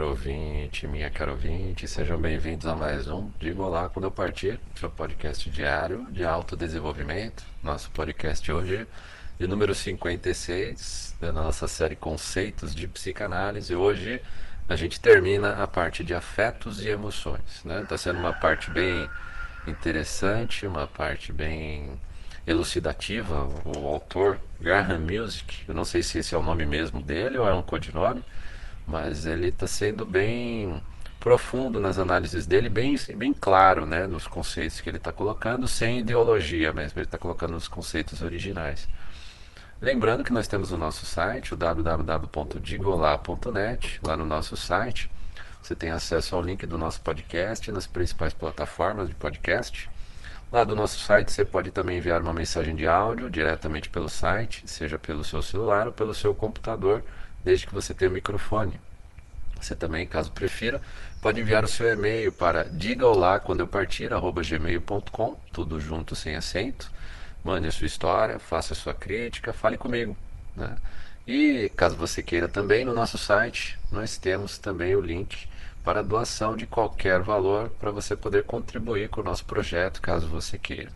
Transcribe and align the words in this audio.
caro 0.00 0.12
ouvinte, 0.12 0.86
minha 0.86 1.10
caro 1.10 1.32
ouvinte, 1.32 1.86
sejam 1.86 2.18
bem-vindos 2.18 2.66
a 2.66 2.74
mais 2.74 3.06
um 3.06 3.30
Digo 3.38 3.62
Olá 3.62 3.86
Quando 3.90 4.06
Eu 4.06 4.10
Partir, 4.10 4.58
seu 4.74 4.88
podcast 4.88 5.50
diário 5.50 6.06
de 6.10 6.24
autodesenvolvimento. 6.24 7.44
Nosso 7.62 7.90
podcast 7.90 8.50
hoje 8.50 8.86
de 9.38 9.46
número 9.46 9.74
56 9.74 11.16
da 11.20 11.30
nossa 11.30 11.68
série 11.68 11.96
Conceitos 11.96 12.74
de 12.74 12.88
Psicanálise. 12.88 13.74
Hoje 13.74 14.22
a 14.66 14.74
gente 14.74 14.98
termina 14.98 15.62
a 15.62 15.66
parte 15.66 16.02
de 16.02 16.14
afetos 16.14 16.80
e 16.80 16.88
emoções. 16.88 17.42
Está 17.56 17.68
né? 17.68 17.84
Tá 17.86 17.98
sendo 17.98 18.20
uma 18.20 18.32
parte 18.32 18.70
bem 18.70 19.06
interessante, 19.66 20.66
uma 20.66 20.86
parte 20.86 21.30
bem 21.30 22.00
elucidativa. 22.46 23.46
O 23.66 23.86
autor 23.86 24.40
Graham 24.58 25.00
Music, 25.00 25.62
eu 25.68 25.74
não 25.74 25.84
sei 25.84 26.02
se 26.02 26.20
esse 26.20 26.34
é 26.34 26.38
o 26.38 26.42
nome 26.42 26.64
mesmo 26.64 27.02
dele 27.02 27.36
ou 27.36 27.46
é 27.46 27.52
um 27.52 27.60
codinome, 27.60 28.24
mas 28.90 29.24
ele 29.24 29.48
está 29.48 29.66
sendo 29.66 30.04
bem 30.04 30.82
profundo 31.20 31.78
nas 31.78 31.98
análises 31.98 32.46
dele, 32.46 32.68
bem, 32.68 32.96
bem 33.16 33.32
claro 33.32 33.86
né, 33.86 34.06
nos 34.06 34.26
conceitos 34.26 34.80
que 34.80 34.90
ele 34.90 34.96
está 34.96 35.12
colocando, 35.12 35.68
sem 35.68 36.00
ideologia 36.00 36.72
mesmo, 36.72 36.98
ele 36.98 37.06
está 37.06 37.18
colocando 37.18 37.56
os 37.56 37.68
conceitos 37.68 38.22
originais. 38.22 38.88
Lembrando 39.80 40.24
que 40.24 40.32
nós 40.32 40.48
temos 40.48 40.72
o 40.72 40.76
nosso 40.76 41.06
site, 41.06 41.54
o 41.54 41.56
www.digolá.net, 41.56 44.00
lá 44.04 44.16
no 44.16 44.26
nosso 44.26 44.56
site. 44.56 45.08
Você 45.62 45.74
tem 45.74 45.90
acesso 45.90 46.34
ao 46.34 46.42
link 46.42 46.66
do 46.66 46.76
nosso 46.76 47.00
podcast 47.00 47.70
nas 47.70 47.86
principais 47.86 48.34
plataformas 48.34 49.08
de 49.08 49.14
podcast. 49.14 49.88
Lá 50.50 50.64
do 50.64 50.74
nosso 50.74 50.98
site 50.98 51.30
você 51.30 51.44
pode 51.44 51.70
também 51.70 51.98
enviar 51.98 52.20
uma 52.20 52.32
mensagem 52.32 52.74
de 52.74 52.84
áudio 52.86 53.30
diretamente 53.30 53.88
pelo 53.88 54.08
site, 54.08 54.64
seja 54.66 54.98
pelo 54.98 55.22
seu 55.22 55.40
celular 55.40 55.86
ou 55.86 55.92
pelo 55.92 56.12
seu 56.12 56.34
computador, 56.34 57.04
desde 57.44 57.66
que 57.66 57.74
você 57.74 57.94
tenha 57.94 58.10
o 58.10 58.14
microfone. 58.14 58.80
Você 59.60 59.74
também, 59.74 60.06
caso 60.06 60.32
prefira, 60.32 60.80
pode 61.20 61.40
enviar 61.40 61.64
o 61.64 61.68
seu 61.68 61.92
e-mail 61.92 62.32
para 62.32 62.64
diga 62.64 63.06
olá 63.06 63.38
quando 63.38 63.60
eu 63.60 63.66
partir, 63.66 64.12
arroba 64.12 64.42
gmail.com, 64.42 65.36
tudo 65.52 65.78
junto 65.78 66.16
sem 66.16 66.34
acento. 66.34 66.90
Mande 67.44 67.68
a 67.68 67.72
sua 67.72 67.86
história, 67.86 68.38
faça 68.38 68.72
a 68.72 68.76
sua 68.76 68.94
crítica, 68.94 69.52
fale 69.52 69.76
comigo. 69.76 70.16
Né? 70.56 70.76
E 71.26 71.70
caso 71.76 71.96
você 71.96 72.22
queira 72.22 72.48
também, 72.48 72.84
no 72.84 72.94
nosso 72.94 73.18
site 73.18 73.78
nós 73.92 74.16
temos 74.16 74.58
também 74.58 74.94
o 74.96 75.00
link 75.00 75.48
para 75.84 76.02
doação 76.02 76.56
de 76.56 76.66
qualquer 76.66 77.20
valor 77.20 77.70
para 77.80 77.90
você 77.90 78.16
poder 78.16 78.44
contribuir 78.44 79.08
com 79.08 79.20
o 79.20 79.24
nosso 79.24 79.44
projeto, 79.44 80.00
caso 80.00 80.26
você 80.28 80.58
queira. 80.58 80.90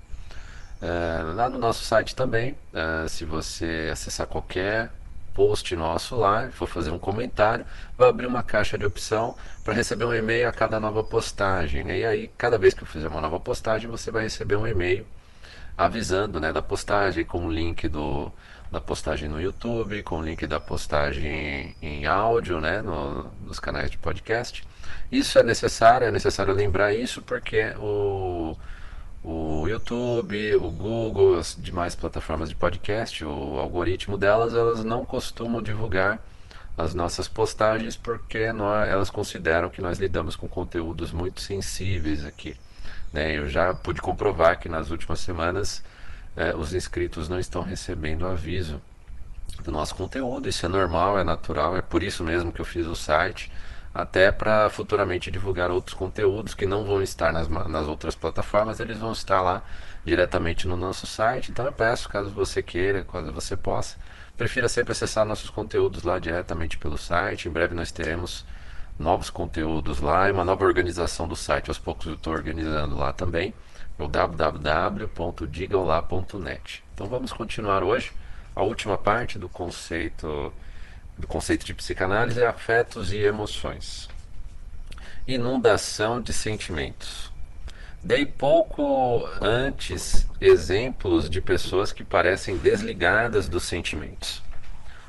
Uh, 0.83 1.35
lá 1.35 1.49
no 1.49 1.59
nosso 1.59 1.85
site 1.85 2.15
também, 2.15 2.57
uh, 2.73 3.09
se 3.09 3.25
você 3.25 3.89
acessar 3.91 4.27
qualquer 4.27 4.91
post 5.35 5.75
nosso 5.75 6.17
lá, 6.17 6.49
for 6.51 6.69
fazer 6.69 6.91
um 6.91 6.99
comentário, 6.99 7.67
vai 7.99 8.09
abrir 8.09 8.27
uma 8.27 8.43
caixa 8.43 8.79
de 8.79 8.87
opção 8.87 9.37
para 9.65 9.75
receber 9.75 10.05
um 10.05 10.15
e-mail 10.15 10.49
a 10.49 10.53
cada 10.53 10.79
nova 10.79 11.03
postagem. 11.03 11.85
Né? 11.85 11.99
E 11.99 12.07
aí, 12.07 12.31
cada 12.39 12.57
vez 12.57 12.73
que 12.73 12.83
eu 12.83 12.87
fizer 12.87 13.09
uma 13.09 13.21
nova 13.21 13.41
postagem, 13.41 13.91
você 13.91 14.11
vai 14.11 14.23
receber 14.23 14.57
um 14.57 14.67
e-mail 14.67 15.05
avisando 15.77 16.39
né, 16.41 16.53
da 16.53 16.63
postagem 16.63 17.25
com 17.25 17.47
o 17.47 17.53
link 17.53 17.89
do, 17.89 18.33
da 18.71 18.81
postagem 18.81 19.29
no 19.29 19.41
YouTube, 19.41 20.03
com 20.05 20.19
o 20.19 20.23
link 20.23 20.47
da 20.47 20.61
postagem 20.61 21.75
em 21.83 22.07
áudio, 22.07 22.61
né, 22.61 22.81
no, 22.81 23.31
nos 23.45 23.59
canais 23.59 23.91
de 23.91 23.99
podcast. 23.99 24.65
Isso 25.11 25.39
é 25.39 25.43
necessário, 25.43 26.07
é 26.07 26.11
necessário 26.11 26.55
lembrar 26.55 26.95
isso 26.95 27.21
porque 27.23 27.73
o, 27.79 28.57
o 29.25 29.67
YouTube, 29.67 30.55
o 30.57 30.71
Google, 30.71 31.39
as 31.39 31.57
demais 31.59 31.95
plataformas 31.95 32.51
de 32.51 32.55
podcast, 32.55 33.25
o 33.25 33.59
algoritmo 33.59 34.19
delas, 34.19 34.55
elas 34.55 34.85
não 34.85 35.03
costumam 35.05 35.63
divulgar 35.63 36.21
as 36.77 36.93
nossas 36.93 37.27
postagens 37.27 37.97
porque 37.97 38.53
nós, 38.53 38.87
elas 38.89 39.09
consideram 39.09 39.71
que 39.71 39.81
nós 39.81 39.99
lidamos 39.99 40.37
com 40.37 40.47
conteúdos 40.47 41.11
muito 41.11 41.41
sensíveis 41.41 42.25
aqui. 42.25 42.55
Né? 43.13 43.39
Eu 43.39 43.49
já 43.49 43.73
pude 43.73 44.03
comprovar 44.03 44.59
que 44.59 44.69
nas 44.69 44.91
últimas 44.91 45.21
semanas 45.21 45.83
é, 46.37 46.55
os 46.55 46.75
inscritos 46.75 47.27
não 47.27 47.39
estão 47.39 47.63
recebendo 47.63 48.27
aviso 48.27 48.83
do 49.63 49.73
nosso 49.73 49.95
conteúdo. 49.95 50.51
Isso 50.51 50.67
é 50.67 50.69
normal, 50.69 51.19
é 51.19 51.25
natural, 51.25 51.77
é 51.77 51.81
por 51.81 52.03
isso 52.03 52.23
mesmo 52.23 52.53
que 52.53 52.61
eu 52.61 52.65
fiz 52.65 52.87
o 52.87 52.97
site, 52.97 53.51
até 53.95 54.33
para 54.33 54.69
futuramente 54.69 55.31
divulgar 55.31 55.71
outros 55.71 55.95
conteúdos 55.95 56.53
que 56.53 56.67
não 56.67 56.85
vão 56.85 57.01
estar 57.01 57.33
nas, 57.33 57.47
nas 57.49 57.87
outras 57.87 58.17
plataformas, 58.17 58.81
eles 58.81 58.99
vão 58.99 59.13
estar 59.13 59.41
lá 59.41 59.63
diretamente 60.05 60.67
no 60.67 60.77
nosso 60.77 61.07
site. 61.07 61.53
Então 61.53 61.65
eu 61.65 61.73
peço, 61.73 62.09
caso 62.09 62.29
você 62.31 62.61
queira, 62.61 63.05
caso 63.05 63.31
você 63.31 63.57
possa, 63.57 63.97
prefira 64.37 64.69
sempre 64.69 64.91
acessar 64.91 65.25
nossos 65.25 65.49
conteúdos 65.49 66.03
lá 66.03 66.19
diretamente 66.19 66.77
pelo 66.77 66.99
site. 66.99 67.49
Em 67.49 67.53
breve 67.53 67.73
nós 67.73 67.93
teremos 67.93 68.45
novos 68.99 69.31
conteúdos 69.31 70.01
lá 70.01 70.29
e 70.29 70.33
uma 70.33 70.45
nova 70.45 70.65
organização 70.65 71.29
do 71.29 71.37
site. 71.37 71.71
Aos 71.71 71.79
poucos 71.79 72.07
eu 72.07 72.15
estou 72.15 72.33
organizando 72.33 72.97
lá 72.97 73.13
também 73.13 73.55
no 73.97 74.09
www.digaolá.net. 74.09 76.83
Então 76.93 77.07
vamos 77.07 77.33
continuar 77.33 77.85
hoje 77.85 78.11
a 78.57 78.63
última 78.65 78.99
parte 78.99 79.39
do 79.39 79.49
conceito 79.49 80.53
do 81.19 81.27
conceito 81.27 81.65
de 81.65 81.75
psicanálise 81.75 82.41
é 82.41 82.47
afetos 82.47 83.13
e 83.13 83.19
emoções. 83.19 84.09
Inundação 85.27 86.21
de 86.21 86.33
sentimentos. 86.33 87.33
Dei 88.03 88.27
pouco 88.27 89.27
antes 89.41 90.27
exemplos 90.41 91.31
de 91.31 91.41
pessoas 91.41 91.93
que 91.93 92.05
parecem 92.05 92.59
desligadas 92.59 93.49
dos 93.49 93.63
sentimentos. 93.63 94.43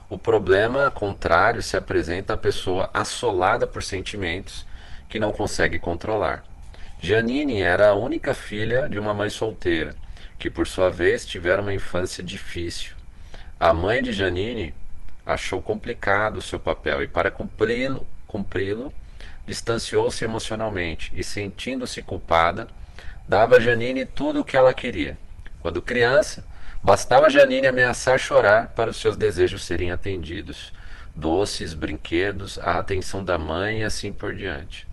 O 0.10 0.18
problema 0.18 0.90
contrário 0.92 1.62
se 1.62 1.76
apresenta 1.76 2.36
à 2.36 2.38
pessoa 2.38 2.90
assolada 2.94 3.68
por 3.68 3.84
sentimentos 3.84 4.66
que 5.10 5.20
não 5.20 5.34
consegue 5.34 5.80
controlar. 5.80 6.46
Janine 7.02 7.62
era 7.62 7.90
a 7.90 7.96
única 7.96 8.34
filha 8.34 8.88
de 8.88 8.98
uma 8.98 9.14
mãe 9.14 9.30
solteira, 9.30 9.96
que 10.40 10.50
por 10.50 10.66
sua 10.66 10.90
vez 10.90 11.26
tivera 11.26 11.62
uma 11.62 11.74
infância 11.74 12.24
difícil. 12.24 12.94
A 13.60 13.74
mãe 13.74 14.02
de 14.02 14.14
Janine 14.14 14.74
achou 15.26 15.62
complicado 15.62 16.38
o 16.38 16.42
seu 16.42 16.60
papel 16.60 17.04
e 17.04 17.08
para 17.08 17.32
cumpri-lo, 17.32 18.06
cumpri-lo, 18.28 18.94
distanciou-se 19.48 20.24
emocionalmente 20.24 21.12
e 21.16 21.24
sentindo-se 21.24 22.02
culpada, 22.02 22.68
dava 23.28 23.58
a 23.58 23.60
Janine 23.60 24.06
tudo 24.06 24.42
o 24.42 24.46
que 24.46 24.58
ela 24.58 24.74
queria. 24.74 25.18
Quando 25.60 25.82
criança, 25.82 26.46
bastava 26.84 27.30
Janine 27.30 27.68
ameaçar 27.68 28.20
chorar 28.20 28.68
para 28.70 28.92
os 28.92 28.98
seus 28.98 29.18
desejos 29.18 29.64
serem 29.64 29.92
atendidos. 29.92 30.72
Doces, 31.16 31.74
brinquedos, 31.74 32.60
a 32.60 32.78
atenção 32.78 33.24
da 33.24 33.38
mãe 33.38 33.80
e 33.80 33.84
assim 33.84 34.12
por 34.12 34.36
diante. 34.36 34.86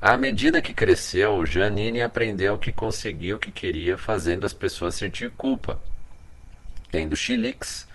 À 0.00 0.16
medida 0.16 0.62
que 0.62 0.72
cresceu, 0.72 1.44
Janine 1.44 2.02
aprendeu 2.02 2.56
que 2.56 2.70
conseguia 2.70 3.34
o 3.34 3.38
que 3.38 3.50
queria, 3.50 3.98
fazendo 3.98 4.46
as 4.46 4.52
pessoas 4.52 4.94
sentir 4.94 5.30
culpa, 5.32 5.80
tendo 6.88 7.16
chiliques, 7.16 7.87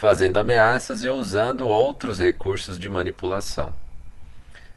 fazendo 0.00 0.38
ameaças 0.38 1.04
e 1.04 1.10
usando 1.10 1.68
outros 1.68 2.18
recursos 2.18 2.78
de 2.78 2.88
manipulação. 2.88 3.70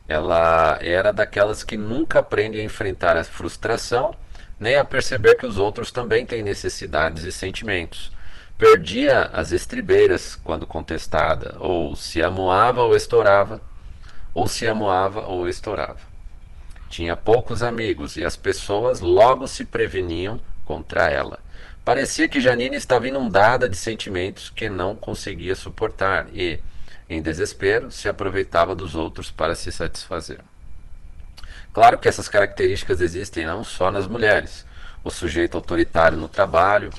Ela 0.05 0.77
era 0.81 1.13
daquelas 1.13 1.63
que 1.63 1.77
nunca 1.77 2.19
aprende 2.19 2.59
a 2.59 2.63
enfrentar 2.63 3.15
a 3.15 3.23
frustração, 3.23 4.13
nem 4.59 4.75
a 4.75 4.83
perceber 4.83 5.35
que 5.35 5.45
os 5.45 5.57
outros 5.57 5.91
também 5.91 6.25
têm 6.25 6.43
necessidades 6.43 7.23
e 7.23 7.31
sentimentos. 7.31 8.11
Perdia 8.57 9.29
as 9.31 9.53
estribeiras 9.53 10.35
quando 10.43 10.67
contestada, 10.67 11.55
ou 11.57 11.95
se 11.95 12.21
amuava 12.21 12.81
ou 12.81 12.93
estourava, 12.93 13.61
ou 14.33 14.45
se 14.45 14.67
amuava 14.67 15.21
ou 15.21 15.47
estourava. 15.47 16.01
Tinha 16.89 17.15
poucos 17.15 17.63
amigos 17.63 18.17
e 18.17 18.25
as 18.25 18.35
pessoas 18.35 18.99
logo 18.99 19.47
se 19.47 19.63
preveniam 19.63 20.37
contra 20.65 21.09
ela. 21.09 21.39
Parecia 21.85 22.29
que 22.29 22.39
Janine 22.39 22.77
estava 22.77 23.09
inundada 23.09 23.67
de 23.67 23.75
sentimentos 23.75 24.49
que 24.49 24.69
não 24.69 24.95
conseguia 24.95 25.53
suportar 25.53 26.27
e, 26.33 26.57
em 27.09 27.21
desespero, 27.21 27.91
se 27.91 28.07
aproveitava 28.07 28.73
dos 28.73 28.95
outros 28.95 29.29
para 29.29 29.53
se 29.53 29.69
satisfazer. 29.69 30.39
Claro 31.73 31.97
que 31.97 32.07
essas 32.07 32.29
características 32.29 33.01
existem 33.01 33.45
não 33.45 33.65
só 33.65 33.91
nas 33.91 34.07
mulheres. 34.07 34.65
O 35.03 35.11
sujeito 35.11 35.57
autoritário 35.57 36.17
no 36.17 36.29
trabalho 36.29 36.89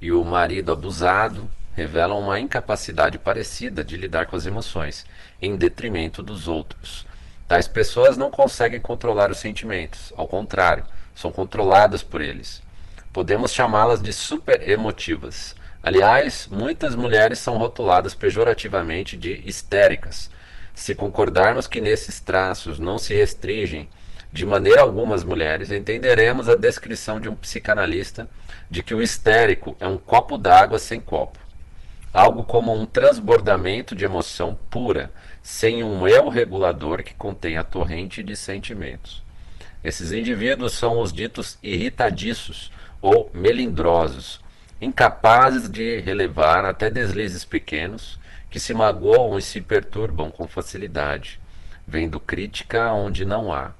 e 0.00 0.12
o 0.12 0.24
marido 0.24 0.70
abusado 0.70 1.50
revelam 1.74 2.20
uma 2.20 2.38
incapacidade 2.38 3.18
parecida 3.18 3.82
de 3.82 3.96
lidar 3.96 4.26
com 4.26 4.36
as 4.36 4.46
emoções, 4.46 5.04
em 5.42 5.56
detrimento 5.56 6.22
dos 6.22 6.46
outros. 6.46 7.04
Tais 7.48 7.66
pessoas 7.66 8.16
não 8.16 8.30
conseguem 8.30 8.80
controlar 8.80 9.32
os 9.32 9.38
sentimentos, 9.38 10.12
ao 10.16 10.28
contrário, 10.28 10.84
são 11.12 11.32
controladas 11.32 12.04
por 12.04 12.20
eles. 12.20 12.62
Podemos 13.18 13.52
chamá-las 13.52 14.00
de 14.00 14.12
super 14.12 14.70
emotivas. 14.70 15.56
Aliás, 15.82 16.46
muitas 16.48 16.94
mulheres 16.94 17.40
são 17.40 17.58
rotuladas 17.58 18.14
pejorativamente 18.14 19.16
de 19.16 19.42
histéricas. 19.44 20.30
Se 20.72 20.94
concordarmos 20.94 21.66
que 21.66 21.80
nesses 21.80 22.20
traços 22.20 22.78
não 22.78 22.96
se 22.96 23.12
restringem 23.16 23.88
de 24.32 24.46
maneira 24.46 24.82
alguma 24.82 25.16
as 25.16 25.24
mulheres, 25.24 25.72
entenderemos 25.72 26.48
a 26.48 26.54
descrição 26.54 27.18
de 27.18 27.28
um 27.28 27.34
psicanalista 27.34 28.28
de 28.70 28.84
que 28.84 28.94
o 28.94 29.02
histérico 29.02 29.76
é 29.80 29.88
um 29.88 29.98
copo 29.98 30.38
d'água 30.38 30.78
sem 30.78 31.00
copo. 31.00 31.40
Algo 32.14 32.44
como 32.44 32.72
um 32.72 32.86
transbordamento 32.86 33.96
de 33.96 34.04
emoção 34.04 34.56
pura, 34.70 35.10
sem 35.42 35.82
um 35.82 36.06
eu 36.06 36.28
regulador 36.28 37.02
que 37.02 37.14
contém 37.14 37.56
a 37.56 37.64
torrente 37.64 38.22
de 38.22 38.36
sentimentos. 38.36 39.24
Esses 39.82 40.12
indivíduos 40.12 40.74
são 40.74 41.00
os 41.00 41.12
ditos 41.12 41.58
irritadiços 41.60 42.70
ou 43.00 43.30
melindrosos, 43.32 44.40
incapazes 44.80 45.68
de 45.68 46.00
relevar 46.00 46.64
até 46.64 46.90
deslizes 46.90 47.44
pequenos, 47.44 48.18
que 48.50 48.58
se 48.58 48.72
magoam 48.72 49.38
e 49.38 49.42
se 49.42 49.60
perturbam 49.60 50.30
com 50.30 50.46
facilidade, 50.46 51.40
vendo 51.86 52.18
crítica 52.18 52.92
onde 52.92 53.24
não 53.24 53.52
há. 53.52 53.72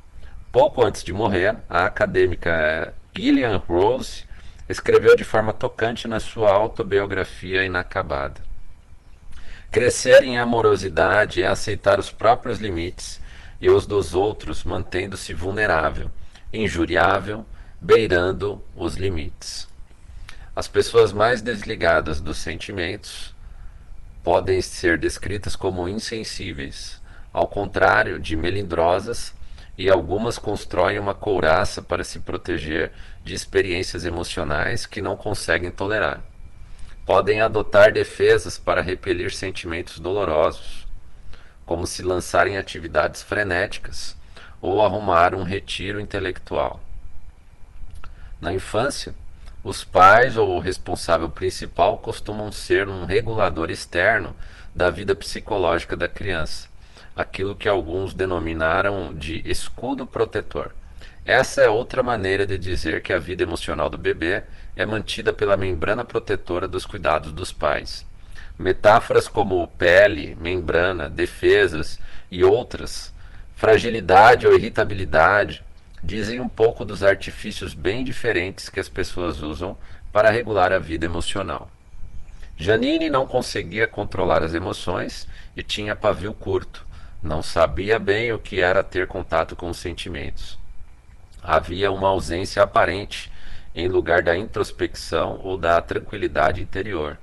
Pouco 0.52 0.84
antes 0.84 1.02
de 1.02 1.12
morrer, 1.12 1.56
a 1.68 1.86
acadêmica 1.86 2.94
Gillian 3.14 3.56
Rose 3.58 4.24
escreveu 4.68 5.16
de 5.16 5.24
forma 5.24 5.52
tocante 5.52 6.06
na 6.06 6.20
sua 6.20 6.52
autobiografia 6.52 7.64
inacabada. 7.64 8.40
Crescer 9.70 10.22
em 10.22 10.38
amorosidade 10.38 11.42
é 11.42 11.46
aceitar 11.46 11.98
os 11.98 12.10
próprios 12.10 12.58
limites 12.58 13.20
e 13.60 13.68
os 13.68 13.86
dos 13.86 14.14
outros, 14.14 14.64
mantendo-se 14.64 15.34
vulnerável, 15.34 16.10
injuriável, 16.52 17.44
beirando 17.80 18.62
os 18.74 18.96
limites. 18.96 19.68
As 20.54 20.66
pessoas 20.66 21.12
mais 21.12 21.40
desligadas 21.40 22.20
dos 22.20 22.38
sentimentos 22.38 23.32
podem 24.24 24.60
ser 24.60 24.98
descritas 24.98 25.54
como 25.54 25.88
insensíveis, 25.88 27.00
ao 27.32 27.46
contrário 27.46 28.18
de 28.18 28.36
melindrosas, 28.36 29.32
e 29.76 29.88
algumas 29.88 30.38
constroem 30.38 30.98
uma 30.98 31.14
couraça 31.14 31.80
para 31.80 32.02
se 32.02 32.18
proteger 32.18 32.90
de 33.22 33.32
experiências 33.32 34.04
emocionais 34.04 34.84
que 34.84 35.00
não 35.00 35.16
conseguem 35.16 35.70
tolerar. 35.70 36.20
Podem 37.06 37.40
adotar 37.40 37.92
defesas 37.92 38.58
para 38.58 38.82
repelir 38.82 39.32
sentimentos 39.32 40.00
dolorosos, 40.00 40.84
como 41.64 41.86
se 41.86 42.02
lançarem 42.02 42.58
atividades 42.58 43.22
frenéticas 43.22 44.16
ou 44.60 44.82
arrumar 44.82 45.32
um 45.32 45.44
retiro 45.44 46.00
intelectual. 46.00 46.80
Na 48.40 48.52
infância, 48.52 49.14
os 49.64 49.82
pais 49.82 50.36
ou 50.36 50.56
o 50.56 50.60
responsável 50.60 51.28
principal 51.28 51.98
costumam 51.98 52.52
ser 52.52 52.88
um 52.88 53.04
regulador 53.04 53.70
externo 53.70 54.34
da 54.72 54.90
vida 54.90 55.14
psicológica 55.14 55.96
da 55.96 56.06
criança, 56.06 56.68
aquilo 57.16 57.56
que 57.56 57.68
alguns 57.68 58.14
denominaram 58.14 59.12
de 59.12 59.42
escudo 59.44 60.06
protetor. 60.06 60.72
Essa 61.24 61.62
é 61.62 61.68
outra 61.68 62.02
maneira 62.02 62.46
de 62.46 62.56
dizer 62.56 63.02
que 63.02 63.12
a 63.12 63.18
vida 63.18 63.42
emocional 63.42 63.90
do 63.90 63.98
bebê 63.98 64.44
é 64.76 64.86
mantida 64.86 65.32
pela 65.32 65.56
membrana 65.56 66.04
protetora 66.04 66.68
dos 66.68 66.86
cuidados 66.86 67.32
dos 67.32 67.52
pais. 67.52 68.06
Metáforas 68.56 69.26
como 69.26 69.66
pele, 69.66 70.36
membrana, 70.40 71.08
defesas 71.10 71.98
e 72.30 72.44
outras, 72.44 73.12
fragilidade 73.56 74.46
ou 74.46 74.54
irritabilidade, 74.54 75.64
dizem 76.02 76.40
um 76.40 76.48
pouco 76.48 76.84
dos 76.84 77.02
artifícios 77.02 77.74
bem 77.74 78.04
diferentes 78.04 78.68
que 78.68 78.80
as 78.80 78.88
pessoas 78.88 79.42
usam 79.42 79.76
para 80.12 80.30
regular 80.30 80.72
a 80.72 80.78
vida 80.78 81.06
emocional. 81.06 81.70
Janine 82.56 83.08
não 83.08 83.26
conseguia 83.26 83.86
controlar 83.86 84.42
as 84.42 84.52
emoções 84.54 85.28
e 85.56 85.62
tinha 85.62 85.94
pavio 85.94 86.34
curto. 86.34 86.84
Não 87.22 87.42
sabia 87.42 87.98
bem 87.98 88.32
o 88.32 88.38
que 88.38 88.60
era 88.60 88.82
ter 88.82 89.06
contato 89.06 89.54
com 89.54 89.70
os 89.70 89.76
sentimentos. 89.76 90.58
Havia 91.42 91.90
uma 91.92 92.08
ausência 92.08 92.62
aparente 92.62 93.30
em 93.74 93.86
lugar 93.86 94.22
da 94.22 94.36
introspecção 94.36 95.40
ou 95.42 95.56
da 95.56 95.80
tranquilidade 95.80 96.60
interior. 96.60 97.16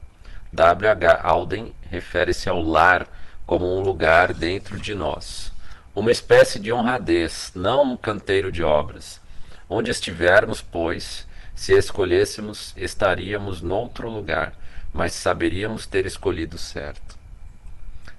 W.H. 0.53 1.19
Auden 1.21 1.73
refere-se 1.91 2.47
ao 2.47 2.61
lar 2.61 3.07
como 3.45 3.77
um 3.77 3.81
lugar 3.81 4.33
dentro 4.33 4.79
de 4.79 4.95
nós, 4.95 5.51
uma 5.95 6.11
espécie 6.11 6.59
de 6.59 6.73
honradez, 6.73 7.51
não 7.55 7.93
um 7.93 7.97
canteiro 7.97 8.51
de 8.51 8.61
obras. 8.61 9.21
Onde 9.69 9.89
estivermos, 9.89 10.61
pois, 10.61 11.25
se 11.55 11.73
escolhêssemos, 11.73 12.73
estaríamos 12.75 13.61
noutro 13.61 14.09
lugar, 14.09 14.53
mas 14.93 15.13
saberíamos 15.13 15.87
ter 15.87 16.05
escolhido 16.05 16.57
certo. 16.57 17.17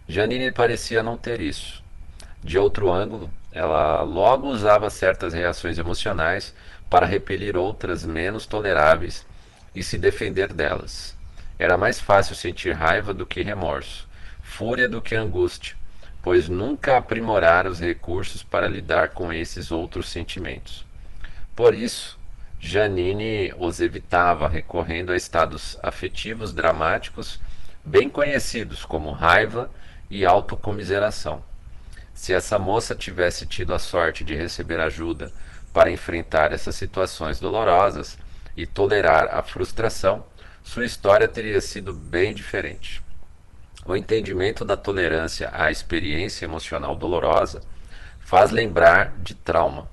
Janine 0.08 0.50
parecia 0.50 1.02
não 1.02 1.18
ter 1.18 1.40
isso. 1.40 1.84
De 2.42 2.58
outro 2.58 2.90
ângulo, 2.90 3.30
ela 3.52 4.00
logo 4.02 4.48
usava 4.48 4.88
certas 4.88 5.34
reações 5.34 5.76
emocionais 5.78 6.54
para 6.88 7.04
repelir 7.04 7.56
outras 7.56 8.06
menos 8.06 8.46
toleráveis 8.46 9.26
e 9.74 9.82
se 9.82 9.98
defender 9.98 10.52
delas. 10.52 11.14
Era 11.58 11.76
mais 11.76 12.00
fácil 12.00 12.34
sentir 12.34 12.72
raiva 12.72 13.12
do 13.12 13.26
que 13.26 13.42
remorso, 13.42 14.08
fúria 14.42 14.88
do 14.88 15.02
que 15.02 15.14
angústia, 15.14 15.76
pois 16.26 16.48
nunca 16.48 16.96
aprimorara 16.96 17.70
os 17.70 17.78
recursos 17.78 18.42
para 18.42 18.66
lidar 18.66 19.10
com 19.10 19.32
esses 19.32 19.70
outros 19.70 20.08
sentimentos. 20.08 20.84
Por 21.54 21.72
isso, 21.72 22.18
Janine 22.58 23.54
os 23.56 23.80
evitava, 23.80 24.48
recorrendo 24.48 25.12
a 25.12 25.16
estados 25.16 25.78
afetivos 25.84 26.52
dramáticos 26.52 27.38
bem 27.84 28.10
conhecidos 28.10 28.84
como 28.84 29.12
raiva 29.12 29.70
e 30.10 30.26
autocomiseração. 30.26 31.44
Se 32.12 32.32
essa 32.32 32.58
moça 32.58 32.92
tivesse 32.92 33.46
tido 33.46 33.72
a 33.72 33.78
sorte 33.78 34.24
de 34.24 34.34
receber 34.34 34.80
ajuda 34.80 35.30
para 35.72 35.92
enfrentar 35.92 36.50
essas 36.50 36.74
situações 36.74 37.38
dolorosas 37.38 38.18
e 38.56 38.66
tolerar 38.66 39.32
a 39.32 39.44
frustração, 39.44 40.26
sua 40.64 40.84
história 40.84 41.28
teria 41.28 41.60
sido 41.60 41.94
bem 41.94 42.34
diferente. 42.34 43.05
O 43.88 43.94
entendimento 43.94 44.64
da 44.64 44.76
tolerância 44.76 45.48
à 45.52 45.70
experiência 45.70 46.44
emocional 46.44 46.96
dolorosa 46.96 47.62
faz 48.18 48.50
lembrar 48.50 49.12
de 49.18 49.32
trauma. 49.32 49.88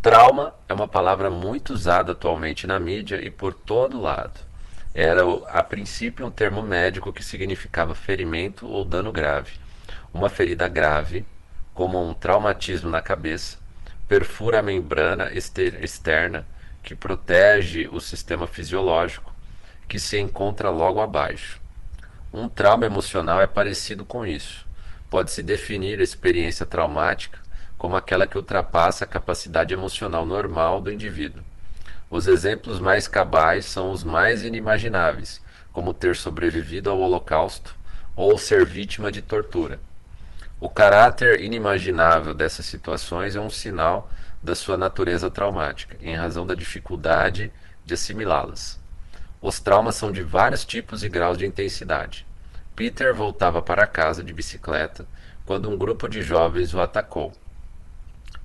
Trauma 0.00 0.54
é 0.68 0.72
uma 0.74 0.86
palavra 0.86 1.28
muito 1.28 1.72
usada 1.72 2.12
atualmente 2.12 2.68
na 2.68 2.78
mídia 2.78 3.16
e 3.20 3.30
por 3.30 3.52
todo 3.52 4.00
lado. 4.00 4.38
Era, 4.94 5.22
a 5.48 5.60
princípio, 5.62 6.24
um 6.24 6.30
termo 6.30 6.62
médico 6.62 7.12
que 7.12 7.24
significava 7.24 7.96
ferimento 7.96 8.68
ou 8.68 8.84
dano 8.84 9.10
grave. 9.10 9.52
Uma 10.14 10.28
ferida 10.28 10.68
grave, 10.68 11.24
como 11.74 12.00
um 12.00 12.14
traumatismo 12.14 12.90
na 12.90 13.02
cabeça, 13.02 13.58
perfura 14.06 14.60
a 14.60 14.62
membrana 14.62 15.32
externa 15.32 16.46
que 16.82 16.94
protege 16.94 17.88
o 17.90 17.98
sistema 18.00 18.46
fisiológico 18.46 19.34
que 19.88 19.98
se 19.98 20.18
encontra 20.18 20.70
logo 20.70 21.00
abaixo. 21.00 21.61
Um 22.32 22.48
trauma 22.48 22.86
emocional 22.86 23.42
é 23.42 23.46
parecido 23.46 24.06
com 24.06 24.26
isso. 24.26 24.66
Pode-se 25.10 25.42
definir 25.42 26.00
a 26.00 26.02
experiência 26.02 26.64
traumática 26.64 27.38
como 27.76 27.94
aquela 27.94 28.26
que 28.26 28.38
ultrapassa 28.38 29.04
a 29.04 29.08
capacidade 29.08 29.74
emocional 29.74 30.24
normal 30.24 30.80
do 30.80 30.90
indivíduo. 30.90 31.42
Os 32.10 32.26
exemplos 32.26 32.80
mais 32.80 33.06
cabais 33.06 33.66
são 33.66 33.90
os 33.90 34.02
mais 34.02 34.44
inimagináveis, 34.44 35.42
como 35.74 35.92
ter 35.92 36.16
sobrevivido 36.16 36.88
ao 36.88 37.00
Holocausto 37.00 37.74
ou 38.16 38.38
ser 38.38 38.64
vítima 38.64 39.12
de 39.12 39.20
tortura. 39.20 39.78
O 40.58 40.70
caráter 40.70 41.40
inimaginável 41.40 42.32
dessas 42.32 42.64
situações 42.64 43.36
é 43.36 43.40
um 43.40 43.50
sinal 43.50 44.10
da 44.42 44.54
sua 44.54 44.78
natureza 44.78 45.30
traumática, 45.30 45.98
em 46.00 46.14
razão 46.14 46.46
da 46.46 46.54
dificuldade 46.54 47.52
de 47.84 47.92
assimilá-las. 47.92 48.81
Os 49.42 49.58
traumas 49.58 49.96
são 49.96 50.12
de 50.12 50.22
vários 50.22 50.64
tipos 50.64 51.02
e 51.02 51.08
graus 51.08 51.36
de 51.36 51.44
intensidade. 51.44 52.24
Peter 52.76 53.12
voltava 53.12 53.60
para 53.60 53.88
casa 53.88 54.22
de 54.22 54.32
bicicleta 54.32 55.04
quando 55.44 55.68
um 55.68 55.76
grupo 55.76 56.08
de 56.08 56.22
jovens 56.22 56.72
o 56.72 56.80
atacou. 56.80 57.32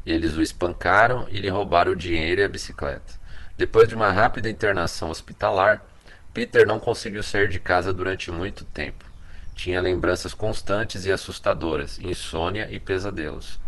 Eles 0.04 0.36
o 0.36 0.42
espancaram 0.42 1.27
e 1.30 1.39
lhe 1.39 1.50
roubaram 1.50 1.92
o 1.92 1.96
dinheiro 1.96 2.42
e 2.42 2.44
a 2.44 2.50
bicicleta. 2.50 3.13
Depois 3.56 3.88
de 3.88 3.94
uma 3.94 4.12
rápida 4.12 4.50
internação 4.50 5.12
hospitalar, 5.12 5.86
Peter 6.34 6.66
não 6.66 6.80
conseguiu 6.80 7.22
sair 7.22 7.48
de 7.48 7.60
casa 7.60 7.94
durante 7.94 8.32
muito 8.32 8.66
tempo. 8.66 9.06
Tinha 9.54 9.80
lembranças 9.80 10.34
constantes 10.34 11.06
e 11.06 11.12
assustadoras, 11.12 12.00
insônia 12.00 12.70
e 12.72 12.80
pesadelos. 12.80 13.60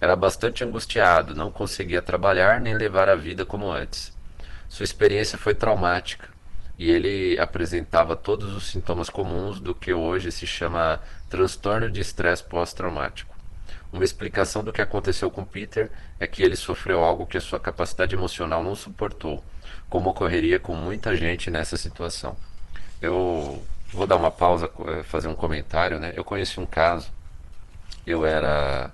Era 0.00 0.16
bastante 0.16 0.64
angustiado, 0.64 1.34
não 1.34 1.52
conseguia 1.52 2.00
trabalhar 2.00 2.58
nem 2.58 2.74
levar 2.74 3.10
a 3.10 3.14
vida 3.14 3.44
como 3.44 3.70
antes. 3.70 4.16
Sua 4.66 4.84
experiência 4.84 5.36
foi 5.36 5.54
traumática 5.54 6.39
e 6.80 6.90
ele 6.90 7.38
apresentava 7.38 8.16
todos 8.16 8.56
os 8.56 8.68
sintomas 8.68 9.10
comuns 9.10 9.60
do 9.60 9.74
que 9.74 9.92
hoje 9.92 10.32
se 10.32 10.46
chama 10.46 10.98
transtorno 11.28 11.90
de 11.90 12.00
estresse 12.00 12.42
pós-traumático. 12.42 13.36
Uma 13.92 14.02
explicação 14.02 14.64
do 14.64 14.72
que 14.72 14.80
aconteceu 14.80 15.30
com 15.30 15.44
Peter 15.44 15.90
é 16.18 16.26
que 16.26 16.42
ele 16.42 16.56
sofreu 16.56 17.04
algo 17.04 17.26
que 17.26 17.36
a 17.36 17.40
sua 17.40 17.60
capacidade 17.60 18.14
emocional 18.14 18.64
não 18.64 18.74
suportou, 18.74 19.44
como 19.90 20.08
ocorreria 20.08 20.58
com 20.58 20.74
muita 20.74 21.14
gente 21.14 21.50
nessa 21.50 21.76
situação. 21.76 22.34
Eu 22.98 23.62
vou 23.92 24.06
dar 24.06 24.16
uma 24.16 24.30
pausa, 24.30 24.70
eh, 24.88 25.02
fazer 25.02 25.28
um 25.28 25.34
comentário, 25.34 26.00
né? 26.00 26.14
Eu 26.16 26.24
conheci 26.24 26.58
um 26.58 26.64
caso. 26.64 27.12
Eu 28.06 28.24
era 28.24 28.90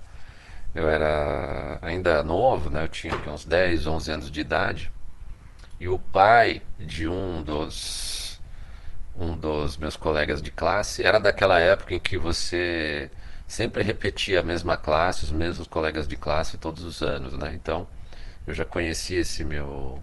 eu 0.75 0.89
era 0.89 1.79
ainda 1.81 2.21
novo, 2.25 2.69
né? 2.69 2.83
Eu 2.83 2.89
tinha 2.89 3.15
uns 3.29 3.45
10, 3.45 3.87
11 3.87 4.11
anos 4.11 4.31
de 4.31 4.41
idade. 4.41 4.91
E 5.81 5.89
o 5.89 5.99
pai 5.99 6.63
de 6.79 7.09
um 7.09 7.43
dos 7.43 8.41
um 9.19 9.37
dos 9.37 9.77
meus 9.79 9.97
colegas 9.97 10.43
de 10.43 10.51
classe 10.51 11.03
era 11.03 11.19
daquela 11.19 11.59
época 11.59 11.95
em 11.95 11.99
que 11.99 12.19
você 12.19 13.11
sempre 13.47 13.83
repetia 13.83 14.41
a 14.41 14.43
mesma 14.43 14.77
classe, 14.77 15.25
os 15.25 15.33
mesmos 15.33 15.67
colegas 15.67 16.07
de 16.07 16.17
classe 16.17 16.59
todos 16.59 16.85
os 16.85 17.03
anos, 17.03 17.33
né? 17.39 17.53
Então, 17.55 17.87
eu 18.47 18.55
já 18.55 18.65
conhecia 18.65 19.21
esse 19.21 19.45
meu 19.45 20.03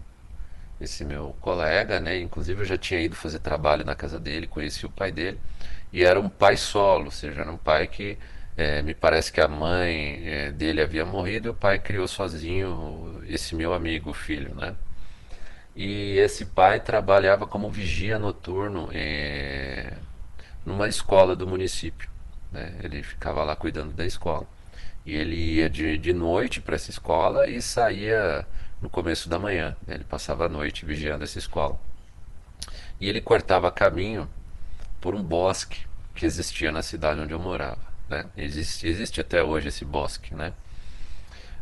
esse 0.81 1.05
meu 1.05 1.35
colega, 1.41 1.99
né? 1.99 2.19
Inclusive 2.19 2.61
eu 2.61 2.65
já 2.65 2.77
tinha 2.77 2.99
ido 2.99 3.15
fazer 3.15 3.39
trabalho 3.39 3.85
na 3.85 3.95
casa 3.95 4.19
dele, 4.19 4.47
conheci 4.47 4.85
o 4.85 4.89
pai 4.89 5.11
dele 5.11 5.39
e 5.91 6.03
era 6.03 6.19
um 6.19 6.29
pai 6.29 6.57
solo, 6.57 7.05
ou 7.05 7.11
seja, 7.11 7.41
era 7.41 7.51
um 7.51 7.57
pai 7.57 7.87
que 7.87 8.17
é, 8.57 8.81
me 8.81 8.93
parece 8.93 9.31
que 9.31 9.41
a 9.41 9.47
mãe 9.47 10.23
é, 10.27 10.51
dele 10.51 10.81
havia 10.81 11.05
morrido 11.05 11.49
e 11.49 11.51
o 11.51 11.53
pai 11.53 11.79
criou 11.79 12.07
sozinho 12.07 13.21
esse 13.27 13.55
meu 13.55 13.73
amigo, 13.73 14.13
filho, 14.13 14.53
né? 14.55 14.75
E 15.75 16.17
esse 16.19 16.45
pai 16.45 16.79
trabalhava 16.79 17.47
como 17.47 17.69
vigia 17.69 18.19
noturno 18.19 18.89
é, 18.93 19.93
numa 20.65 20.87
escola 20.87 21.35
do 21.35 21.47
município. 21.47 22.09
Né? 22.51 22.75
Ele 22.83 23.01
ficava 23.01 23.43
lá 23.43 23.55
cuidando 23.55 23.91
da 23.93 24.05
escola. 24.05 24.45
E 25.05 25.15
ele 25.15 25.35
ia 25.35 25.69
de, 25.69 25.97
de 25.97 26.13
noite 26.13 26.61
para 26.61 26.75
essa 26.75 26.91
escola 26.91 27.47
e 27.47 27.61
saía 27.61 28.45
no 28.81 28.89
começo 28.89 29.27
da 29.27 29.39
manhã. 29.39 29.75
Né? 29.87 29.95
Ele 29.95 30.03
passava 30.03 30.45
a 30.45 30.49
noite 30.49 30.85
vigiando 30.85 31.23
essa 31.23 31.39
escola. 31.39 31.79
E 32.99 33.09
ele 33.09 33.19
cortava 33.19 33.71
caminho 33.71 34.29
por 35.01 35.15
um 35.15 35.23
bosque 35.23 35.85
que 36.15 36.25
existia 36.25 36.71
na 36.71 36.81
cidade 36.81 37.19
onde 37.19 37.33
eu 37.33 37.39
morava. 37.39 37.81
Né? 38.07 38.25
Existe, 38.37 38.87
existe 38.87 39.19
até 39.19 39.43
hoje 39.43 39.69
esse 39.69 39.83
bosque, 39.83 40.35
né? 40.35 40.53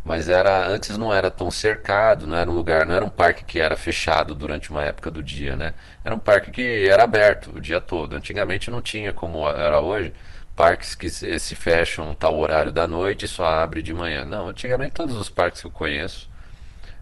Mas 0.04 0.28
era 0.30 0.68
antes 0.68 0.98
não 0.98 1.14
era 1.14 1.30
tão 1.30 1.52
cercado, 1.52 2.26
não 2.26 2.36
era 2.36 2.50
um 2.50 2.54
lugar, 2.54 2.86
não 2.88 2.96
era 2.96 3.06
um 3.06 3.10
parque 3.10 3.44
que 3.46 3.60
era 3.60 3.78
fechado 3.78 4.34
durante 4.34 4.72
uma 4.72 4.84
época 4.84 5.12
do 5.12 5.22
dia, 5.22 5.56
né? 5.56 5.74
Era 6.04 6.16
um 6.16 6.20
parque 6.20 6.50
que 6.52 6.88
era 6.90 7.04
aberto 7.04 7.52
o 7.56 7.62
dia 7.62 7.80
todo. 7.80 8.16
Antigamente 8.16 8.72
não 8.72 8.82
tinha 8.82 9.14
como 9.14 9.48
era 9.48 9.80
hoje, 9.80 10.12
parques 10.56 10.96
que 10.96 11.10
se, 11.10 11.56
fecham 11.56 12.16
tal 12.16 12.38
horário 12.40 12.72
da 12.72 12.88
noite 12.88 13.26
e 13.26 13.28
só 13.28 13.46
abre 13.46 13.82
de 13.84 13.94
manhã. 13.94 14.26
Não, 14.26 14.48
antigamente 14.50 14.94
todos 14.94 15.16
os 15.16 15.30
parques 15.30 15.62
que 15.62 15.68
eu 15.68 15.72
conheço 15.72 16.30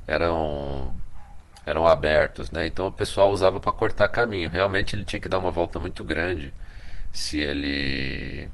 eram 0.07 0.93
eram 1.65 1.87
abertos, 1.87 2.51
né? 2.51 2.67
Então 2.67 2.87
o 2.87 2.91
pessoal 2.91 3.31
usava 3.31 3.59
para 3.59 3.71
cortar 3.71 4.07
caminho. 4.09 4.49
Realmente 4.49 4.95
ele 4.95 5.05
tinha 5.05 5.19
que 5.19 5.29
dar 5.29 5.39
uma 5.39 5.51
volta 5.51 5.79
muito 5.79 6.03
grande 6.03 6.53
se 7.11 7.39
ele 7.39 8.49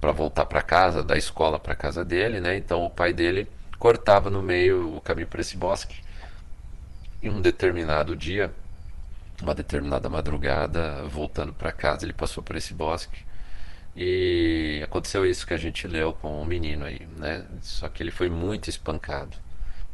para 0.00 0.12
voltar 0.12 0.46
para 0.46 0.62
casa, 0.62 1.02
da 1.02 1.16
escola 1.16 1.58
para 1.58 1.74
casa 1.74 2.04
dele, 2.04 2.40
né? 2.40 2.56
Então 2.56 2.84
o 2.84 2.90
pai 2.90 3.12
dele 3.12 3.48
cortava 3.78 4.30
no 4.30 4.42
meio 4.42 4.96
o 4.96 5.00
caminho 5.00 5.28
para 5.28 5.40
esse 5.40 5.56
bosque. 5.56 5.96
Em 7.22 7.30
um 7.30 7.40
determinado 7.40 8.14
dia, 8.16 8.52
uma 9.42 9.54
determinada 9.54 10.08
madrugada, 10.08 11.02
voltando 11.04 11.52
para 11.52 11.72
casa, 11.72 12.04
ele 12.04 12.12
passou 12.12 12.42
por 12.42 12.56
esse 12.56 12.74
bosque 12.74 13.24
e 13.96 14.80
aconteceu 14.84 15.24
isso 15.26 15.46
que 15.46 15.54
a 15.54 15.56
gente 15.56 15.86
leu 15.88 16.12
com 16.12 16.42
o 16.42 16.46
menino 16.46 16.84
aí, 16.84 17.06
né? 17.16 17.44
Só 17.62 17.88
que 17.88 18.02
ele 18.02 18.10
foi 18.10 18.28
muito 18.28 18.68
espancado 18.70 19.36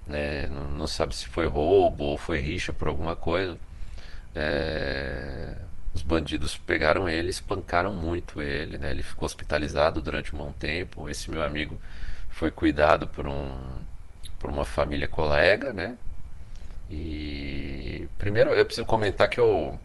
né? 0.06 0.46
Não, 0.48 0.70
não, 0.70 0.86
sabe 0.86 1.14
se 1.14 1.26
foi 1.26 1.46
roubo 1.46 2.04
ou 2.04 2.18
foi 2.18 2.40
rixa 2.40 2.72
por 2.72 2.88
alguma 2.88 3.16
coisa. 3.16 3.58
É, 4.34 5.54
os 5.94 6.02
bandidos 6.02 6.56
pegaram 6.56 7.08
ele, 7.08 7.30
espancaram 7.30 7.92
muito 7.94 8.40
ele, 8.42 8.78
né? 8.78 8.90
Ele 8.90 9.02
ficou 9.02 9.26
hospitalizado 9.26 10.00
durante 10.00 10.34
um 10.34 10.38
bom 10.38 10.52
tempo. 10.52 11.08
Esse 11.08 11.30
meu 11.30 11.42
amigo 11.42 11.80
foi 12.42 12.50
cuidado 12.50 13.06
por 13.06 13.24
um 13.28 13.52
por 14.40 14.50
uma 14.50 14.64
família 14.64 15.06
colega, 15.06 15.72
né? 15.72 15.96
E 16.90 18.08
primeiro 18.18 18.50
eu 18.50 18.64
preciso 18.64 18.84
comentar 18.84 19.28
que 19.28 19.38
eu 19.38 19.78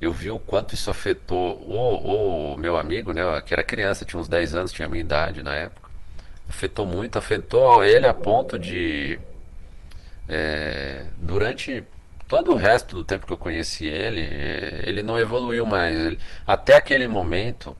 eu 0.00 0.12
vi 0.12 0.30
o 0.30 0.38
quanto 0.38 0.72
isso 0.72 0.88
afetou 0.88 1.56
o, 1.62 2.54
o 2.54 2.56
meu 2.56 2.76
amigo, 2.76 3.12
né? 3.12 3.22
Que 3.44 3.52
era 3.52 3.64
criança, 3.64 4.04
tinha 4.04 4.20
uns 4.20 4.28
10 4.28 4.54
anos, 4.54 4.72
tinha 4.72 4.86
a 4.86 4.88
minha 4.88 5.00
idade 5.00 5.42
na 5.42 5.52
época. 5.56 5.90
Afetou 6.48 6.86
muito, 6.86 7.18
afetou 7.18 7.82
ele 7.84 8.06
a 8.06 8.14
ponto 8.14 8.56
de 8.56 9.18
é, 10.28 11.06
durante 11.18 11.84
todo 12.28 12.52
o 12.52 12.56
resto 12.56 12.94
do 12.94 13.04
tempo 13.04 13.26
que 13.26 13.32
eu 13.32 13.36
conheci 13.36 13.86
ele, 13.86 14.20
é, 14.20 14.84
ele 14.86 15.02
não 15.02 15.18
evoluiu 15.18 15.66
mais. 15.66 15.98
Ele, 15.98 16.18
até 16.46 16.76
aquele 16.76 17.08
momento 17.08 17.76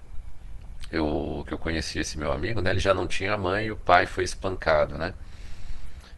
eu, 0.90 1.44
que 1.46 1.54
eu 1.54 1.58
conheci 1.58 1.98
esse 2.00 2.18
meu 2.18 2.32
amigo, 2.32 2.60
né, 2.60 2.70
ele 2.70 2.80
já 2.80 2.94
não 2.94 3.06
tinha 3.06 3.36
mãe 3.36 3.66
e 3.66 3.72
o 3.72 3.76
pai 3.76 4.06
foi 4.06 4.24
espancado, 4.24 4.98
né? 4.98 5.14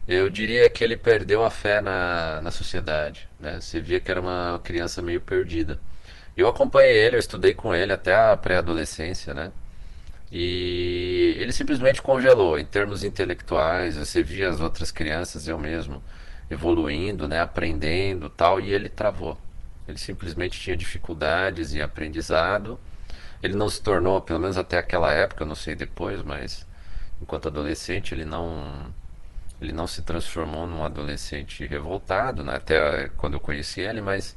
Eu 0.07 0.29
diria 0.29 0.69
que 0.69 0.83
ele 0.83 0.97
perdeu 0.97 1.45
a 1.45 1.49
fé 1.49 1.79
na, 1.81 2.41
na 2.41 2.51
sociedade, 2.51 3.29
né? 3.39 3.61
Você 3.61 3.79
via 3.79 3.99
que 3.99 4.11
era 4.11 4.19
uma 4.19 4.59
criança 4.63 5.01
meio 5.01 5.21
perdida. 5.21 5.79
Eu 6.35 6.47
acompanhei 6.47 6.97
ele, 6.97 7.15
eu 7.15 7.19
estudei 7.19 7.53
com 7.53 7.73
ele 7.73 7.93
até 7.93 8.13
a 8.15 8.35
pré-adolescência, 8.35 9.33
né? 9.33 9.51
E 10.31 11.35
ele 11.39 11.51
simplesmente 11.53 12.01
congelou 12.01 12.57
em 12.57 12.65
termos 12.65 13.03
intelectuais. 13.03 13.95
Você 13.95 14.23
via 14.23 14.49
as 14.49 14.59
outras 14.59 14.91
crianças, 14.91 15.47
eu 15.47 15.59
mesmo, 15.59 16.03
evoluindo, 16.49 17.27
né, 17.27 17.39
aprendendo 17.39 18.29
tal, 18.29 18.59
e 18.59 18.73
ele 18.73 18.89
travou. 18.89 19.37
Ele 19.87 19.97
simplesmente 19.97 20.59
tinha 20.59 20.75
dificuldades 20.75 21.75
em 21.75 21.81
aprendizado. 21.81 22.79
Ele 23.43 23.55
não 23.55 23.69
se 23.69 23.81
tornou, 23.81 24.21
pelo 24.21 24.39
menos 24.39 24.57
até 24.57 24.77
aquela 24.77 25.11
época, 25.11 25.45
não 25.45 25.55
sei 25.55 25.75
depois, 25.75 26.23
mas 26.23 26.65
enquanto 27.21 27.49
adolescente 27.49 28.13
ele 28.13 28.25
não 28.25 28.93
ele 29.61 29.71
não 29.71 29.87
se 29.87 30.01
transformou 30.01 30.67
num 30.67 30.83
adolescente 30.83 31.65
revoltado, 31.65 32.43
né, 32.43 32.55
até 32.55 33.09
quando 33.17 33.35
eu 33.35 33.39
conheci 33.39 33.81
ele, 33.81 34.01
mas 34.01 34.35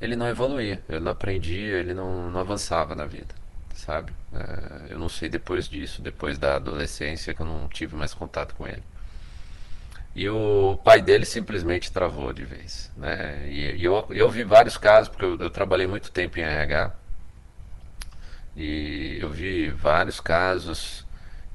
ele 0.00 0.16
não 0.16 0.28
evoluía, 0.28 0.82
ele 0.88 1.00
não 1.00 1.12
aprendia, 1.12 1.76
ele 1.78 1.94
não, 1.94 2.30
não 2.30 2.40
avançava 2.40 2.94
na 2.94 3.06
vida, 3.06 3.34
sabe? 3.74 4.12
É, 4.32 4.92
eu 4.92 4.98
não 4.98 5.08
sei 5.08 5.28
depois 5.28 5.68
disso, 5.68 6.02
depois 6.02 6.38
da 6.38 6.56
adolescência, 6.56 7.34
que 7.34 7.40
eu 7.40 7.46
não 7.46 7.68
tive 7.68 7.96
mais 7.96 8.12
contato 8.14 8.54
com 8.54 8.66
ele. 8.66 8.82
E 10.14 10.28
o 10.28 10.78
pai 10.84 11.00
dele 11.00 11.24
simplesmente 11.24 11.92
travou 11.92 12.32
de 12.32 12.44
vez. 12.44 12.90
Né? 12.96 13.46
E, 13.48 13.76
e 13.76 13.84
eu, 13.84 14.04
eu 14.10 14.28
vi 14.28 14.42
vários 14.42 14.76
casos, 14.76 15.08
porque 15.08 15.24
eu, 15.24 15.38
eu, 15.38 15.50
trabalhei 15.50 15.86
muito 15.86 16.10
tempo 16.10 16.38
em 16.38 16.42
RH. 16.42 16.92
E 18.58 19.18
eu 19.20 19.30
vi 19.30 19.70
vários 19.70 20.20
casos 20.20 21.06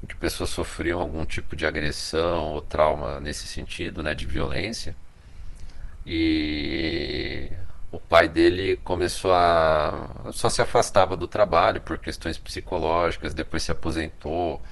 em 0.02 0.06
que 0.06 0.16
pessoas 0.16 0.50
sofriam 0.50 1.00
algum 1.00 1.24
tipo 1.26 1.54
de 1.56 1.66
agressão 1.66 2.54
ou 2.54 2.62
trauma 2.62 3.20
nesse 3.20 3.46
sentido, 3.46 4.02
né, 4.02 4.14
de 4.14 4.26
violência. 4.26 4.96
E 6.06 7.50
o 7.92 8.00
pai 8.00 8.28
dele 8.28 8.78
começou 8.84 9.32
a. 9.34 10.30
só 10.32 10.48
se 10.48 10.62
afastava 10.62 11.16
do 11.16 11.28
trabalho 11.28 11.80
por 11.80 11.98
questões 11.98 12.38
psicológicas, 12.38 13.34
depois 13.34 13.62
se 13.62 13.72
aposentou 13.72 14.62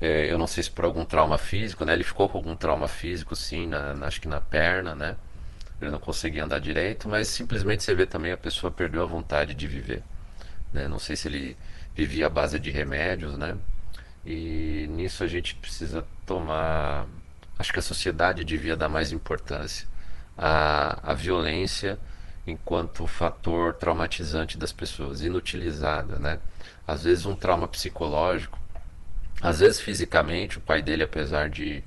é, 0.00 0.32
eu 0.32 0.38
não 0.38 0.46
sei 0.46 0.62
se 0.62 0.70
por 0.70 0.84
algum 0.84 1.04
trauma 1.04 1.36
físico, 1.36 1.84
né? 1.84 1.92
Ele 1.92 2.04
ficou 2.04 2.28
com 2.28 2.38
algum 2.38 2.56
trauma 2.56 2.88
físico, 2.88 3.36
sim, 3.36 3.66
na, 3.66 3.94
na, 3.94 4.06
acho 4.06 4.20
que 4.20 4.28
na 4.28 4.40
perna, 4.40 4.94
né? 4.94 5.16
Ele 5.80 5.90
não 5.90 5.98
conseguia 6.00 6.44
andar 6.44 6.58
direito, 6.60 7.08
mas 7.08 7.28
simplesmente 7.28 7.82
você 7.82 7.94
vê 7.94 8.06
também 8.06 8.32
a 8.32 8.36
pessoa 8.36 8.70
perdeu 8.70 9.02
a 9.02 9.06
vontade 9.06 9.54
de 9.54 9.66
viver. 9.66 10.02
Né? 10.72 10.88
Não 10.88 10.98
sei 10.98 11.16
se 11.16 11.28
ele 11.28 11.56
vivia 11.94 12.26
à 12.26 12.30
base 12.30 12.58
de 12.58 12.70
remédios, 12.70 13.36
né? 13.36 13.56
E 14.24 14.86
nisso 14.90 15.24
a 15.24 15.26
gente 15.26 15.54
precisa 15.54 16.04
tomar. 16.26 17.06
Acho 17.58 17.72
que 17.72 17.78
a 17.78 17.82
sociedade 17.82 18.44
devia 18.44 18.76
dar 18.76 18.88
mais 18.88 19.12
importância 19.12 19.86
à, 20.36 21.10
à 21.10 21.14
violência 21.14 21.98
enquanto 22.46 23.06
fator 23.06 23.74
traumatizante 23.74 24.56
das 24.58 24.72
pessoas, 24.72 25.22
inutilizada, 25.22 26.18
né? 26.18 26.38
Às 26.86 27.04
vezes 27.04 27.26
um 27.26 27.34
trauma 27.34 27.68
psicológico 27.68 28.60
às 29.40 29.60
vezes 29.60 29.80
fisicamente, 29.80 30.58
o 30.58 30.60
pai 30.60 30.82
dele, 30.82 31.02
apesar 31.02 31.48
de, 31.48 31.82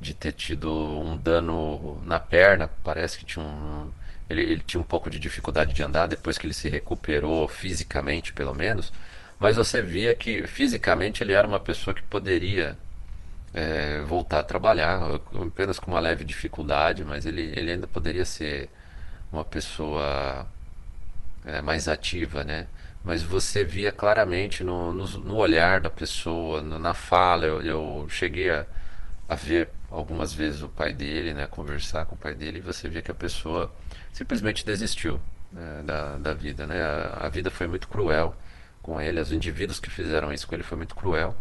de 0.00 0.14
ter 0.14 0.32
tido 0.32 0.72
um 0.72 1.16
dano 1.16 2.00
na 2.04 2.20
perna, 2.20 2.70
parece 2.84 3.18
que 3.18 3.24
tinha 3.24 3.44
um. 3.44 3.90
Ele, 4.32 4.42
ele 4.42 4.62
tinha 4.66 4.80
um 4.80 4.84
pouco 4.84 5.10
de 5.10 5.18
dificuldade 5.18 5.74
de 5.74 5.82
andar 5.82 6.06
depois 6.06 6.38
que 6.38 6.46
ele 6.46 6.54
se 6.54 6.68
recuperou 6.68 7.46
fisicamente, 7.48 8.32
pelo 8.32 8.54
menos. 8.54 8.92
Mas 9.38 9.56
você 9.56 9.82
via 9.82 10.14
que 10.14 10.46
fisicamente 10.46 11.22
ele 11.22 11.32
era 11.32 11.46
uma 11.46 11.60
pessoa 11.60 11.94
que 11.94 12.02
poderia 12.02 12.76
é, 13.54 14.00
voltar 14.02 14.40
a 14.40 14.44
trabalhar, 14.44 15.00
apenas 15.46 15.78
com 15.78 15.90
uma 15.90 16.00
leve 16.00 16.24
dificuldade, 16.24 17.04
mas 17.04 17.26
ele, 17.26 17.52
ele 17.56 17.72
ainda 17.72 17.86
poderia 17.86 18.24
ser 18.24 18.70
uma 19.32 19.44
pessoa 19.44 20.46
é, 21.44 21.60
mais 21.62 21.88
ativa, 21.88 22.44
né? 22.44 22.66
mas 23.04 23.22
você 23.22 23.64
via 23.64 23.90
claramente 23.90 24.62
no, 24.62 24.92
no, 24.92 25.06
no 25.06 25.36
olhar 25.36 25.80
da 25.80 25.90
pessoa, 25.90 26.62
no, 26.62 26.78
na 26.78 26.94
fala. 26.94 27.44
Eu, 27.46 27.62
eu 27.62 28.06
cheguei 28.08 28.50
a, 28.50 28.64
a, 29.28 29.34
ver 29.34 29.68
algumas 29.90 30.32
vezes 30.32 30.62
o 30.62 30.68
pai 30.68 30.92
dele, 30.92 31.34
né, 31.34 31.46
conversar 31.46 32.06
com 32.06 32.14
o 32.14 32.18
pai 32.18 32.34
dele, 32.34 32.58
e 32.58 32.60
você 32.62 32.88
via 32.88 33.02
que 33.02 33.10
a 33.10 33.14
pessoa 33.14 33.72
simplesmente 34.12 34.64
desistiu 34.64 35.20
né, 35.50 35.82
da, 35.84 36.18
da 36.18 36.34
vida. 36.34 36.66
Né? 36.66 36.80
A, 36.82 37.26
a, 37.26 37.28
vida 37.28 37.50
foi 37.50 37.66
muito 37.66 37.88
cruel 37.88 38.34
com 38.82 39.00
ele, 39.00 39.20
os 39.20 39.32
indivíduos 39.32 39.80
que 39.80 39.90
fizeram 39.90 40.32
isso 40.32 40.46
com 40.46 40.54
ele 40.54 40.62
foi 40.64 40.76
muito 40.76 40.94
cruel. 40.94 41.36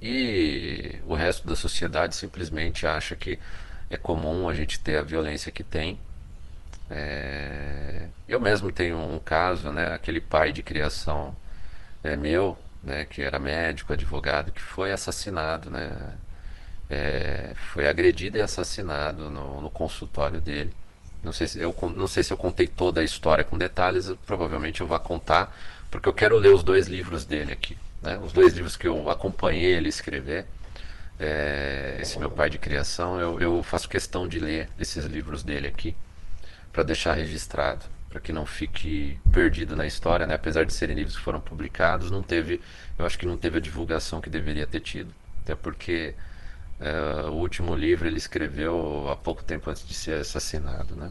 E 0.00 1.00
o 1.06 1.14
resto 1.14 1.46
da 1.46 1.56
sociedade 1.56 2.14
simplesmente 2.14 2.86
acha 2.86 3.16
que 3.16 3.38
é 3.90 3.96
comum 3.96 4.48
a 4.48 4.54
gente 4.54 4.78
ter 4.78 4.98
a 4.98 5.02
violência 5.02 5.50
que 5.50 5.64
tem 5.64 5.98
é, 6.90 8.08
eu 8.26 8.40
mesmo 8.40 8.72
tenho 8.72 8.98
um 8.98 9.18
caso, 9.18 9.70
né? 9.72 9.92
Aquele 9.94 10.20
pai 10.20 10.52
de 10.52 10.62
criação 10.62 11.36
é 12.02 12.16
meu, 12.16 12.56
né, 12.82 13.04
que 13.04 13.22
era 13.22 13.38
médico, 13.38 13.92
advogado, 13.92 14.52
que 14.52 14.60
foi 14.60 14.92
assassinado, 14.92 15.70
né, 15.70 15.90
é, 16.90 17.52
foi 17.72 17.88
agredido 17.88 18.38
e 18.38 18.40
assassinado 18.40 19.30
no, 19.30 19.60
no, 19.60 19.70
consultório 19.70 20.40
dele. 20.40 20.72
Não 21.22 21.32
sei, 21.32 21.46
se 21.46 21.58
eu, 21.60 21.74
não 21.96 22.06
sei 22.06 22.22
se 22.22 22.32
eu 22.32 22.36
contei 22.36 22.66
toda 22.66 23.00
a 23.00 23.04
história 23.04 23.44
com 23.44 23.58
detalhes, 23.58 24.12
provavelmente 24.26 24.80
eu 24.80 24.86
vou 24.86 24.98
contar, 25.00 25.56
porque 25.90 26.08
eu 26.08 26.12
quero 26.12 26.36
ler 26.36 26.52
os 26.52 26.62
dois 26.62 26.86
livros 26.86 27.24
dele 27.24 27.52
aqui. 27.52 27.76
Né, 28.00 28.18
os 28.18 28.32
dois 28.32 28.54
livros 28.54 28.76
que 28.76 28.86
eu 28.86 29.10
acompanhei 29.10 29.74
ele 29.74 29.88
escrever. 29.88 30.46
É, 31.18 31.98
esse 32.00 32.18
meu 32.18 32.30
pai 32.30 32.48
de 32.48 32.58
criação, 32.58 33.20
eu, 33.20 33.40
eu 33.40 33.62
faço 33.64 33.88
questão 33.88 34.28
de 34.28 34.38
ler 34.38 34.68
esses 34.78 35.04
livros 35.04 35.42
dele 35.42 35.66
aqui, 35.66 35.96
para 36.72 36.84
deixar 36.84 37.14
registrado 37.14 37.84
para 38.08 38.20
que 38.20 38.32
não 38.32 38.46
fique 38.46 39.18
perdido 39.32 39.76
na 39.76 39.86
história, 39.86 40.26
né? 40.26 40.34
Apesar 40.34 40.64
de 40.64 40.72
serem 40.72 40.96
livros 40.96 41.16
que 41.16 41.22
foram 41.22 41.40
publicados, 41.40 42.10
não 42.10 42.22
teve, 42.22 42.60
eu 42.98 43.04
acho 43.04 43.18
que 43.18 43.26
não 43.26 43.36
teve 43.36 43.58
a 43.58 43.60
divulgação 43.60 44.20
que 44.20 44.30
deveria 44.30 44.66
ter 44.66 44.80
tido, 44.80 45.14
até 45.42 45.54
porque 45.54 46.14
é, 46.80 47.28
o 47.28 47.32
último 47.32 47.74
livro 47.74 48.06
ele 48.06 48.18
escreveu 48.18 49.08
há 49.10 49.16
pouco 49.16 49.42
tempo 49.42 49.68
antes 49.70 49.86
de 49.86 49.94
ser 49.94 50.20
assassinado, 50.20 50.94
né? 50.94 51.10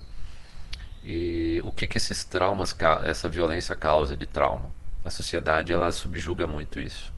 E 1.04 1.62
o 1.64 1.72
que 1.72 1.88
que 1.88 1.98
esses 1.98 2.24
traumas, 2.24 2.76
essa 3.06 3.30
violência 3.30 3.76
causa 3.76 4.16
de 4.16 4.26
trauma? 4.26 4.70
A 5.06 5.10
sociedade 5.10 5.72
ela 5.72 5.92
subjuga 5.92 6.46
muito 6.48 6.80
isso. 6.80 7.14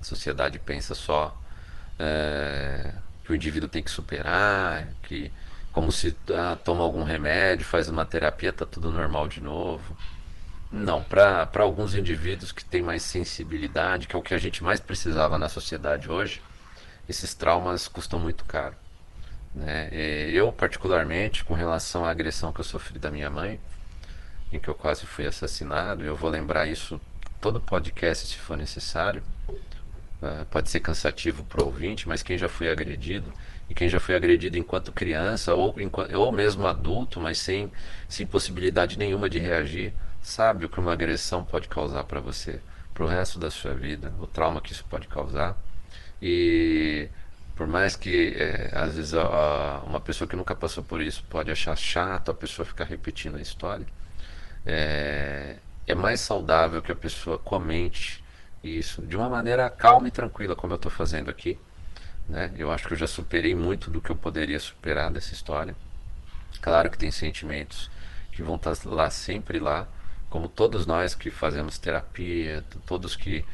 A 0.00 0.04
sociedade 0.04 0.58
pensa 0.58 0.94
só 0.94 1.36
é, 1.98 2.92
que 3.24 3.32
o 3.32 3.34
indivíduo 3.34 3.68
tem 3.68 3.82
que 3.82 3.90
superar, 3.90 4.88
que 5.02 5.32
como 5.72 5.92
se 5.92 6.16
ah, 6.30 6.56
toma 6.62 6.82
algum 6.82 7.04
remédio, 7.04 7.64
faz 7.64 7.88
uma 7.88 8.04
terapia, 8.04 8.52
tá 8.52 8.66
tudo 8.66 8.90
normal 8.90 9.28
de 9.28 9.40
novo. 9.40 9.96
Não, 10.70 11.02
para 11.02 11.48
alguns 11.58 11.94
indivíduos 11.94 12.52
que 12.52 12.64
têm 12.64 12.82
mais 12.82 13.02
sensibilidade, 13.02 14.06
que 14.06 14.14
é 14.14 14.18
o 14.18 14.22
que 14.22 14.34
a 14.34 14.38
gente 14.38 14.62
mais 14.62 14.80
precisava 14.80 15.38
na 15.38 15.48
sociedade 15.48 16.10
hoje, 16.10 16.42
esses 17.08 17.34
traumas 17.34 17.88
custam 17.88 18.18
muito 18.18 18.44
caro. 18.44 18.74
Né? 19.54 19.88
Eu, 20.30 20.52
particularmente, 20.52 21.44
com 21.44 21.54
relação 21.54 22.04
à 22.04 22.10
agressão 22.10 22.52
que 22.52 22.60
eu 22.60 22.64
sofri 22.64 22.98
da 22.98 23.10
minha 23.10 23.30
mãe, 23.30 23.58
em 24.52 24.58
que 24.58 24.68
eu 24.68 24.74
quase 24.74 25.06
fui 25.06 25.26
assassinado, 25.26 26.04
eu 26.04 26.16
vou 26.16 26.30
lembrar 26.30 26.66
isso 26.66 27.00
todo 27.40 27.60
podcast 27.60 28.26
se 28.26 28.36
for 28.36 28.56
necessário. 28.56 29.22
Uh, 30.20 30.44
pode 30.46 30.68
ser 30.68 30.80
cansativo 30.80 31.44
para 31.44 31.62
o 31.62 31.66
ouvinte, 31.66 32.08
mas 32.08 32.24
quem 32.24 32.36
já 32.36 32.48
foi 32.48 32.68
agredido 32.68 33.32
e 33.70 33.74
quem 33.74 33.88
já 33.88 34.00
foi 34.00 34.16
agredido 34.16 34.58
enquanto 34.58 34.90
criança 34.90 35.54
ou, 35.54 35.76
ou 36.14 36.32
mesmo 36.32 36.66
adulto, 36.66 37.20
mas 37.20 37.38
sem, 37.38 37.70
sem 38.08 38.26
possibilidade 38.26 38.98
nenhuma 38.98 39.30
de 39.30 39.38
reagir, 39.38 39.92
sabe 40.20 40.64
o 40.64 40.68
que 40.68 40.80
uma 40.80 40.92
agressão 40.92 41.44
pode 41.44 41.68
causar 41.68 42.02
para 42.02 42.18
você, 42.18 42.60
para 42.92 43.04
o 43.04 43.06
resto 43.06 43.38
da 43.38 43.48
sua 43.48 43.74
vida, 43.74 44.12
o 44.18 44.26
trauma 44.26 44.60
que 44.60 44.72
isso 44.72 44.84
pode 44.90 45.06
causar. 45.06 45.56
E 46.20 47.08
por 47.56 47.66
mais 47.66 47.96
que 47.96 48.34
é, 48.36 48.70
às 48.72 48.94
vezes 48.96 49.14
a, 49.14 49.22
a, 49.22 49.78
uma 49.80 50.00
pessoa 50.00 50.28
que 50.28 50.36
nunca 50.36 50.54
passou 50.54 50.82
por 50.84 51.00
isso 51.00 51.24
pode 51.28 51.50
achar 51.50 51.76
chato 51.76 52.30
a 52.30 52.34
pessoa 52.34 52.64
ficar 52.66 52.84
repetindo 52.84 53.36
a 53.36 53.40
história, 53.40 53.86
é, 54.66 55.56
é 55.86 55.94
mais 55.94 56.20
saudável 56.20 56.82
que 56.82 56.92
a 56.92 56.96
pessoa 56.96 57.38
comente 57.38 58.22
isso 58.62 59.02
de 59.02 59.16
uma 59.16 59.28
maneira 59.28 59.70
calma 59.70 60.08
e 60.08 60.10
tranquila, 60.10 60.54
como 60.56 60.72
eu 60.72 60.76
estou 60.76 60.90
fazendo 60.90 61.30
aqui 61.30 61.58
né? 62.28 62.52
Eu 62.56 62.70
acho 62.70 62.86
que 62.86 62.92
eu 62.92 62.98
já 62.98 63.06
superei 63.06 63.54
muito 63.54 63.90
do 63.90 64.00
que 64.00 64.10
eu 64.10 64.16
poderia 64.16 64.60
superar 64.60 65.10
dessa 65.10 65.32
história. 65.32 65.74
Claro 66.60 66.90
que 66.90 66.98
tem 66.98 67.10
sentimentos 67.10 67.90
que 68.32 68.42
vão 68.42 68.56
estar 68.56 68.76
lá 68.84 69.10
sempre 69.10 69.58
lá, 69.58 69.88
como 70.28 70.48
todos 70.48 70.86
nós 70.86 71.14
que 71.14 71.30
fazemos 71.30 71.78
terapia, 71.78 72.62
todos 72.86 73.16
que 73.16 73.44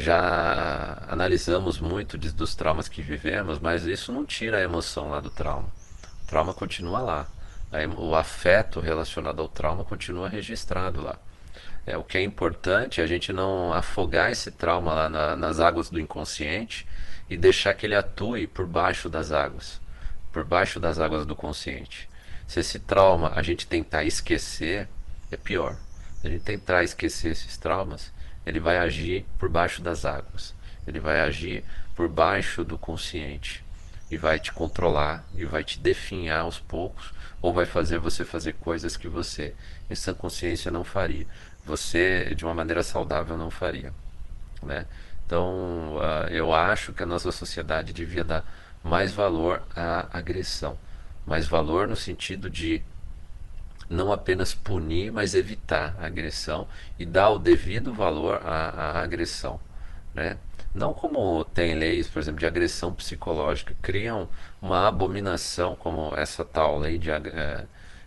já 0.00 1.04
analisamos 1.08 1.78
muito 1.78 2.18
de, 2.18 2.32
dos 2.32 2.54
traumas 2.54 2.88
que 2.88 3.02
vivemos, 3.02 3.60
mas 3.60 3.84
isso 3.84 4.12
não 4.12 4.24
tira 4.24 4.58
a 4.58 4.62
emoção 4.62 5.10
lá 5.10 5.20
do 5.20 5.30
trauma. 5.30 5.68
O 6.24 6.26
trauma 6.26 6.52
continua 6.52 7.00
lá. 7.00 7.26
O 7.96 8.14
afeto 8.14 8.80
relacionado 8.80 9.40
ao 9.40 9.48
trauma 9.48 9.84
continua 9.84 10.28
registrado 10.28 11.00
lá. 11.02 11.16
É, 11.86 11.96
o 11.96 12.02
que 12.02 12.18
é 12.18 12.22
importante 12.22 13.00
é 13.00 13.04
a 13.04 13.06
gente 13.06 13.32
não 13.32 13.72
afogar 13.72 14.32
esse 14.32 14.50
trauma 14.50 14.92
lá 14.92 15.08
na, 15.08 15.36
nas 15.36 15.60
águas 15.60 15.88
do 15.88 16.00
inconsciente 16.00 16.84
e 17.30 17.36
deixar 17.36 17.74
que 17.74 17.86
ele 17.86 17.94
atue 17.94 18.48
por 18.48 18.66
baixo 18.66 19.08
das 19.08 19.30
águas, 19.30 19.80
por 20.32 20.44
baixo 20.44 20.80
das 20.80 20.98
águas 20.98 21.24
do 21.24 21.36
consciente. 21.36 22.08
Se 22.46 22.58
esse 22.58 22.80
trauma 22.80 23.32
a 23.36 23.42
gente 23.42 23.68
tentar 23.68 24.04
esquecer, 24.04 24.88
é 25.30 25.36
pior. 25.36 25.76
Se 26.20 26.26
a 26.26 26.30
gente 26.30 26.42
tentar 26.42 26.82
esquecer 26.82 27.32
esses 27.32 27.56
traumas, 27.56 28.12
ele 28.46 28.60
vai 28.60 28.78
agir 28.78 29.26
por 29.38 29.48
baixo 29.48 29.82
das 29.82 30.04
águas. 30.04 30.54
Ele 30.86 31.00
vai 31.00 31.20
agir 31.20 31.64
por 31.96 32.08
baixo 32.08 32.64
do 32.64 32.78
consciente 32.78 33.64
e 34.08 34.16
vai 34.16 34.38
te 34.38 34.52
controlar 34.52 35.26
e 35.34 35.44
vai 35.44 35.64
te 35.64 35.80
definhar 35.80 36.42
aos 36.42 36.60
poucos 36.60 37.12
ou 37.42 37.52
vai 37.52 37.66
fazer 37.66 37.98
você 37.98 38.24
fazer 38.24 38.52
coisas 38.54 38.96
que 38.96 39.08
você 39.08 39.52
em 39.90 39.94
sã 39.94 40.14
consciência 40.14 40.70
não 40.70 40.84
faria. 40.84 41.26
Você 41.64 42.32
de 42.36 42.44
uma 42.44 42.54
maneira 42.54 42.84
saudável 42.84 43.36
não 43.36 43.50
faria, 43.50 43.92
né? 44.62 44.86
Então, 45.26 45.96
uh, 45.96 46.28
eu 46.30 46.54
acho 46.54 46.92
que 46.92 47.02
a 47.02 47.06
nossa 47.06 47.32
sociedade 47.32 47.92
devia 47.92 48.22
dar 48.22 48.44
mais 48.82 49.12
valor 49.12 49.60
à 49.74 50.06
agressão. 50.16 50.78
Mais 51.26 51.48
valor 51.48 51.88
no 51.88 51.96
sentido 51.96 52.48
de 52.48 52.80
não 53.88 54.12
apenas 54.12 54.54
punir, 54.54 55.12
mas 55.12 55.34
evitar 55.34 55.94
a 55.98 56.06
agressão 56.06 56.66
e 56.98 57.06
dar 57.06 57.30
o 57.30 57.38
devido 57.38 57.92
valor 57.92 58.40
à, 58.44 58.68
à 58.98 59.02
agressão. 59.02 59.60
Né? 60.14 60.36
Não 60.74 60.92
como 60.92 61.44
tem 61.44 61.74
leis, 61.74 62.08
por 62.08 62.18
exemplo, 62.18 62.40
de 62.40 62.46
agressão 62.46 62.92
psicológica, 62.92 63.74
criam 63.80 64.28
uma 64.60 64.88
abominação 64.88 65.76
como 65.76 66.14
essa 66.16 66.44
tal 66.44 66.78
lei 66.78 66.98
de, 66.98 67.10
eh, 67.10 67.64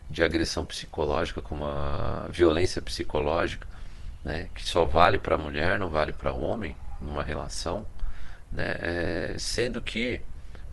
de 0.09 0.23
agressão 0.23 0.65
psicológica, 0.65 1.41
como 1.41 1.65
a 1.65 2.27
violência 2.29 2.81
psicológica, 2.81 3.67
né? 4.23 4.49
que 4.53 4.63
só 4.63 4.85
vale 4.85 5.17
para 5.17 5.35
a 5.35 5.37
mulher, 5.37 5.79
não 5.79 5.89
vale 5.89 6.13
para 6.13 6.33
o 6.33 6.41
homem 6.43 6.75
numa 7.01 7.23
relação, 7.23 7.85
né? 8.51 8.75
É, 8.79 9.35
sendo 9.37 9.81
que 9.81 10.21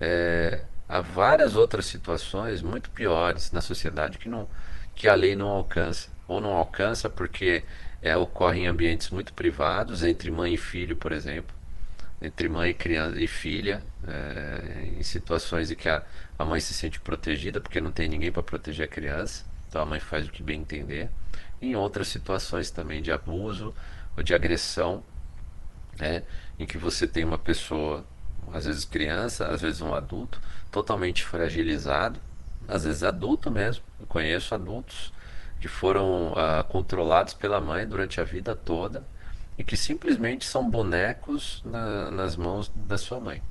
é, 0.00 0.62
há 0.88 1.00
várias 1.00 1.56
outras 1.56 1.86
situações 1.86 2.62
muito 2.62 2.90
piores 2.90 3.52
na 3.52 3.60
sociedade 3.60 4.18
que, 4.18 4.28
não, 4.28 4.48
que 4.96 5.06
a 5.06 5.14
lei 5.14 5.36
não 5.36 5.48
alcança. 5.48 6.08
Ou 6.26 6.40
não 6.40 6.56
alcança 6.56 7.08
porque 7.08 7.62
é, 8.02 8.16
ocorre 8.16 8.60
em 8.60 8.66
ambientes 8.66 9.10
muito 9.10 9.32
privados, 9.32 10.02
entre 10.02 10.30
mãe 10.30 10.54
e 10.54 10.56
filho, 10.56 10.96
por 10.96 11.12
exemplo, 11.12 11.54
entre 12.20 12.48
mãe 12.48 12.70
e 12.70 12.74
criança 12.74 13.20
e 13.20 13.26
filha, 13.28 13.82
é, 14.08 14.88
em 14.98 15.02
situações 15.02 15.70
em 15.70 15.76
que 15.76 15.88
a, 15.88 16.02
a 16.38 16.44
mãe 16.44 16.58
se 16.58 16.74
sente 16.74 16.98
protegida 16.98 17.60
porque 17.60 17.80
não 17.80 17.92
tem 17.92 18.08
ninguém 18.08 18.32
para 18.32 18.42
proteger 18.42 18.86
a 18.86 18.88
criança, 18.88 19.44
então 19.68 19.82
a 19.82 19.86
mãe 19.86 20.00
faz 20.00 20.26
o 20.26 20.32
que 20.32 20.42
bem 20.42 20.60
entender. 20.60 21.10
Em 21.60 21.76
outras 21.76 22.08
situações 22.08 22.70
também 22.70 23.02
de 23.02 23.12
abuso 23.12 23.74
ou 24.16 24.22
de 24.22 24.34
agressão 24.34 25.04
né, 25.98 26.22
em 26.58 26.66
que 26.66 26.78
você 26.78 27.06
tem 27.06 27.24
uma 27.24 27.38
pessoa, 27.38 28.04
às 28.52 28.66
vezes 28.66 28.84
criança, 28.84 29.46
às 29.46 29.60
vezes 29.60 29.80
um 29.80 29.94
adulto, 29.94 30.40
totalmente 30.70 31.24
fragilizado, 31.24 32.20
às 32.68 32.84
vezes 32.84 33.02
adulto 33.02 33.50
mesmo. 33.50 33.84
Eu 34.00 34.06
conheço 34.06 34.54
adultos 34.54 35.12
que 35.60 35.68
foram 35.68 36.32
ah, 36.36 36.64
controlados 36.64 37.34
pela 37.34 37.60
mãe 37.60 37.86
durante 37.86 38.20
a 38.20 38.24
vida 38.24 38.54
toda 38.54 39.04
e 39.58 39.64
que 39.64 39.76
simplesmente 39.76 40.44
são 40.44 40.68
bonecos 40.68 41.62
na, 41.64 42.10
nas 42.10 42.36
mãos 42.36 42.70
da 42.74 42.98
sua 42.98 43.18
mãe. 43.18 43.42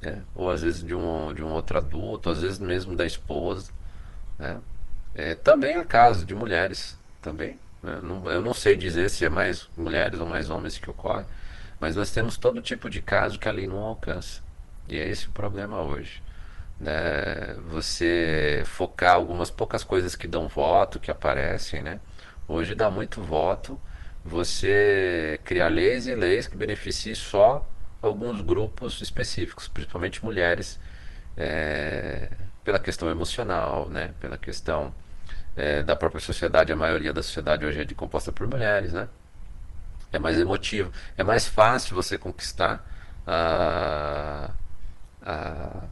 Né? 0.00 0.22
Ou 0.34 0.50
às 0.50 0.62
vezes 0.62 0.82
de 0.82 0.94
um, 0.94 1.32
de 1.34 1.42
um 1.42 1.52
outro 1.52 1.78
adulto, 1.78 2.30
às 2.30 2.40
vezes 2.40 2.58
mesmo 2.58 2.96
da 2.96 3.04
esposa. 3.04 3.72
Né? 4.38 4.58
É, 5.14 5.34
também 5.34 5.76
é 5.76 5.84
caso 5.84 6.24
de 6.24 6.34
mulheres, 6.34 6.98
também. 7.20 7.58
Né? 7.82 8.00
Não, 8.02 8.30
eu 8.30 8.40
não 8.40 8.54
sei 8.54 8.76
dizer 8.76 9.10
se 9.10 9.24
é 9.24 9.28
mais 9.28 9.68
mulheres 9.76 10.18
ou 10.18 10.26
mais 10.26 10.50
homens 10.50 10.78
que 10.78 10.90
ocorre, 10.90 11.24
mas 11.78 11.94
nós 11.94 12.10
temos 12.10 12.36
todo 12.36 12.62
tipo 12.62 12.88
de 12.88 13.02
caso 13.02 13.38
que 13.38 13.48
a 13.48 13.52
lei 13.52 13.66
não 13.66 13.78
alcança. 13.78 14.42
E 14.88 14.98
é 14.98 15.08
esse 15.08 15.28
o 15.28 15.30
problema 15.30 15.80
hoje. 15.80 16.22
Né? 16.78 17.54
Você 17.68 18.62
focar 18.66 19.14
algumas 19.14 19.50
poucas 19.50 19.84
coisas 19.84 20.16
que 20.16 20.26
dão 20.26 20.48
voto, 20.48 21.00
que 21.00 21.10
aparecem, 21.10 21.82
né? 21.82 22.00
Hoje 22.48 22.74
dá 22.74 22.90
muito 22.90 23.22
voto 23.22 23.80
você 24.24 25.38
criar 25.44 25.68
leis 25.68 26.06
e 26.06 26.14
leis 26.14 26.46
que 26.46 26.56
beneficiem 26.56 27.14
só 27.14 27.66
alguns 28.00 28.40
grupos 28.40 29.00
específicos, 29.02 29.68
principalmente 29.68 30.24
mulheres, 30.24 30.80
é, 31.36 32.30
pela 32.62 32.78
questão 32.78 33.10
emocional, 33.10 33.88
né? 33.88 34.12
pela 34.20 34.38
questão 34.38 34.94
é, 35.56 35.82
da 35.82 35.94
própria 35.94 36.20
sociedade. 36.20 36.72
A 36.72 36.76
maioria 36.76 37.12
da 37.12 37.22
sociedade 37.22 37.64
hoje 37.66 37.80
é 37.80 37.84
de, 37.84 37.94
composta 37.94 38.32
por 38.32 38.46
mulheres, 38.46 38.92
né? 38.92 39.08
é 40.12 40.18
mais 40.18 40.38
emotivo, 40.38 40.92
é 41.16 41.24
mais 41.24 41.46
fácil 41.46 41.94
você 41.94 42.16
conquistar 42.16 42.86
a, 43.26 44.50
a, 45.22 45.82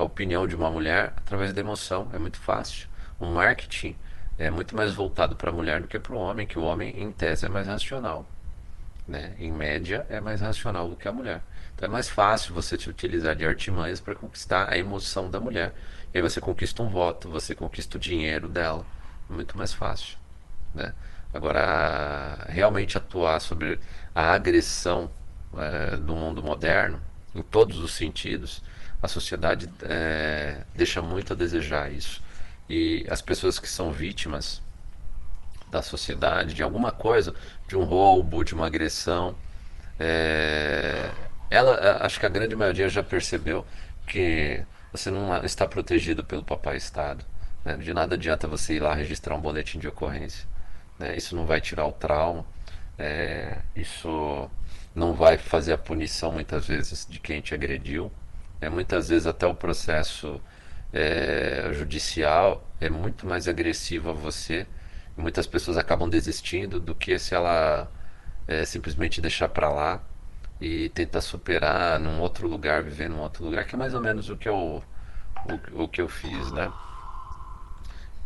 a 0.00 0.04
opinião 0.04 0.46
de 0.46 0.56
uma 0.56 0.70
mulher 0.70 1.12
através 1.16 1.52
da 1.52 1.60
emoção, 1.60 2.08
é 2.12 2.18
muito 2.18 2.38
fácil. 2.38 2.88
O 3.18 3.26
marketing 3.26 3.94
é 4.38 4.50
muito 4.50 4.74
mais 4.74 4.94
voltado 4.94 5.36
para 5.36 5.50
a 5.50 5.52
mulher 5.52 5.82
do 5.82 5.86
que 5.86 5.98
para 5.98 6.14
o 6.14 6.18
homem, 6.18 6.46
que 6.46 6.58
o 6.58 6.62
homem, 6.62 6.94
em 7.00 7.12
tese, 7.12 7.44
é 7.44 7.48
mais 7.48 7.66
racional. 7.66 8.26
né? 9.06 9.34
Em 9.38 9.52
média, 9.52 10.06
é 10.08 10.20
mais 10.20 10.40
racional 10.40 10.88
do 10.88 10.96
que 10.96 11.06
a 11.06 11.12
mulher. 11.12 11.42
Então 11.74 11.88
é 11.88 11.92
mais 11.92 12.08
fácil 12.08 12.54
você 12.54 12.76
te 12.78 12.88
utilizar 12.88 13.34
de 13.36 13.44
artimanhas 13.44 14.00
para 14.00 14.14
conquistar 14.14 14.70
a 14.70 14.78
emoção 14.78 15.30
da 15.30 15.40
mulher. 15.40 15.74
E 16.14 16.18
aí 16.18 16.22
você 16.22 16.40
conquista 16.40 16.82
um 16.82 16.88
voto, 16.88 17.28
você 17.28 17.54
conquista 17.54 17.96
o 17.96 18.00
dinheiro 18.00 18.48
dela. 18.48 18.86
Muito 19.28 19.56
mais 19.58 19.72
fácil. 19.72 20.16
Né? 20.74 20.94
Agora, 21.34 22.46
realmente 22.48 22.96
atuar 22.96 23.40
sobre 23.40 23.78
a 24.14 24.32
agressão 24.32 25.10
é, 25.56 25.96
do 25.96 26.14
mundo 26.14 26.42
moderno, 26.42 27.00
em 27.34 27.42
todos 27.42 27.78
os 27.78 27.92
sentidos, 27.94 28.62
a 29.02 29.08
sociedade 29.08 29.70
é, 29.82 30.62
deixa 30.74 31.00
muito 31.00 31.32
a 31.32 31.36
desejar 31.36 31.90
isso. 31.90 32.22
E 32.68 33.06
as 33.08 33.20
pessoas 33.20 33.58
que 33.58 33.68
são 33.68 33.92
vítimas 33.92 34.62
da 35.70 35.82
sociedade, 35.82 36.54
de 36.54 36.62
alguma 36.62 36.92
coisa, 36.92 37.34
de 37.68 37.76
um 37.76 37.84
roubo, 37.84 38.44
de 38.44 38.54
uma 38.54 38.66
agressão, 38.66 39.34
é, 39.98 41.10
ela, 41.50 42.04
acho 42.04 42.20
que 42.20 42.26
a 42.26 42.28
grande 42.28 42.54
maioria 42.56 42.88
já 42.88 43.02
percebeu 43.02 43.66
que 44.06 44.64
você 44.92 45.10
não 45.10 45.36
está 45.44 45.66
protegido 45.66 46.24
pelo 46.24 46.42
papai 46.42 46.76
Estado. 46.76 47.24
Né? 47.64 47.76
De 47.76 47.92
nada 47.92 48.14
adianta 48.14 48.48
você 48.48 48.74
ir 48.74 48.80
lá 48.80 48.94
registrar 48.94 49.34
um 49.34 49.40
boletim 49.40 49.78
de 49.78 49.88
ocorrência. 49.88 50.46
Né? 50.98 51.16
Isso 51.16 51.36
não 51.36 51.46
vai 51.46 51.60
tirar 51.60 51.86
o 51.86 51.92
trauma. 51.92 52.44
É, 52.98 53.58
isso 53.74 54.50
não 54.94 55.14
vai 55.14 55.38
fazer 55.38 55.72
a 55.72 55.78
punição 55.78 56.32
muitas 56.32 56.66
vezes 56.66 57.06
de 57.08 57.18
quem 57.18 57.40
te 57.40 57.54
agrediu. 57.54 58.10
É, 58.60 58.68
muitas 58.68 59.08
vezes 59.08 59.26
até 59.26 59.46
o 59.46 59.54
processo 59.54 60.40
é, 60.92 61.70
judicial 61.72 62.68
é 62.80 62.90
muito 62.90 63.26
mais 63.26 63.48
agressivo 63.48 64.10
a 64.10 64.12
você. 64.12 64.66
Muitas 65.16 65.46
pessoas 65.46 65.76
acabam 65.76 66.08
desistindo 66.08 66.80
do 66.80 66.94
que 66.94 67.18
se 67.18 67.34
ela 67.34 67.90
é, 68.46 68.64
simplesmente 68.64 69.20
deixar 69.20 69.48
para 69.48 69.68
lá 69.68 70.02
e 70.60 70.88
tentar 70.90 71.20
superar 71.20 71.98
num 71.98 72.20
outro 72.20 72.46
lugar, 72.46 72.82
viver 72.82 73.08
num 73.08 73.20
outro 73.20 73.44
lugar, 73.44 73.64
que 73.64 73.74
é 73.74 73.78
mais 73.78 73.94
ou 73.94 74.00
menos 74.00 74.28
o 74.28 74.36
que 74.36 74.48
eu, 74.48 74.82
o, 75.74 75.84
o 75.84 75.88
que 75.88 76.00
eu 76.00 76.08
fiz, 76.08 76.52
né? 76.52 76.70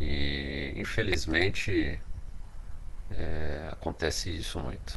E 0.00 0.72
infelizmente 0.76 2.00
é, 3.10 3.68
acontece 3.70 4.34
isso 4.34 4.58
muito. 4.58 4.94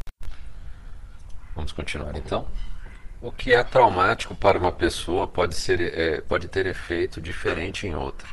Vamos 1.55 1.71
continuar 1.71 2.15
então. 2.15 2.47
O 3.19 3.31
que 3.31 3.51
é 3.51 3.63
traumático 3.63 4.35
para 4.35 4.59
uma 4.59 4.71
pessoa 4.71 5.27
pode, 5.27 5.55
ser, 5.55 5.81
é, 5.81 6.21
pode 6.21 6.47
ter 6.47 6.67
efeito 6.67 7.19
diferente 7.19 7.87
em 7.87 7.95
outra. 7.95 8.27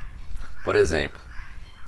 Por 0.63 0.77
exemplo, 0.77 1.19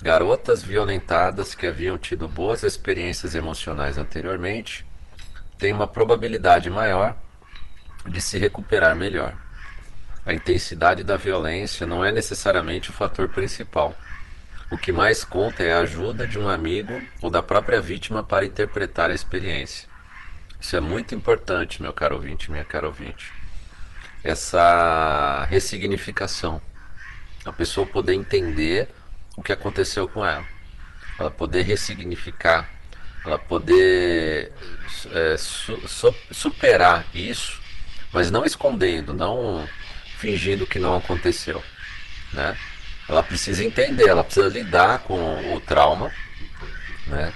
garotas 0.00 0.62
violentadas 0.62 1.54
que 1.54 1.66
haviam 1.66 1.98
tido 1.98 2.26
boas 2.26 2.62
experiências 2.62 3.34
emocionais 3.34 3.98
anteriormente 3.98 4.86
têm 5.58 5.74
uma 5.74 5.86
probabilidade 5.86 6.70
maior 6.70 7.14
de 8.06 8.18
se 8.18 8.38
recuperar 8.38 8.96
melhor. 8.96 9.36
A 10.24 10.32
intensidade 10.32 11.04
da 11.04 11.18
violência 11.18 11.86
não 11.86 12.02
é 12.02 12.10
necessariamente 12.10 12.88
o 12.88 12.94
fator 12.94 13.28
principal. 13.28 13.94
O 14.70 14.78
que 14.78 14.90
mais 14.90 15.22
conta 15.22 15.62
é 15.62 15.74
a 15.74 15.80
ajuda 15.80 16.26
de 16.26 16.38
um 16.38 16.48
amigo 16.48 16.98
ou 17.20 17.28
da 17.28 17.42
própria 17.42 17.80
vítima 17.80 18.24
para 18.24 18.46
interpretar 18.46 19.10
a 19.10 19.14
experiência. 19.14 19.86
Isso 20.60 20.76
é 20.76 20.80
muito 20.80 21.14
importante, 21.14 21.82
meu 21.82 21.92
caro 21.92 22.16
ouvinte, 22.16 22.50
minha 22.50 22.64
cara 22.64 22.86
ouvinte. 22.86 23.32
Essa 24.24 25.46
ressignificação. 25.48 26.60
A 27.44 27.52
pessoa 27.52 27.86
poder 27.86 28.14
entender 28.14 28.88
o 29.36 29.42
que 29.42 29.52
aconteceu 29.52 30.08
com 30.08 30.24
ela. 30.24 30.44
Ela 31.18 31.30
poder 31.30 31.62
ressignificar. 31.62 32.68
Ela 33.24 33.38
poder 33.38 34.52
é, 35.12 35.36
su 35.36 35.78
superar 36.30 37.04
isso, 37.14 37.60
mas 38.12 38.30
não 38.30 38.44
escondendo, 38.44 39.12
não 39.12 39.68
fingindo 40.18 40.66
que 40.66 40.78
não 40.78 40.96
aconteceu. 40.96 41.62
Né? 42.32 42.56
Ela 43.08 43.22
precisa 43.22 43.64
entender, 43.64 44.08
ela 44.08 44.24
precisa 44.24 44.48
lidar 44.48 45.00
com 45.00 45.54
o 45.54 45.60
trauma, 45.60 46.10
né? 47.06 47.32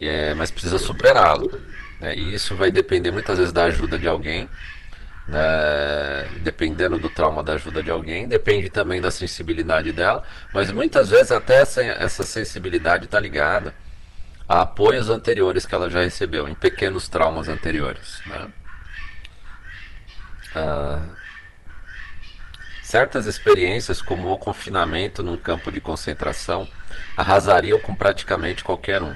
É, 0.00 0.32
mas 0.34 0.50
precisa 0.50 0.78
superá-lo. 0.78 1.50
Né? 2.00 2.14
E 2.16 2.34
isso 2.34 2.54
vai 2.56 2.70
depender 2.70 3.10
muitas 3.10 3.38
vezes 3.38 3.52
da 3.52 3.64
ajuda 3.64 3.98
de 3.98 4.08
alguém, 4.08 4.48
né? 5.26 6.28
dependendo 6.42 6.98
do 6.98 7.08
trauma 7.08 7.42
da 7.42 7.54
ajuda 7.54 7.82
de 7.82 7.90
alguém, 7.90 8.26
depende 8.26 8.70
também 8.70 9.00
da 9.00 9.10
sensibilidade 9.10 9.92
dela, 9.92 10.22
mas 10.52 10.70
muitas 10.70 11.10
vezes 11.10 11.32
até 11.32 11.60
essa, 11.60 11.82
essa 11.82 12.22
sensibilidade 12.22 13.04
está 13.04 13.20
ligada 13.20 13.74
a 14.48 14.62
apoios 14.62 15.10
anteriores 15.10 15.66
que 15.66 15.74
ela 15.74 15.90
já 15.90 16.00
recebeu, 16.00 16.48
em 16.48 16.54
pequenos 16.54 17.08
traumas 17.08 17.48
anteriores. 17.48 18.22
Né? 18.24 18.48
Ah, 20.54 21.02
certas 22.82 23.26
experiências, 23.26 24.00
como 24.00 24.32
o 24.32 24.38
confinamento 24.38 25.22
num 25.22 25.36
campo 25.36 25.70
de 25.70 25.78
concentração, 25.78 26.66
arrasariam 27.14 27.78
com 27.78 27.94
praticamente 27.94 28.64
qualquer 28.64 29.02
um. 29.02 29.14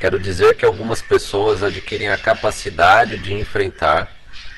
Quero 0.00 0.18
dizer 0.18 0.56
que 0.56 0.64
algumas 0.64 1.00
pessoas 1.00 1.62
adquirem 1.62 2.08
a 2.08 2.18
capacidade 2.18 3.16
de 3.18 3.32
enfrentar, 3.32 4.10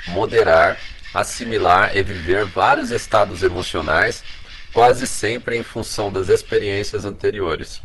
moderar, 0.09 0.79
assimilar 1.15 1.97
e 1.97 2.03
viver 2.03 2.45
vários 2.47 2.91
estados 2.91 3.43
emocionais, 3.43 4.25
quase 4.73 5.07
sempre 5.07 5.57
em 5.57 5.63
função 5.63 6.11
das 6.11 6.29
experiências 6.29 7.05
anteriores. 7.05 7.83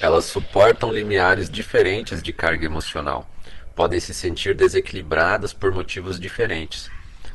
Elas 0.00 0.24
suportam 0.24 0.92
limiares 0.92 1.48
diferentes 1.48 2.22
de 2.22 2.32
carga 2.32 2.66
emocional, 2.66 3.30
podem 3.76 4.00
se 4.00 4.12
sentir 4.12 4.54
desequilibradas 4.54 5.52
por 5.52 5.72
motivos 5.72 6.18
diferentes, 6.18 6.90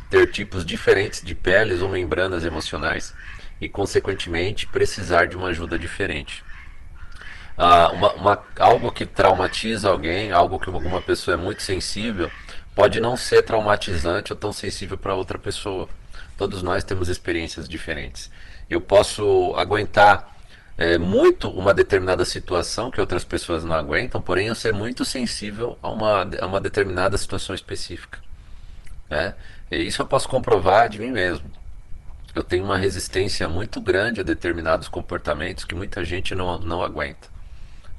ter 0.10 0.30
tipos 0.30 0.66
diferentes 0.66 1.22
de 1.24 1.34
peles 1.34 1.82
ou 1.82 1.90
membranas 1.90 2.44
emocionais 2.44 3.14
e, 3.60 3.68
consequentemente, 3.70 4.68
precisar 4.68 5.26
de 5.26 5.38
uma 5.38 5.48
ajuda 5.48 5.80
diferente 5.80 6.44
ah, 7.58 7.90
uma, 7.92 8.14
uma, 8.14 8.44
algo 8.60 8.92
que 8.92 9.06
traumatiza 9.06 9.90
alguém, 9.90 10.32
algo 10.32 10.60
que 10.60 10.70
alguma 10.70 11.02
pessoa 11.02 11.34
é 11.34 11.38
muito 11.38 11.64
sensível, 11.64 12.30
pode 12.76 13.00
não 13.00 13.18
ser 13.18 13.42
traumatizante 13.42 14.32
ou 14.32 14.38
tão 14.38 14.54
sensível 14.54 14.98
para 14.98 15.16
outra 15.16 15.40
pessoa. 15.40 15.90
Todos 16.38 16.62
nós 16.62 16.84
temos 16.84 17.10
experiências 17.10 17.68
diferentes. 17.68 18.30
Eu 18.70 18.80
posso 18.80 19.56
aguentar 19.56 20.38
é, 20.78 21.00
muito 21.00 21.50
uma 21.50 21.74
determinada 21.74 22.24
situação 22.24 22.92
que 22.92 23.02
outras 23.02 23.24
pessoas 23.24 23.64
não 23.64 23.76
aguentam, 23.76 24.22
porém 24.22 24.48
eu 24.48 24.56
ser 24.56 24.74
muito 24.74 25.04
sensível 25.04 25.80
a 25.82 25.90
uma, 25.90 26.30
a 26.40 26.46
uma 26.46 26.62
determinada 26.62 27.18
situação 27.18 27.56
específica. 27.56 28.20
Né? 29.10 29.34
E 29.72 29.78
isso 29.78 30.02
eu 30.04 30.06
posso 30.06 30.30
comprovar 30.30 30.90
de 30.90 31.00
mim 31.00 31.12
mesmo. 31.12 31.50
Eu 32.36 32.44
tenho 32.44 32.64
uma 32.64 32.78
resistência 32.78 33.50
muito 33.50 33.82
grande 33.82 34.22
a 34.22 34.24
determinados 34.24 34.88
comportamentos 34.88 35.66
que 35.66 35.74
muita 35.74 36.06
gente 36.06 36.36
não, 36.36 36.60
não 36.60 36.84
aguenta. 36.84 37.36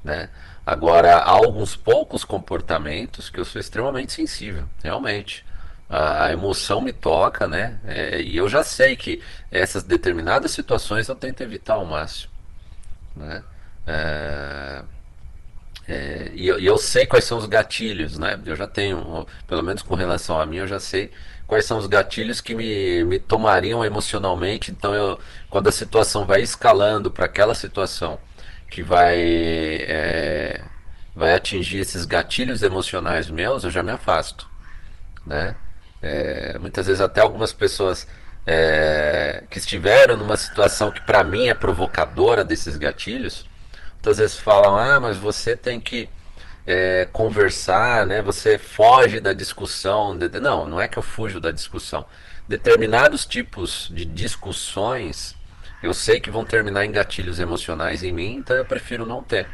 Né? 0.03 0.29
Agora, 0.65 1.15
há 1.17 1.31
alguns 1.31 1.75
poucos 1.75 2.23
comportamentos 2.23 3.29
que 3.29 3.39
eu 3.39 3.45
sou 3.45 3.59
extremamente 3.59 4.13
sensível, 4.13 4.65
realmente. 4.83 5.45
A, 5.89 6.31
emoção 6.31 6.79
me 6.79 6.93
toca, 6.93 7.47
né? 7.47 7.79
É, 7.87 8.21
e 8.21 8.37
eu 8.37 8.47
já 8.47 8.63
sei 8.63 8.95
que 8.95 9.21
essas 9.51 9.81
determinadas 9.81 10.51
situações 10.51 11.07
eu 11.07 11.15
tento 11.15 11.41
evitar 11.41 11.73
ao 11.73 11.85
máximo. 11.85 12.31
Né? 13.15 13.43
É, 13.87 14.83
é, 15.87 16.31
e, 16.35 16.47
eu, 16.47 16.59
e, 16.59 16.65
eu, 16.67 16.77
sei 16.77 17.07
quais 17.07 17.25
são 17.25 17.39
os 17.39 17.47
gatilhos, 17.47 18.19
né? 18.19 18.39
Eu 18.45 18.55
já 18.55 18.67
tenho, 18.67 19.25
pelo 19.47 19.63
menos 19.63 19.81
com 19.81 19.95
relação 19.95 20.39
a 20.39 20.45
mim, 20.45 20.57
eu 20.57 20.67
já 20.67 20.79
sei 20.79 21.11
quais 21.47 21.65
são 21.65 21.79
os 21.79 21.87
gatilhos 21.87 22.39
que 22.39 22.53
me, 22.53 23.03
me 23.05 23.17
tomariam 23.17 23.83
emocionalmente. 23.83 24.69
Então, 24.69 24.93
eu, 24.93 25.19
quando 25.49 25.67
a 25.67 25.71
situação 25.71 26.25
vai 26.27 26.41
escalando 26.43 27.09
para 27.09 27.25
aquela 27.25 27.55
situação 27.55 28.19
que 28.69 28.83
vai, 28.83 29.19
é, 29.19 30.61
vai 31.15 31.33
atingir 31.33 31.79
esses 31.79 32.05
gatilhos 32.05 32.61
emocionais 32.61 33.29
meus, 33.29 33.63
eu 33.63 33.71
já 33.71 33.81
me 33.81 33.91
afasto. 33.91 34.47
Né? 35.25 35.55
É, 36.01 36.57
muitas 36.59 36.87
vezes 36.87 37.01
até 37.01 37.21
algumas 37.21 37.51
pessoas 37.51 38.07
é, 38.45 39.43
que 39.49 39.57
estiveram 39.57 40.15
numa 40.15 40.37
situação 40.37 40.91
que 40.91 41.01
para 41.01 41.23
mim 41.23 41.47
é 41.47 41.53
provocadora 41.53 42.43
desses 42.43 42.77
gatilhos, 42.77 43.47
muitas 43.93 44.17
vezes 44.17 44.37
falam, 44.37 44.77
ah, 44.77 44.99
mas 44.99 45.17
você 45.17 45.55
tem 45.55 45.79
que 45.79 46.09
é, 46.65 47.07
conversar, 47.11 48.05
né? 48.05 48.21
Você 48.21 48.59
foge 48.59 49.19
da 49.19 49.33
discussão. 49.33 50.13
Não, 50.41 50.67
não 50.67 50.79
é 50.79 50.87
que 50.87 50.99
eu 50.99 51.03
fujo 51.03 51.39
da 51.39 51.49
discussão. 51.49 52.05
Determinados 52.47 53.25
tipos 53.25 53.89
de 53.91 54.05
discussões 54.05 55.35
eu 55.81 55.93
sei 55.93 56.19
que 56.19 56.29
vão 56.29 56.43
terminar 56.43 56.85
em 56.85 56.91
gatilhos 56.91 57.39
emocionais 57.39 58.03
em 58.03 58.11
mim, 58.11 58.35
então 58.35 58.55
eu 58.55 58.65
prefiro 58.65 59.05
não 59.05 59.23
ter. 59.23 59.47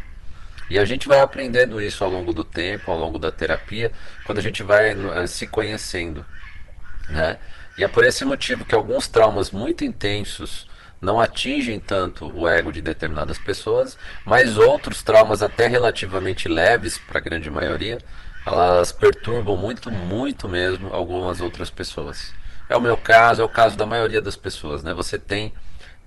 E 0.70 0.80
a 0.80 0.86
gente 0.86 1.08
vai 1.08 1.20
aprendendo 1.20 1.80
isso 1.80 2.04
ao 2.04 2.10
longo 2.10 2.34
do 2.34 2.44
tempo, 2.44 2.92
ao 2.92 2.98
longo 2.98 3.20
da 3.20 3.32
terapia, 3.32 3.92
quando 4.26 4.40
a 4.40 4.42
gente 4.42 4.64
vai 4.64 4.96
uh, 4.96 5.28
se 5.28 5.46
conhecendo. 5.46 6.26
Né? 7.08 7.38
E 7.78 7.84
é 7.84 7.88
por 7.88 8.04
esse 8.04 8.26
motivo 8.26 8.66
que 8.66 8.74
alguns 8.74 9.08
traumas 9.08 9.52
muito 9.52 9.86
intensos 9.86 10.68
não 11.00 11.20
atingem 11.20 11.80
tanto 11.80 12.32
o 12.36 12.48
ego 12.48 12.72
de 12.72 12.82
determinadas 12.82 13.38
pessoas, 13.38 13.96
mas 14.26 14.58
outros 14.58 15.04
traumas, 15.04 15.44
até 15.44 15.68
relativamente 15.68 16.48
leves 16.48 16.98
para 16.98 17.20
a 17.20 17.22
grande 17.22 17.50
maioria, 17.52 18.00
elas 18.46 18.92
perturbam 18.92 19.58
muito, 19.58 19.92
muito 19.92 20.50
mesmo 20.50 20.94
algumas 20.94 21.42
outras 21.42 21.70
pessoas. 21.70 22.34
É 22.68 22.76
o 22.76 22.82
meu 22.82 22.98
caso, 22.98 23.42
é 23.42 23.46
o 23.46 23.50
caso 23.50 23.78
da 23.78 23.86
maioria 23.86 24.22
das 24.22 24.36
pessoas, 24.36 24.84
né? 24.84 24.94
Você 24.94 25.20
tem 25.20 25.54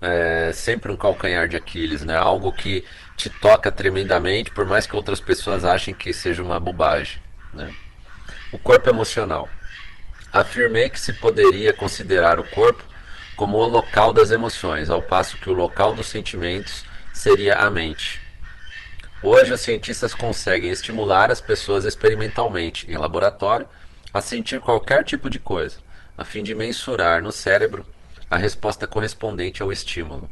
é, 0.00 0.52
sempre 0.52 0.92
um 0.92 0.96
calcanhar 0.96 1.48
de 1.48 1.56
Aquiles, 1.56 2.04
né? 2.04 2.16
Algo 2.16 2.52
que 2.52 2.84
te 3.16 3.28
toca 3.28 3.70
tremendamente, 3.70 4.50
por 4.50 4.64
mais 4.66 4.86
que 4.86 4.94
outras 4.94 5.20
pessoas 5.20 5.64
achem 5.64 5.94
que 5.94 6.12
seja 6.12 6.42
uma 6.42 6.60
bobagem, 6.60 7.20
né? 7.52 7.74
O 8.52 8.58
corpo 8.58 8.88
emocional. 8.88 9.48
Afirmei 10.32 10.88
que 10.88 11.00
se 11.00 11.12
poderia 11.12 11.72
considerar 11.72 12.38
o 12.38 12.44
corpo 12.44 12.84
como 13.36 13.56
o 13.56 13.68
local 13.68 14.12
das 14.12 14.30
emoções, 14.30 14.90
ao 14.90 15.02
passo 15.02 15.38
que 15.38 15.50
o 15.50 15.54
local 15.54 15.94
dos 15.94 16.06
sentimentos 16.06 16.84
seria 17.12 17.56
a 17.56 17.70
mente. 17.70 18.20
Hoje, 19.22 19.52
os 19.52 19.60
cientistas 19.60 20.14
conseguem 20.14 20.70
estimular 20.70 21.30
as 21.30 21.40
pessoas 21.40 21.84
experimentalmente, 21.84 22.88
em 22.90 22.96
laboratório, 22.96 23.68
a 24.12 24.20
sentir 24.20 24.60
qualquer 24.60 25.04
tipo 25.04 25.28
de 25.28 25.38
coisa, 25.38 25.78
a 26.16 26.24
fim 26.24 26.42
de 26.42 26.54
mensurar 26.54 27.22
no 27.22 27.32
cérebro 27.32 27.84
a 28.30 28.36
resposta 28.36 28.86
correspondente 28.86 29.62
ao 29.62 29.72
estímulo. 29.72 30.28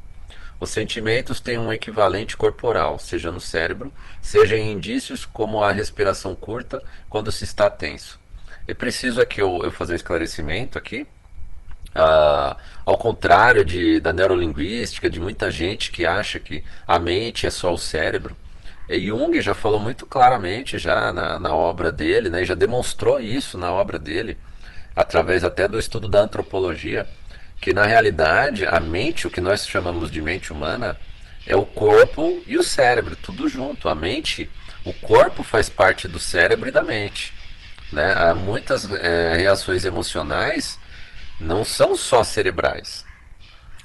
Os 0.58 0.70
sentimentos 0.70 1.38
têm 1.40 1.58
um 1.58 1.72
equivalente 1.72 2.36
corporal, 2.36 2.98
seja 2.98 3.30
no 3.30 3.40
cérebro, 3.40 3.92
seja 4.22 4.56
em 4.56 4.72
indícios 4.72 5.26
como 5.26 5.62
a 5.62 5.70
respiração 5.70 6.34
curta 6.34 6.82
quando 7.10 7.30
se 7.30 7.44
está 7.44 7.68
tenso. 7.68 8.18
É 8.66 8.72
preciso 8.72 9.20
aqui 9.20 9.40
eu, 9.40 9.60
eu 9.62 9.70
fazer 9.70 9.92
um 9.92 9.96
esclarecimento 9.96 10.78
aqui. 10.78 11.06
Ah, 11.94 12.56
ao 12.84 12.98
contrário 12.98 13.64
de, 13.64 14.00
da 14.00 14.12
neurolinguística, 14.12 15.08
de 15.08 15.20
muita 15.20 15.50
gente 15.50 15.90
que 15.90 16.04
acha 16.04 16.38
que 16.38 16.64
a 16.86 16.98
mente 16.98 17.46
é 17.46 17.50
só 17.50 17.72
o 17.72 17.78
cérebro, 17.78 18.36
Jung 18.88 19.40
já 19.40 19.54
falou 19.54 19.80
muito 19.80 20.06
claramente 20.06 20.78
já 20.78 21.12
na, 21.12 21.38
na 21.40 21.54
obra 21.54 21.90
dele, 21.90 22.30
né, 22.30 22.44
já 22.44 22.54
demonstrou 22.54 23.18
isso 23.18 23.58
na 23.58 23.72
obra 23.72 23.98
dele, 23.98 24.36
através 24.94 25.42
até 25.42 25.66
do 25.66 25.78
estudo 25.78 26.08
da 26.08 26.20
antropologia, 26.20 27.06
que 27.66 27.74
na 27.74 27.84
realidade 27.84 28.64
a 28.64 28.78
mente, 28.78 29.26
o 29.26 29.30
que 29.30 29.40
nós 29.40 29.66
chamamos 29.66 30.08
de 30.08 30.22
mente 30.22 30.52
humana, 30.52 30.96
é 31.44 31.56
o 31.56 31.66
corpo 31.66 32.40
e 32.46 32.56
o 32.56 32.62
cérebro, 32.62 33.16
tudo 33.16 33.48
junto. 33.48 33.88
A 33.88 33.94
mente, 33.94 34.48
o 34.84 34.92
corpo 34.92 35.42
faz 35.42 35.68
parte 35.68 36.06
do 36.06 36.20
cérebro 36.20 36.68
e 36.68 36.70
da 36.70 36.80
mente. 36.80 37.34
Né? 37.92 38.14
Há 38.16 38.36
muitas 38.36 38.88
é, 38.88 39.34
reações 39.38 39.84
emocionais 39.84 40.78
não 41.40 41.64
são 41.64 41.96
só 41.96 42.22
cerebrais. 42.22 43.04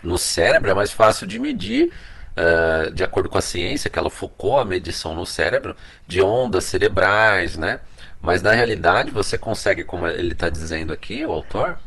No 0.04 0.16
cérebro 0.16 0.70
é 0.70 0.76
mais 0.76 0.92
fácil 0.92 1.26
de 1.26 1.40
medir, 1.40 1.92
uh, 2.38 2.92
de 2.92 3.04
acordo 3.04 3.30
com 3.30 3.40
a 3.40 3.42
ciência, 3.42 3.90
que 3.90 3.98
ela 3.98 4.12
focou 4.12 4.60
a 4.60 4.66
medição 4.66 5.16
no 5.16 5.26
cérebro, 5.26 5.76
de 6.08 6.22
ondas 6.22 6.66
cerebrais, 6.66 7.58
né? 7.58 7.80
Mas 8.22 8.44
na 8.44 8.52
realidade 8.52 9.10
você 9.10 9.40
consegue, 9.40 9.84
como 9.84 10.06
ele 10.08 10.34
está 10.34 10.50
dizendo 10.50 10.94
aqui, 10.94 11.26
o 11.26 11.32
autor, 11.32 11.80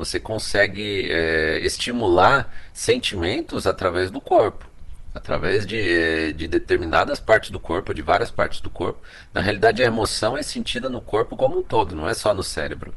você 0.00 0.18
consegue 0.18 1.10
é, 1.10 1.58
estimular 1.60 2.52
sentimentos 2.72 3.66
através 3.66 4.10
do 4.10 4.20
corpo, 4.20 4.66
através 5.14 5.66
de, 5.66 6.32
de 6.32 6.48
determinadas 6.48 7.20
partes 7.20 7.50
do 7.50 7.60
corpo, 7.60 7.92
de 7.92 8.00
várias 8.00 8.30
partes 8.30 8.60
do 8.62 8.70
corpo. 8.70 8.98
Na 9.32 9.42
realidade, 9.42 9.82
a 9.82 9.86
emoção 9.86 10.38
é 10.38 10.42
sentida 10.42 10.88
no 10.88 11.02
corpo 11.02 11.36
como 11.36 11.58
um 11.58 11.62
todo, 11.62 11.94
não 11.94 12.08
é 12.08 12.14
só 12.14 12.32
no 12.32 12.42
cérebro. 12.42 12.94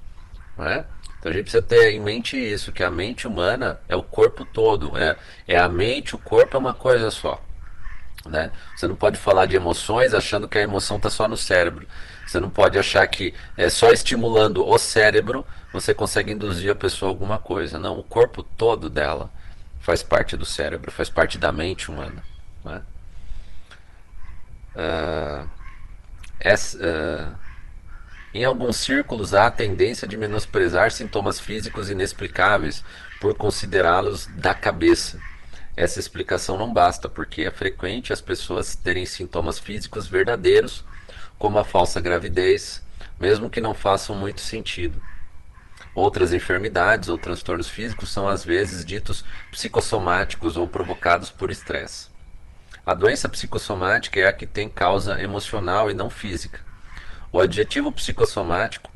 Não 0.58 0.66
é? 0.66 0.86
Então 1.20 1.30
a 1.30 1.36
gente 1.36 1.44
precisa 1.44 1.64
ter 1.64 1.92
em 1.92 2.00
mente 2.00 2.38
isso, 2.38 2.72
que 2.72 2.84
a 2.84 2.92
mente 2.92 3.28
humana 3.28 3.80
é 3.90 3.96
o 3.96 4.04
corpo 4.04 4.46
todo, 4.46 4.98
é, 4.98 5.18
é 5.48 5.58
a 5.58 5.68
mente, 5.68 6.16
o 6.16 6.18
corpo 6.18 6.56
é 6.56 6.60
uma 6.60 6.74
coisa 6.74 7.12
só. 7.12 7.42
Né? 8.26 8.52
Você 8.76 8.88
não 8.88 8.96
pode 8.96 9.18
falar 9.18 9.46
de 9.46 9.56
emoções 9.56 10.14
achando 10.14 10.48
que 10.48 10.58
a 10.58 10.62
emoção 10.62 10.98
está 10.98 11.10
só 11.10 11.28
no 11.28 11.36
cérebro. 11.36 11.88
Você 12.26 12.40
não 12.40 12.50
pode 12.50 12.80
achar 12.80 13.06
que 13.08 13.34
é 13.58 13.70
só 13.70 13.92
estimulando 13.92 14.66
o 14.66 14.78
cérebro 14.78 15.46
você 15.74 15.94
consegue 15.94 16.32
induzir 16.32 16.72
a 16.72 16.76
pessoa 16.76 17.10
a 17.10 17.12
alguma 17.12 17.40
coisa. 17.40 17.80
Não, 17.80 17.98
o 17.98 18.04
corpo 18.04 18.44
todo 18.44 18.90
dela 18.90 19.32
faz 19.80 20.04
parte 20.04 20.38
do 20.38 20.46
cérebro, 20.46 20.92
faz 20.92 21.10
parte 21.10 21.38
da 21.38 21.52
mente 21.52 21.90
humana. 21.90 22.24
Né? 22.64 22.82
Uh, 24.76 25.50
essa, 26.40 26.78
uh, 26.78 27.36
em 28.34 28.46
alguns 28.46 28.78
círculos 28.78 29.34
há 29.34 29.48
a 29.48 29.52
tendência 29.52 30.08
de 30.08 30.16
menosprezar 30.16 30.92
sintomas 30.92 31.40
físicos 31.40 31.90
inexplicáveis 31.90 32.84
por 33.20 33.36
considerá-los 33.36 34.28
da 34.28 34.54
cabeça. 34.54 35.20
Essa 35.76 36.00
explicação 36.00 36.58
não 36.58 36.72
basta, 36.72 37.10
porque 37.10 37.44
é 37.44 37.52
frequente 37.52 38.14
as 38.14 38.22
pessoas 38.22 38.76
terem 38.76 39.06
sintomas 39.06 39.58
físicos 39.58 40.08
verdadeiros, 40.08 40.86
como 41.40 41.58
a 41.58 41.64
falsa 41.64 42.00
gravidez, 42.00 42.84
mesmo 43.20 43.50
que 43.50 43.60
não 43.60 43.74
façam 43.74 44.16
muito 44.16 44.42
sentido. 44.42 45.02
Outras 45.96 46.32
enfermidades 46.34 47.10
ou 47.10 47.18
transtornos 47.18 47.70
físicos 47.70 48.12
são 48.12 48.28
às 48.28 48.44
vezes 48.44 48.86
ditos 48.86 49.26
psicossomáticos 49.52 50.58
ou 50.58 50.68
provocados 50.68 51.30
por 51.30 51.52
estresse. 51.52 52.08
A 52.86 52.94
doença 52.94 53.30
psicossomática 53.30 54.20
é 54.20 54.28
a 54.28 54.34
que 54.34 54.46
tem 54.46 54.68
causa 54.68 55.22
emocional 55.22 55.90
e 55.90 55.94
não 55.94 56.10
física. 56.10 56.60
O 57.32 57.40
adjetivo 57.40 57.92
psicossomático 57.92 58.92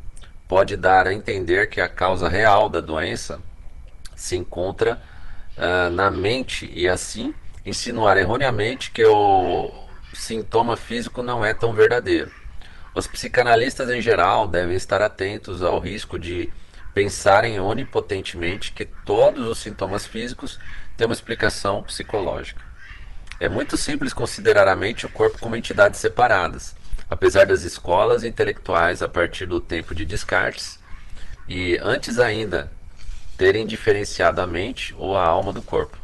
pode 0.48 0.76
dar 0.76 1.08
a 1.08 1.14
entender 1.14 1.70
que 1.70 1.82
a 1.82 1.90
causa 1.90 2.30
real 2.30 2.70
da 2.70 2.82
doença 2.82 3.40
se 4.16 4.36
encontra 4.36 5.02
uh, 5.58 5.90
na 5.90 6.10
mente 6.10 6.70
e 6.74 6.88
assim 6.88 7.34
insinuar 7.66 8.18
erroneamente 8.18 8.92
que 8.92 9.04
o 9.06 9.72
sintoma 10.14 10.78
físico 10.78 11.22
não 11.22 11.44
é 11.44 11.54
tão 11.54 11.74
verdadeiro. 11.74 12.32
Os 12.96 13.06
psicanalistas 13.06 13.90
em 13.90 14.02
geral 14.02 14.48
devem 14.48 14.76
estar 14.76 15.02
atentos 15.02 15.62
ao 15.62 15.80
risco 15.80 16.18
de 16.18 16.52
pensarem 16.94 17.60
onipotentemente 17.60 18.72
que 18.72 18.86
todos 18.86 19.48
os 19.48 19.60
sintomas 19.60 20.08
físicos 20.08 20.60
têm 20.96 21.06
uma 21.06 21.14
explicação 21.14 21.84
psicológica. 21.84 22.66
É 23.40 23.48
muito 23.48 23.78
simples 23.78 24.14
considerar 24.14 24.68
a 24.68 24.76
mente 24.76 25.02
e 25.02 25.06
o 25.06 25.10
corpo 25.10 25.38
como 25.38 25.56
entidades 25.56 26.00
separadas, 26.00 26.76
apesar 27.08 27.46
das 27.46 27.62
escolas 27.62 28.24
intelectuais 28.24 29.04
a 29.04 29.08
partir 29.08 29.46
do 29.46 29.62
tempo 29.62 29.94
de 29.94 30.06
Descartes 30.06 30.80
e 31.48 31.78
antes 31.82 32.18
ainda 32.18 32.72
terem 33.38 33.66
diferenciado 33.66 34.42
a 34.42 34.48
mente 34.48 34.96
ou 34.98 35.16
a 35.16 35.26
alma 35.26 35.54
do 35.54 35.62
corpo. 35.62 35.98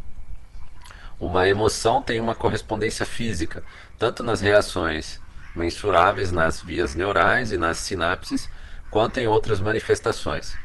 Uma 1.19 1.47
emoção 1.47 2.01
tem 2.01 2.19
uma 2.19 2.35
correspondência 2.35 3.05
física, 3.05 3.63
tanto 3.97 4.23
nas 4.23 4.41
reações 4.41 5.19
mensuráveis 5.55 6.31
nas 6.31 6.61
vias 6.61 6.95
neurais 6.95 7.51
e 7.51 7.57
nas 7.57 7.77
sinapses, 7.77 8.49
quanto 8.89 9.19
em 9.19 9.27
outras 9.27 9.59
manifestações 9.59 10.55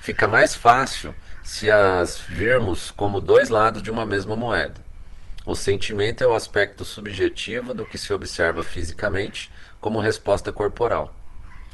fica 0.00 0.26
mais 0.26 0.54
fácil 0.54 1.14
se 1.42 1.70
as 1.70 2.18
vermos 2.18 2.90
como 2.90 3.20
dois 3.20 3.48
lados 3.48 3.82
de 3.82 3.90
uma 3.90 4.06
mesma 4.06 4.36
moeda. 4.36 4.80
O 5.44 5.54
sentimento 5.54 6.22
é 6.22 6.26
o 6.26 6.34
aspecto 6.34 6.84
subjetivo 6.84 7.74
do 7.74 7.84
que 7.84 7.98
se 7.98 8.12
observa 8.12 8.62
fisicamente 8.62 9.50
como 9.80 10.00
resposta 10.00 10.52
corporal. 10.52 11.14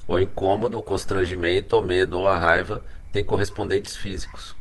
O 0.06 0.18
incômodo, 0.18 0.78
o 0.78 0.82
constrangimento, 0.82 1.78
o 1.78 1.82
medo 1.82 2.18
ou 2.18 2.28
a 2.28 2.38
raiva 2.38 2.84
têm 3.14 3.22
correspondentes 3.22 3.94
físicos. 3.94 4.56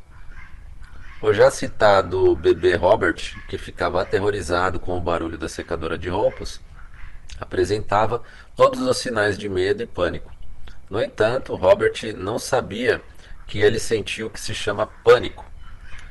O 1.20 1.34
já 1.34 1.50
citado 1.50 2.36
bebê 2.36 2.76
Robert, 2.76 3.16
que 3.48 3.58
ficava 3.58 4.00
aterrorizado 4.00 4.80
com 4.80 4.96
o 4.96 5.02
barulho 5.02 5.40
da 5.40 5.50
secadora 5.50 5.98
de 5.98 6.08
roupas, 6.08 6.62
apresentava 7.40 8.22
todos 8.56 8.80
os 8.82 8.98
sinais 8.98 9.40
de 9.40 9.50
medo 9.50 9.82
e 9.82 9.88
pânico. 9.88 10.32
No 10.88 11.02
entanto, 11.02 11.56
Robert 11.56 12.16
não 12.16 12.38
sabia 12.38 13.02
que 13.48 13.58
ele 13.58 13.80
sentiu 13.80 14.28
o 14.28 14.30
que 14.30 14.40
se 14.40 14.54
chama 14.54 14.86
pânico. 14.86 15.44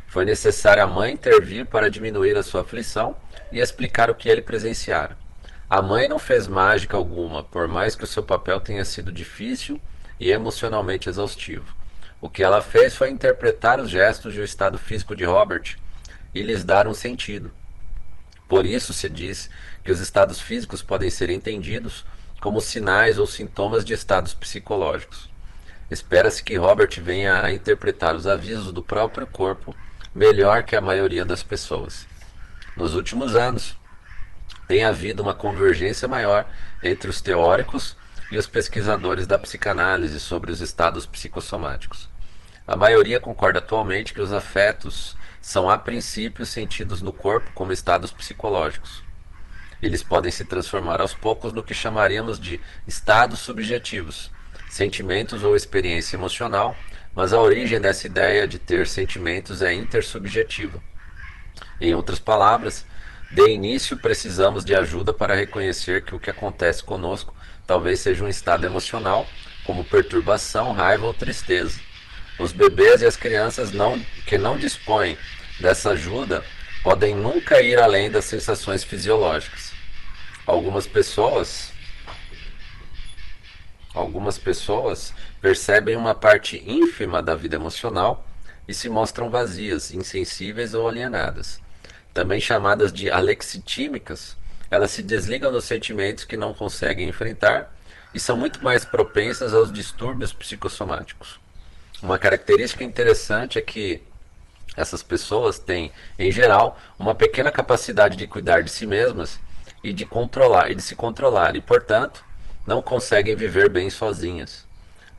Foi 0.08 0.24
necessário 0.24 0.82
a 0.82 0.86
mãe 0.86 1.12
intervir 1.12 1.66
para 1.66 1.88
diminuir 1.88 2.36
a 2.36 2.42
sua 2.42 2.62
aflição 2.62 3.16
e 3.52 3.60
explicar 3.60 4.10
o 4.10 4.16
que 4.16 4.28
ele 4.28 4.42
presenciara. 4.42 5.16
A 5.70 5.80
mãe 5.80 6.08
não 6.08 6.18
fez 6.18 6.48
mágica 6.48 6.96
alguma, 6.96 7.44
por 7.44 7.68
mais 7.68 7.94
que 7.94 8.02
o 8.02 8.06
seu 8.06 8.24
papel 8.24 8.58
tenha 8.58 8.84
sido 8.84 9.12
difícil 9.12 9.80
e 10.18 10.32
emocionalmente 10.32 11.08
exaustivo. 11.08 11.81
O 12.22 12.30
que 12.30 12.44
ela 12.44 12.62
fez 12.62 12.94
foi 12.94 13.10
interpretar 13.10 13.80
os 13.80 13.90
gestos 13.90 14.36
e 14.36 14.38
o 14.38 14.44
estado 14.44 14.78
físico 14.78 15.16
de 15.16 15.24
Robert 15.24 15.76
e 16.32 16.40
lhes 16.40 16.62
dar 16.62 16.86
um 16.86 16.94
sentido. 16.94 17.50
Por 18.48 18.64
isso 18.64 18.92
se 18.92 19.08
diz 19.08 19.50
que 19.82 19.90
os 19.90 19.98
estados 19.98 20.40
físicos 20.40 20.82
podem 20.82 21.10
ser 21.10 21.30
entendidos 21.30 22.06
como 22.40 22.60
sinais 22.60 23.18
ou 23.18 23.26
sintomas 23.26 23.84
de 23.84 23.92
estados 23.92 24.34
psicológicos. 24.34 25.28
Espera-se 25.90 26.44
que 26.44 26.56
Robert 26.56 26.90
venha 27.02 27.42
a 27.42 27.52
interpretar 27.52 28.14
os 28.14 28.28
avisos 28.28 28.70
do 28.70 28.84
próprio 28.84 29.26
corpo 29.26 29.74
melhor 30.14 30.62
que 30.62 30.76
a 30.76 30.80
maioria 30.80 31.24
das 31.24 31.42
pessoas. 31.42 32.06
Nos 32.76 32.94
últimos 32.94 33.34
anos, 33.34 33.76
tem 34.68 34.84
havido 34.84 35.24
uma 35.24 35.34
convergência 35.34 36.06
maior 36.06 36.46
entre 36.84 37.10
os 37.10 37.20
teóricos 37.20 37.96
e 38.30 38.38
os 38.38 38.46
pesquisadores 38.46 39.26
da 39.26 39.40
psicanálise 39.40 40.20
sobre 40.20 40.52
os 40.52 40.60
estados 40.60 41.04
psicossomáticos. 41.04 42.11
A 42.66 42.76
maioria 42.76 43.18
concorda 43.18 43.58
atualmente 43.58 44.14
que 44.14 44.20
os 44.20 44.32
afetos 44.32 45.16
são 45.40 45.68
a 45.68 45.76
princípio 45.76 46.46
sentidos 46.46 47.02
no 47.02 47.12
corpo 47.12 47.50
como 47.54 47.72
estados 47.72 48.12
psicológicos. 48.12 49.02
Eles 49.82 50.04
podem 50.04 50.30
se 50.30 50.44
transformar 50.44 51.00
aos 51.00 51.12
poucos 51.12 51.52
no 51.52 51.64
que 51.64 51.74
chamaríamos 51.74 52.38
de 52.38 52.60
estados 52.86 53.40
subjetivos, 53.40 54.30
sentimentos 54.70 55.42
ou 55.42 55.56
experiência 55.56 56.16
emocional, 56.16 56.76
mas 57.12 57.32
a 57.32 57.40
origem 57.40 57.80
dessa 57.80 58.06
ideia 58.06 58.46
de 58.46 58.60
ter 58.60 58.86
sentimentos 58.86 59.60
é 59.60 59.74
intersubjetiva. 59.74 60.80
Em 61.80 61.94
outras 61.94 62.20
palavras, 62.20 62.86
de 63.32 63.44
início 63.50 63.96
precisamos 63.96 64.64
de 64.64 64.74
ajuda 64.74 65.12
para 65.12 65.34
reconhecer 65.34 66.04
que 66.04 66.14
o 66.14 66.20
que 66.20 66.30
acontece 66.30 66.84
conosco 66.84 67.34
talvez 67.66 67.98
seja 67.98 68.24
um 68.24 68.28
estado 68.28 68.64
emocional, 68.64 69.26
como 69.64 69.84
perturbação, 69.84 70.72
raiva 70.72 71.06
ou 71.06 71.14
tristeza. 71.14 71.80
Os 72.38 72.52
bebês 72.52 73.02
e 73.02 73.06
as 73.06 73.16
crianças 73.16 73.72
não, 73.72 73.98
que 74.26 74.38
não 74.38 74.56
dispõem 74.56 75.18
dessa 75.60 75.90
ajuda 75.90 76.42
podem 76.82 77.14
nunca 77.14 77.60
ir 77.60 77.78
além 77.78 78.10
das 78.10 78.24
sensações 78.24 78.82
fisiológicas. 78.82 79.72
Algumas 80.46 80.86
pessoas 80.86 81.72
algumas 83.94 84.38
pessoas 84.38 85.12
percebem 85.40 85.96
uma 85.96 86.14
parte 86.14 86.62
ínfima 86.66 87.22
da 87.22 87.34
vida 87.34 87.56
emocional 87.56 88.26
e 88.66 88.72
se 88.72 88.88
mostram 88.88 89.28
vazias, 89.28 89.92
insensíveis 89.92 90.72
ou 90.72 90.88
alienadas. 90.88 91.60
Também 92.14 92.40
chamadas 92.40 92.92
de 92.92 93.10
alexitímicas, 93.10 94.36
elas 94.70 94.90
se 94.90 95.02
desligam 95.02 95.52
dos 95.52 95.64
sentimentos 95.64 96.24
que 96.24 96.36
não 96.36 96.54
conseguem 96.54 97.08
enfrentar 97.08 97.74
e 98.14 98.20
são 98.20 98.36
muito 98.36 98.62
mais 98.64 98.84
propensas 98.84 99.52
aos 99.52 99.72
distúrbios 99.72 100.32
psicossomáticos. 100.32 101.41
Uma 102.02 102.18
característica 102.18 102.82
interessante 102.82 103.60
é 103.60 103.62
que 103.62 104.02
essas 104.76 105.04
pessoas 105.04 105.60
têm, 105.60 105.92
em 106.18 106.32
geral, 106.32 106.76
uma 106.98 107.14
pequena 107.14 107.52
capacidade 107.52 108.16
de 108.16 108.26
cuidar 108.26 108.64
de 108.64 108.70
si 108.72 108.86
mesmas 108.86 109.38
e 109.84 109.92
de 109.92 110.04
controlar 110.04 110.72
e 110.72 110.74
de 110.74 110.82
se 110.82 110.96
controlar 110.96 111.54
e, 111.54 111.60
portanto, 111.60 112.24
não 112.66 112.82
conseguem 112.82 113.36
viver 113.36 113.68
bem 113.68 113.88
sozinhas. 113.88 114.66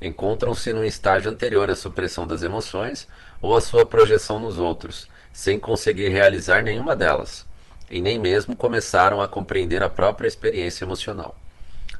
Encontram-se 0.02 0.74
num 0.74 0.84
estágio 0.84 1.32
anterior 1.32 1.69
à 1.69 1.76
supressão 1.76 2.28
das 2.28 2.43
emoções 2.43 3.08
ou 3.41 3.56
à 3.56 3.62
sua 3.62 3.86
projeção 3.86 4.38
nos 4.38 4.60
outros, 4.60 5.08
sem 5.32 5.58
conseguir 5.58 6.10
realizar 6.10 6.62
nenhuma 6.62 6.98
delas, 6.98 7.46
e 7.89 8.02
nem 8.02 8.19
mesmo 8.19 8.58
começaram 8.58 9.22
a 9.22 9.28
compreender 9.28 9.82
a 9.82 9.89
própria 9.89 10.28
experiência 10.28 10.84
emocional. 10.84 11.34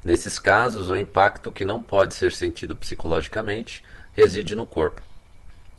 Nesses 0.04 0.38
casos, 0.38 0.89
o 0.89 0.98
impacto 0.98 1.54
que 1.54 1.63
não 1.63 1.82
pode 1.82 2.13
ser 2.13 2.34
sentido 2.34 2.76
psicologicamente 2.76 3.82
reside 4.15 4.56
no 4.56 4.65
corpo. 4.65 5.02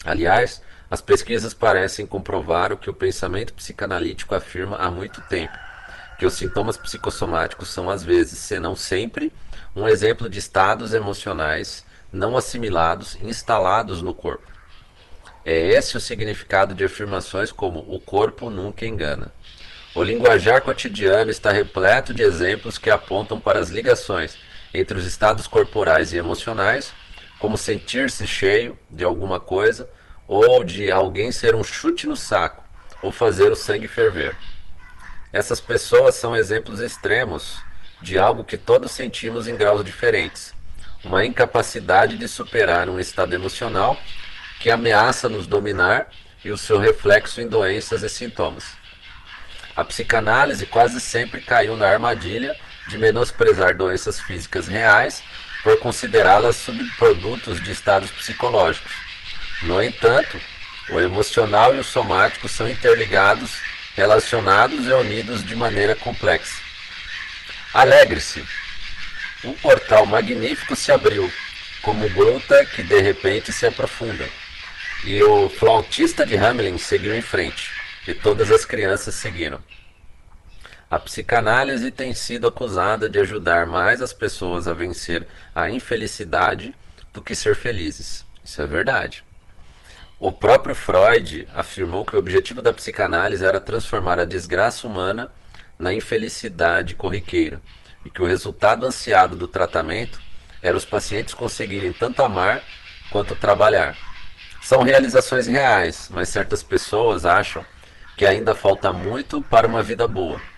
Aliás, 0.04 0.62
as 0.90 1.00
pesquisas 1.00 1.54
parecem 1.54 2.06
comprovar 2.06 2.72
o 2.72 2.76
que 2.76 2.90
o 2.90 2.94
pensamento 2.94 3.54
psicanalítico 3.54 4.34
afirma 4.34 4.76
há 4.76 4.90
muito 4.90 5.20
tempo, 5.22 5.56
que 6.18 6.26
os 6.26 6.34
sintomas 6.34 6.76
psicossomáticos 6.76 7.68
são 7.68 7.88
às 7.88 8.04
vezes, 8.04 8.38
se 8.38 8.58
não 8.58 8.76
sempre, 8.76 9.32
um 9.74 9.88
exemplo 9.88 10.28
de 10.28 10.38
estados 10.38 10.94
emocionais 10.94 11.84
não 12.12 12.36
assimilados 12.36 13.16
instalados 13.22 14.00
no 14.00 14.14
corpo. 14.14 14.46
É 15.44 15.54
esse 15.70 15.96
o 15.96 16.00
significado 16.00 16.74
de 16.74 16.84
afirmações 16.84 17.50
como 17.50 17.80
o 17.80 17.98
corpo 18.00 18.48
nunca 18.48 18.86
engana. 18.86 19.32
O 19.94 20.02
linguajar 20.02 20.62
cotidiano 20.62 21.30
está 21.30 21.52
repleto 21.52 22.14
de 22.14 22.22
exemplos 22.22 22.78
que 22.78 22.90
apontam 22.90 23.38
para 23.38 23.58
as 23.58 23.68
ligações 23.68 24.36
entre 24.72 24.98
os 24.98 25.04
estados 25.04 25.46
corporais 25.46 26.12
e 26.12 26.16
emocionais, 26.16 26.92
como 27.44 27.58
sentir-se 27.58 28.26
cheio 28.26 28.78
de 28.88 29.04
alguma 29.04 29.38
coisa 29.38 29.86
ou 30.26 30.64
de 30.64 30.90
alguém 30.90 31.30
ser 31.30 31.54
um 31.54 31.62
chute 31.62 32.06
no 32.06 32.16
saco, 32.16 32.64
ou 33.02 33.12
fazer 33.12 33.52
o 33.52 33.54
sangue 33.54 33.86
ferver. 33.86 34.34
Essas 35.30 35.60
pessoas 35.60 36.14
são 36.14 36.34
exemplos 36.34 36.80
extremos 36.80 37.58
de 38.00 38.18
algo 38.18 38.44
que 38.44 38.56
todos 38.56 38.92
sentimos 38.92 39.46
em 39.46 39.58
graus 39.58 39.84
diferentes. 39.84 40.54
Uma 41.04 41.26
incapacidade 41.26 42.16
de 42.16 42.26
superar 42.26 42.88
um 42.88 42.98
estado 42.98 43.34
emocional 43.34 43.94
que 44.58 44.70
ameaça 44.70 45.28
nos 45.28 45.46
dominar 45.46 46.08
e 46.42 46.50
o 46.50 46.56
seu 46.56 46.78
reflexo 46.78 47.42
em 47.42 47.46
doenças 47.46 48.02
e 48.02 48.08
sintomas. 48.08 48.64
A 49.76 49.84
psicanálise 49.84 50.64
quase 50.64 50.98
sempre 50.98 51.42
caiu 51.42 51.76
na 51.76 51.88
armadilha 51.88 52.56
de 52.88 52.96
menosprezar 52.96 53.76
doenças 53.76 54.18
físicas 54.18 54.66
reais 54.66 55.22
por 55.64 55.78
considerá-las 55.80 56.56
subprodutos 56.56 57.60
de 57.60 57.72
estados 57.72 58.10
psicológicos 58.12 58.92
no 59.64 59.82
entanto, 59.82 60.38
o 60.90 61.00
emocional 61.00 61.74
e 61.74 61.78
o 61.78 61.84
somático 61.84 62.48
são 62.48 62.68
interligados, 62.68 63.50
relacionados 63.96 64.86
e 64.86 64.92
unidos 64.92 65.42
de 65.42 65.56
maneira 65.56 65.94
complexa. 65.94 66.60
Alegre-se! 67.72 68.44
Um 69.42 69.54
portal 69.54 70.04
magnífico 70.04 70.76
se 70.76 70.92
abriu, 70.92 71.32
como 71.80 72.08
gruta 72.10 72.64
que 72.66 72.82
de 72.82 73.00
repente 73.00 73.52
se 73.52 73.66
aprofunda. 73.66 74.28
E 75.04 75.22
o 75.22 75.48
flautista 75.48 76.26
de 76.26 76.36
Hamelin 76.36 76.76
seguiu 76.76 77.14
em 77.14 77.22
frente, 77.22 77.70
e 78.06 78.12
todas 78.12 78.50
as 78.50 78.66
crianças 78.66 79.14
seguiram. 79.14 79.62
A 80.94 80.98
psicanálise 81.00 81.90
tem 81.90 82.14
sido 82.14 82.46
acusada 82.46 83.08
de 83.08 83.18
ajudar 83.18 83.66
mais 83.66 84.00
as 84.00 84.12
pessoas 84.12 84.68
a 84.68 84.72
vencer 84.72 85.26
a 85.52 85.68
infelicidade 85.68 86.72
do 87.12 87.20
que 87.20 87.34
ser 87.34 87.56
felizes. 87.56 88.24
Isso 88.44 88.62
é 88.62 88.66
verdade. 88.68 89.24
O 90.20 90.30
próprio 90.30 90.72
Freud 90.72 91.48
afirmou 91.52 92.04
que 92.04 92.14
o 92.14 92.18
objetivo 92.20 92.62
da 92.62 92.72
psicanálise 92.72 93.44
era 93.44 93.60
transformar 93.60 94.20
a 94.20 94.24
desgraça 94.24 94.86
humana 94.86 95.32
na 95.76 95.92
infelicidade 95.92 96.94
corriqueira 96.94 97.60
e 98.04 98.08
que 98.08 98.22
o 98.22 98.26
resultado 98.26 98.86
ansiado 98.86 99.34
do 99.34 99.48
tratamento 99.48 100.20
era 100.62 100.76
os 100.76 100.84
pacientes 100.84 101.34
conseguirem 101.34 101.92
tanto 101.92 102.22
amar 102.22 102.62
quanto 103.10 103.34
trabalhar. 103.34 103.96
São 104.62 104.84
realizações 104.84 105.48
reais, 105.48 106.08
mas 106.08 106.28
certas 106.28 106.62
pessoas 106.62 107.26
acham 107.26 107.66
que 108.16 108.24
ainda 108.24 108.54
falta 108.54 108.92
muito 108.92 109.42
para 109.42 109.66
uma 109.66 109.82
vida 109.82 110.06
boa. 110.06 110.53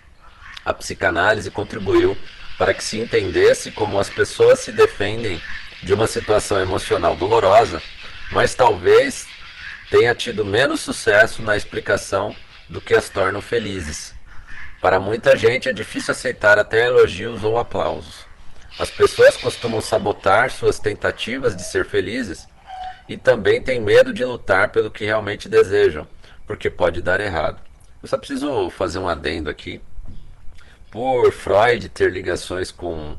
A 0.67 0.75
psicanálise 0.75 1.49
contribuiu 1.49 2.19
para 2.59 2.75
que 2.75 2.83
se 2.83 2.99
entendesse 2.99 3.71
como 3.71 4.01
as 4.01 4.11
pessoas 4.11 4.59
se 4.59 4.73
defendem 4.73 5.41
de 5.81 5.95
uma 5.95 6.09
situação 6.09 6.61
emocional 6.61 7.15
dolorosa, 7.15 7.81
mas 8.33 8.53
talvez 8.53 9.29
tenha 9.89 10.13
tido 10.13 10.45
menos 10.45 10.81
sucesso 10.81 11.41
na 11.41 11.57
explicação 11.57 12.35
do 12.69 12.81
que 12.81 12.95
as 12.95 13.09
tornam 13.09 13.41
felizes. 13.41 14.13
Para 14.83 14.99
muita 14.99 15.37
gente 15.37 15.69
é 15.69 15.73
difícil 15.73 16.11
aceitar 16.11 16.59
até 16.59 16.87
elogios 16.87 17.45
ou 17.45 17.59
aplausos. 17.59 18.27
As 18.77 18.91
pessoas 18.91 19.37
costumam 19.37 19.81
sabotar 19.81 20.51
suas 20.51 20.81
tentativas 20.81 21.55
de 21.55 21.63
ser 21.63 21.87
felizes 21.87 22.49
e 23.09 23.17
também 23.17 23.63
têm 23.63 23.81
medo 23.81 24.13
de 24.13 24.25
lutar 24.25 24.71
pelo 24.71 24.91
que 24.91 25.05
realmente 25.05 25.49
desejam, 25.49 26.09
porque 26.45 26.69
pode 26.69 27.01
dar 27.03 27.21
errado. 27.21 27.61
Eu 28.03 28.09
só 28.09 28.19
preciso 28.19 28.69
fazer 28.71 28.99
um 28.99 29.09
adendo 29.09 29.49
aqui. 29.49 29.81
Por 30.91 31.33
Freud 31.33 31.89
ter 31.89 32.11
ligações 32.11 32.71
com 32.71 33.13
uh, 33.13 33.17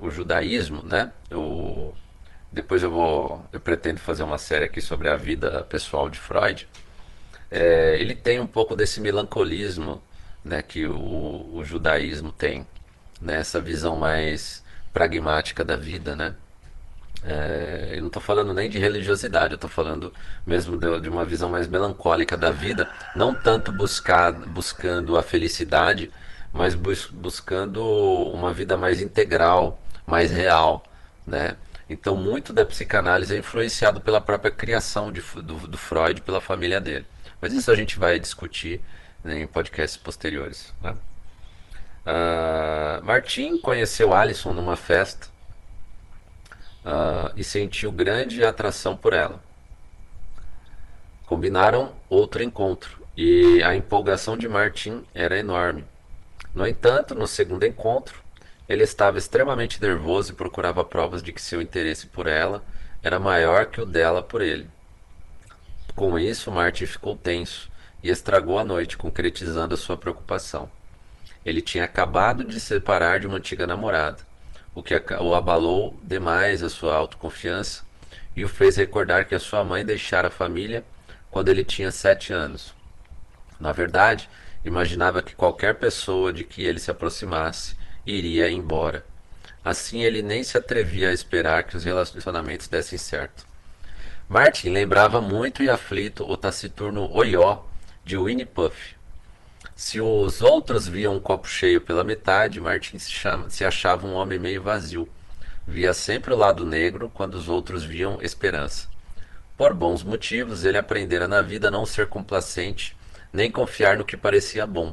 o 0.00 0.10
judaísmo, 0.10 0.82
né? 0.82 1.12
O 1.32 1.92
depois 2.56 2.82
eu 2.82 2.90
vou, 2.90 3.44
eu 3.52 3.60
pretendo 3.60 4.00
fazer 4.00 4.22
uma 4.22 4.38
série 4.38 4.64
aqui 4.64 4.80
sobre 4.80 5.10
a 5.10 5.16
vida 5.16 5.62
pessoal 5.64 6.08
de 6.08 6.18
Freud. 6.18 6.66
É, 7.50 7.98
ele 8.00 8.14
tem 8.14 8.40
um 8.40 8.46
pouco 8.46 8.74
desse 8.74 8.98
melancolismo, 8.98 10.02
né, 10.42 10.62
que 10.62 10.86
o, 10.86 11.50
o 11.52 11.62
judaísmo 11.62 12.32
tem, 12.32 12.66
né, 13.20 13.36
essa 13.40 13.60
visão 13.60 13.96
mais 13.96 14.64
pragmática 14.90 15.62
da 15.62 15.76
vida, 15.76 16.16
né. 16.16 16.34
É, 17.22 17.90
eu 17.96 18.00
não 18.00 18.06
estou 18.06 18.22
falando 18.22 18.54
nem 18.54 18.70
de 18.70 18.78
religiosidade, 18.78 19.52
eu 19.52 19.56
estou 19.56 19.68
falando 19.68 20.10
mesmo 20.46 20.78
de, 20.78 21.00
de, 21.00 21.10
uma 21.10 21.26
visão 21.26 21.50
mais 21.50 21.68
melancólica 21.68 22.38
da 22.38 22.50
vida, 22.50 22.88
não 23.14 23.34
tanto 23.34 23.70
buscar, 23.70 24.32
buscando 24.32 25.18
a 25.18 25.22
felicidade, 25.22 26.10
mas 26.56 26.74
bus, 26.74 27.06
buscando 27.06 27.84
uma 28.32 28.52
vida 28.52 28.76
mais 28.76 29.00
integral, 29.00 29.78
mais 30.06 30.30
real, 30.30 30.82
né? 31.26 31.56
Então, 31.88 32.16
muito 32.16 32.52
da 32.52 32.64
psicanálise 32.64 33.34
é 33.34 33.38
influenciado 33.38 34.00
pela 34.00 34.20
própria 34.20 34.50
criação 34.50 35.12
de, 35.12 35.20
do, 35.20 35.68
do, 35.68 35.78
Freud, 35.78 36.20
pela 36.22 36.40
família 36.40 36.80
dele. 36.80 37.06
Mas 37.40 37.52
isso 37.52 37.70
a 37.70 37.76
gente 37.76 37.98
vai 37.98 38.18
discutir 38.18 38.80
né, 39.22 39.42
em 39.42 39.46
podcasts 39.46 39.96
posteriores. 39.96 40.74
Né? 40.82 40.96
Uh, 42.06 43.04
Martin 43.04 43.58
conheceu 43.58 44.12
Alison 44.12 44.52
numa 44.52 44.74
festa 44.74 45.28
uh, 46.84 47.32
e 47.36 47.44
sentiu 47.44 47.92
grande 47.92 48.44
atração 48.44 48.96
por 48.96 49.12
ela. 49.12 49.40
Combinaram 51.26 51.92
outro 52.08 52.42
encontro 52.42 53.06
e 53.16 53.62
a 53.62 53.76
empolgação 53.76 54.36
de 54.36 54.48
Martin 54.48 55.04
era 55.14 55.38
enorme. 55.38 55.84
No 56.56 56.66
entanto, 56.66 57.14
no 57.14 57.26
segundo 57.26 57.66
encontro, 57.66 58.18
ele 58.66 58.82
estava 58.82 59.18
extremamente 59.18 59.78
nervoso 59.78 60.32
e 60.32 60.34
procurava 60.34 60.82
provas 60.82 61.22
de 61.22 61.30
que 61.30 61.42
seu 61.42 61.60
interesse 61.60 62.06
por 62.06 62.26
ela 62.26 62.64
era 63.02 63.20
maior 63.20 63.66
que 63.66 63.78
o 63.78 63.84
dela 63.84 64.22
por 64.22 64.40
ele. 64.40 64.66
Com 65.94 66.18
isso, 66.18 66.50
Martin 66.50 66.86
ficou 66.86 67.14
tenso 67.14 67.70
e 68.02 68.08
estragou 68.08 68.58
a 68.58 68.64
noite, 68.64 68.96
concretizando 68.96 69.74
a 69.74 69.76
sua 69.76 69.98
preocupação. 69.98 70.70
Ele 71.44 71.60
tinha 71.60 71.84
acabado 71.84 72.42
de 72.42 72.58
se 72.58 72.68
separar 72.68 73.20
de 73.20 73.26
uma 73.26 73.36
antiga 73.36 73.66
namorada, 73.66 74.22
o 74.74 74.82
que 74.82 74.94
o 74.94 75.34
abalou 75.34 75.94
demais 76.02 76.62
a 76.62 76.70
sua 76.70 76.96
autoconfiança 76.96 77.84
e 78.34 78.42
o 78.42 78.48
fez 78.48 78.76
recordar 78.76 79.26
que 79.26 79.34
a 79.34 79.40
sua 79.40 79.62
mãe 79.62 79.84
deixara 79.84 80.28
a 80.28 80.30
família 80.30 80.82
quando 81.30 81.50
ele 81.50 81.64
tinha 81.64 81.90
sete 81.90 82.32
anos. 82.32 82.72
Na 83.60 83.72
verdade, 83.72 84.26
imaginava 84.68 85.22
que 85.22 85.34
qualquer 85.34 85.76
pessoa 85.76 86.32
de 86.32 86.44
que 86.44 86.62
ele 86.62 86.78
se 86.78 86.90
aproximasse 86.90 87.76
iria 88.04 88.50
embora. 88.50 89.04
Assim, 89.64 90.02
ele 90.02 90.22
nem 90.22 90.42
se 90.42 90.56
atrevia 90.56 91.10
a 91.10 91.12
esperar 91.12 91.64
que 91.64 91.76
os 91.76 91.84
relacionamentos 91.84 92.68
dessem 92.68 92.98
certo. 92.98 93.46
Martin 94.28 94.70
lembrava 94.70 95.20
muito 95.20 95.62
e 95.62 95.70
aflito 95.70 96.28
o 96.28 96.36
taciturno 96.36 97.10
Oió 97.12 97.62
de 98.04 98.16
Winnie 98.16 98.46
Puff. 98.46 98.96
Se 99.74 100.00
os 100.00 100.40
outros 100.40 100.88
viam 100.88 101.16
um 101.16 101.20
copo 101.20 101.46
cheio 101.46 101.80
pela 101.80 102.02
metade, 102.02 102.60
Martin 102.60 102.98
se, 102.98 103.10
chama, 103.10 103.50
se 103.50 103.64
achava 103.64 104.06
um 104.06 104.14
homem 104.14 104.38
meio 104.38 104.62
vazio. 104.62 105.08
Via 105.66 105.92
sempre 105.92 106.32
o 106.32 106.36
lado 106.36 106.64
negro 106.64 107.10
quando 107.12 107.34
os 107.34 107.48
outros 107.48 107.84
viam 107.84 108.18
esperança. 108.22 108.88
Por 109.56 109.74
bons 109.74 110.02
motivos, 110.02 110.64
ele 110.64 110.78
aprendera 110.78 111.28
na 111.28 111.42
vida 111.42 111.68
a 111.68 111.70
não 111.70 111.84
ser 111.84 112.06
complacente, 112.06 112.95
nem 113.36 113.50
confiar 113.50 113.96
no 113.96 114.04
que 114.04 114.16
parecia 114.16 114.66
bom, 114.66 114.92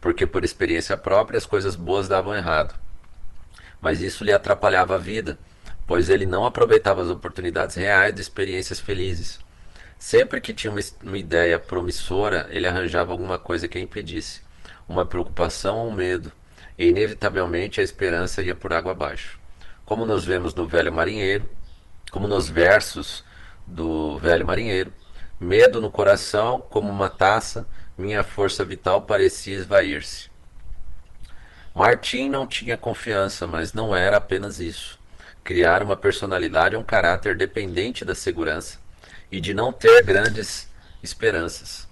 porque 0.00 0.26
por 0.26 0.44
experiência 0.44 0.96
própria 0.96 1.36
as 1.36 1.44
coisas 1.44 1.76
boas 1.76 2.08
davam 2.08 2.34
errado 2.34 2.74
mas 3.80 4.02
isso 4.02 4.24
lhe 4.24 4.32
atrapalhava 4.32 4.94
a 4.94 4.98
vida, 4.98 5.38
pois 5.86 6.10
ele 6.10 6.26
não 6.26 6.44
aproveitava 6.44 7.02
as 7.02 7.08
oportunidades 7.08 7.76
reais 7.76 8.14
de 8.14 8.20
experiências 8.20 8.78
felizes. 8.78 9.40
Sempre 9.98 10.40
que 10.40 10.54
tinha 10.54 10.72
uma, 10.72 11.18
ideia 11.18 11.58
promissora, 11.58 12.46
ele 12.50 12.66
arranjava 12.66 13.12
alguma 13.12 13.38
coisa 13.38 13.68
que 13.68 13.78
a 13.78 13.80
impedisse, 13.80 14.42
uma 14.88 15.04
preocupação 15.04 15.78
ou 15.78 15.88
um 15.88 15.92
medo, 15.92 16.32
e 16.78 16.88
inevitavelmente 16.88 17.80
a 17.80 17.84
esperança 17.84 18.42
ia 18.42 18.54
por 18.54 18.72
água 18.72 18.92
abaixo. 18.92 19.38
Como 19.84 20.06
nos 20.06 20.24
vemos 20.24 20.54
no 20.54 20.66
Velho 20.66 20.92
Marinheiro, 20.92 21.48
como 22.10 22.26
nos 22.26 22.48
versos 22.48 23.24
do 23.66 24.18
Velho 24.18 24.46
Marinheiro, 24.46 24.92
medo 25.38 25.80
no 25.80 25.90
coração, 25.90 26.60
como 26.70 26.88
uma 26.88 27.10
taça, 27.10 27.66
minha 27.96 28.22
força 28.22 28.64
vital 28.64 29.02
parecia 29.02 29.56
esvair-se. 29.56 30.30
Martin 31.74 32.28
não 32.28 32.46
tinha 32.46 32.76
confiança, 32.76 33.46
mas 33.46 33.72
não 33.72 33.94
era 33.94 34.16
apenas 34.16 34.58
isso. 34.58 34.98
Criar 35.44 35.82
uma 35.82 35.96
personalidade 35.96 36.74
é 36.74 36.78
um 36.78 36.82
caráter 36.82 37.36
dependente 37.36 38.04
da 38.04 38.14
segurança 38.14 38.78
e 39.30 39.40
de 39.40 39.54
não 39.54 39.72
ter 39.72 40.02
grandes 40.02 40.68
esperanças. 41.02 41.88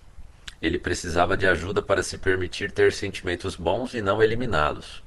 Ele 0.61 0.79
precisava 0.79 1.37
de 1.37 1.47
ajuda 1.47 1.81
para 1.81 2.03
se 2.03 2.19
permitir 2.19 2.73
ter 2.73 2.93
sentimentos 2.93 3.55
bons 3.55 3.95
e 3.95 4.03
não 4.03 4.23
eliminá-los. 4.23 5.03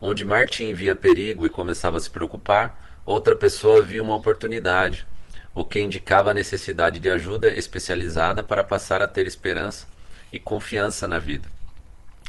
Onde 0.00 0.24
Martin 0.24 0.72
via 0.72 0.94
perigo 0.94 1.44
e 1.44 1.50
começava 1.50 1.96
a 1.96 2.00
se 2.00 2.10
preocupar, 2.10 3.00
outra 3.04 3.34
pessoa 3.34 3.82
via 3.82 4.02
uma 4.02 4.14
oportunidade, 4.14 5.06
o 5.52 5.64
que 5.64 5.80
indicava 5.80 6.30
a 6.30 6.34
necessidade 6.34 7.00
de 7.00 7.10
ajuda 7.10 7.48
especializada 7.48 8.42
para 8.42 8.62
passar 8.62 9.02
a 9.02 9.08
ter 9.08 9.26
esperança 9.26 9.86
e 10.34 10.40
confiança 10.40 11.06
na 11.06 11.20
vida. 11.20 11.48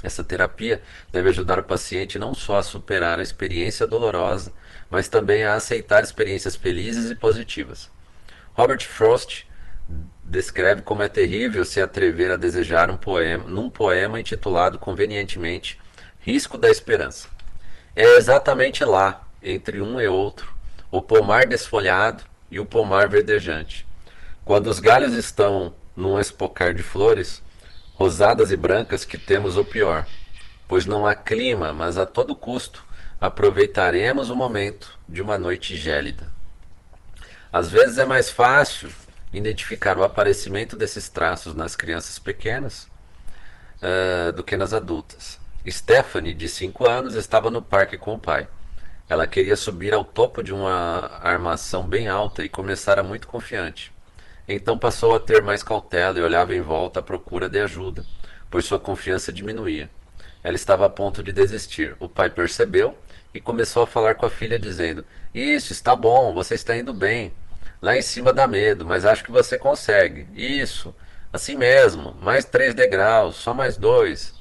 Essa 0.03 0.24
terapia 0.24 0.80
deve 1.12 1.30
ajudar 1.30 1.58
o 1.58 1.64
paciente 1.64 2.20
não 2.20 2.36
só 2.36 2.58
a 2.58 2.64
superar 2.64 3.20
a 3.20 3.24
experiência 3.24 3.88
dolorosa, 3.88 4.53
mas 4.91 5.08
também 5.08 5.43
a 5.43 5.56
aceitar 5.56 6.03
experiências 6.03 6.56
felizes 6.56 7.10
e 7.10 7.16
positivas. 7.16 7.89
Robert 8.53 8.86
Frost 8.86 9.45
descreve 10.24 10.84
como 10.84 11.01
é 11.01 11.08
terrível 11.08 11.66
se 11.66 11.82
atrever 11.82 12.30
a 12.30 12.38
desejar 12.38 12.91
um 12.91 12.97
poema 12.97 13.49
num 13.49 13.70
poema 13.70 14.20
intitulado 14.20 14.78
convenientemente 14.78 15.80
Risco 16.20 16.60
da 16.60 16.70
Esperança. 16.70 17.28
É 17.95 18.18
exatamente 18.18 18.86
lá, 18.86 19.28
entre 19.41 19.82
um 19.82 19.99
e 19.99 20.08
outro, 20.08 20.53
o 20.91 21.01
pomar 21.01 21.47
desfolhado 21.47 22.24
e 22.51 22.60
o 22.60 22.66
pomar 22.66 23.08
verdejante. 23.10 23.88
Quando 24.43 24.68
os 24.68 24.80
galhos 24.80 25.14
estão 25.14 25.74
num 25.95 26.20
espocar 26.20 26.74
de 26.74 26.84
flores, 26.84 27.41
rosadas 27.95 28.51
e 28.51 28.57
brancas 28.57 29.05
que 29.05 29.17
temos 29.17 29.57
o 29.57 29.65
pior, 29.65 30.05
pois 30.67 30.85
não 30.85 31.07
há 31.07 31.15
clima, 31.15 31.73
mas 31.73 31.97
a 31.97 32.05
todo 32.05 32.35
custo 32.35 32.85
aproveitaremos 33.19 34.29
o 34.29 34.35
momento 34.35 34.99
de 35.07 35.21
uma 35.21 35.37
noite 35.37 35.75
gélida. 35.75 36.31
Às 37.51 37.71
vezes 37.71 37.97
é 37.97 38.05
mais 38.05 38.29
fácil 38.29 38.91
identificar 39.31 39.97
o 39.97 40.03
aparecimento 40.03 40.75
desses 40.75 41.07
traços 41.07 41.55
nas 41.55 41.75
crianças 41.75 42.19
pequenas 42.19 42.87
uh, 43.81 44.31
do 44.33 44.43
que 44.43 44.57
nas 44.57 44.73
adultas. 44.73 45.39
Stephanie, 45.67 46.33
de 46.33 46.49
5 46.49 46.87
anos, 46.87 47.15
estava 47.15 47.49
no 47.49 47.61
parque 47.61 47.97
com 47.97 48.13
o 48.13 48.19
pai. 48.19 48.47
Ela 49.07 49.25
queria 49.25 49.55
subir 49.55 49.93
ao 49.93 50.03
topo 50.03 50.43
de 50.43 50.53
uma 50.53 51.19
armação 51.23 51.87
bem 51.87 52.07
alta 52.07 52.43
e 52.43 52.49
começara 52.49 53.01
muito 53.01 53.27
confiante. 53.27 53.94
Então 54.47 54.77
passou 54.77 55.15
a 55.15 55.19
ter 55.19 55.41
mais 55.41 55.63
cautela 55.63 56.19
e 56.19 56.21
olhava 56.21 56.53
em 56.53 56.61
volta 56.61 56.99
à 56.99 57.03
procura 57.03 57.49
de 57.49 57.59
ajuda, 57.59 58.05
pois 58.49 58.65
sua 58.65 58.79
confiança 58.79 59.33
diminuía. 59.33 59.89
Ela 60.43 60.55
estava 60.55 60.85
a 60.85 60.89
ponto 60.89 61.23
de 61.23 61.31
desistir. 61.31 61.95
O 61.99 62.07
pai 62.07 62.29
percebeu 62.29 62.95
e 63.33 63.41
começou 63.41 63.83
a 63.83 63.87
falar 63.87 64.13
com 64.13 64.27
a 64.27 64.29
filha, 64.29 64.59
dizendo: 64.59 65.03
Isso, 65.33 65.73
está 65.73 65.95
bom, 65.95 66.33
você 66.33 66.53
está 66.53 66.77
indo 66.77 66.93
bem. 66.93 67.33
Lá 67.81 67.97
em 67.97 68.01
cima 68.01 68.31
dá 68.31 68.47
medo, 68.47 68.85
mas 68.85 69.05
acho 69.05 69.23
que 69.23 69.31
você 69.31 69.57
consegue. 69.57 70.27
Isso, 70.35 70.95
assim 71.33 71.55
mesmo, 71.55 72.15
mais 72.21 72.45
três 72.45 72.75
degraus, 72.75 73.35
só 73.35 73.53
mais 73.53 73.77
dois. 73.77 74.35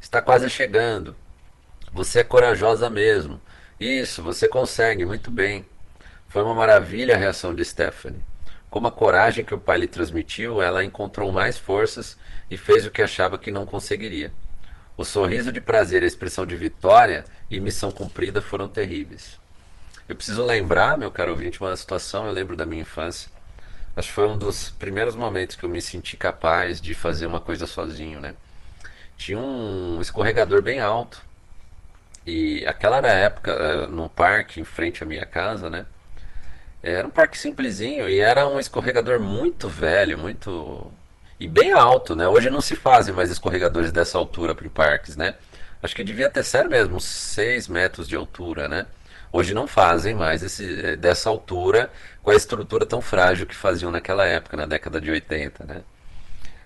Está 0.00 0.22
quase 0.22 0.48
chegando. 0.48 1.14
Você 1.92 2.20
é 2.20 2.24
corajosa 2.24 2.88
mesmo. 2.88 3.40
Isso, 3.78 4.22
você 4.22 4.48
consegue, 4.48 5.04
muito 5.04 5.30
bem. 5.30 5.66
Foi 6.28 6.42
uma 6.42 6.54
maravilha 6.54 7.14
a 7.14 7.18
reação 7.18 7.54
de 7.54 7.64
Stephanie. 7.64 8.29
Com 8.70 8.86
a 8.86 8.92
coragem 8.92 9.44
que 9.44 9.52
o 9.52 9.58
pai 9.58 9.78
lhe 9.78 9.88
transmitiu, 9.88 10.62
ela 10.62 10.84
encontrou 10.84 11.32
mais 11.32 11.58
forças 11.58 12.16
e 12.48 12.56
fez 12.56 12.86
o 12.86 12.90
que 12.90 13.02
achava 13.02 13.36
que 13.36 13.50
não 13.50 13.66
conseguiria. 13.66 14.32
O 14.96 15.04
sorriso 15.04 15.50
de 15.50 15.60
prazer 15.60 16.04
a 16.04 16.06
expressão 16.06 16.46
de 16.46 16.54
vitória 16.56 17.24
e 17.50 17.58
missão 17.58 17.90
cumprida 17.90 18.40
foram 18.40 18.68
terríveis. 18.68 19.40
Eu 20.08 20.14
preciso 20.14 20.44
lembrar, 20.44 20.96
meu 20.96 21.10
caro 21.10 21.32
ouvinte, 21.32 21.60
uma 21.60 21.74
situação, 21.76 22.26
eu 22.26 22.32
lembro 22.32 22.54
da 22.54 22.64
minha 22.64 22.82
infância. 22.82 23.30
Acho 23.96 24.08
que 24.08 24.14
foi 24.14 24.28
um 24.28 24.38
dos 24.38 24.70
primeiros 24.70 25.16
momentos 25.16 25.56
que 25.56 25.64
eu 25.64 25.68
me 25.68 25.82
senti 25.82 26.16
capaz 26.16 26.80
de 26.80 26.94
fazer 26.94 27.26
uma 27.26 27.40
coisa 27.40 27.66
sozinho, 27.66 28.20
né? 28.20 28.34
Tinha 29.16 29.38
um 29.38 30.00
escorregador 30.00 30.62
bem 30.62 30.80
alto. 30.80 31.20
E 32.26 32.64
aquela 32.66 32.98
era 32.98 33.08
a 33.08 33.14
época, 33.14 33.50
eh, 33.52 33.86
no 33.88 34.08
parque 34.08 34.60
em 34.60 34.64
frente 34.64 35.02
à 35.02 35.06
minha 35.06 35.26
casa, 35.26 35.68
né? 35.68 35.86
Era 36.82 37.06
um 37.06 37.10
parque 37.10 37.36
simplesinho 37.38 38.08
e 38.08 38.20
era 38.20 38.46
um 38.48 38.58
escorregador 38.58 39.20
muito 39.20 39.68
velho, 39.68 40.16
muito. 40.18 40.90
e 41.38 41.46
bem 41.46 41.72
alto, 41.72 42.16
né? 42.16 42.26
Hoje 42.28 42.48
não 42.50 42.60
se 42.60 42.74
fazem 42.76 43.14
mais 43.14 43.30
escorregadores 43.30 43.92
dessa 43.92 44.16
altura 44.18 44.54
para 44.54 44.68
parques, 44.70 45.16
né? 45.16 45.34
Acho 45.82 45.94
que 45.94 46.04
devia 46.04 46.30
ter, 46.30 46.42
sério 46.44 46.70
mesmo, 46.70 46.96
uns 46.96 47.04
6 47.04 47.68
metros 47.68 48.08
de 48.08 48.16
altura, 48.16 48.68
né? 48.68 48.86
Hoje 49.32 49.54
não 49.54 49.66
fazem 49.66 50.14
mais 50.14 50.42
esse, 50.42 50.84
eh, 50.84 50.96
dessa 50.96 51.28
altura 51.30 51.90
com 52.22 52.30
a 52.30 52.34
estrutura 52.34 52.84
tão 52.86 53.00
frágil 53.00 53.46
que 53.46 53.54
faziam 53.54 53.90
naquela 53.90 54.26
época, 54.26 54.56
na 54.56 54.66
década 54.66 55.00
de 55.00 55.10
80, 55.10 55.64
né? 55.64 55.82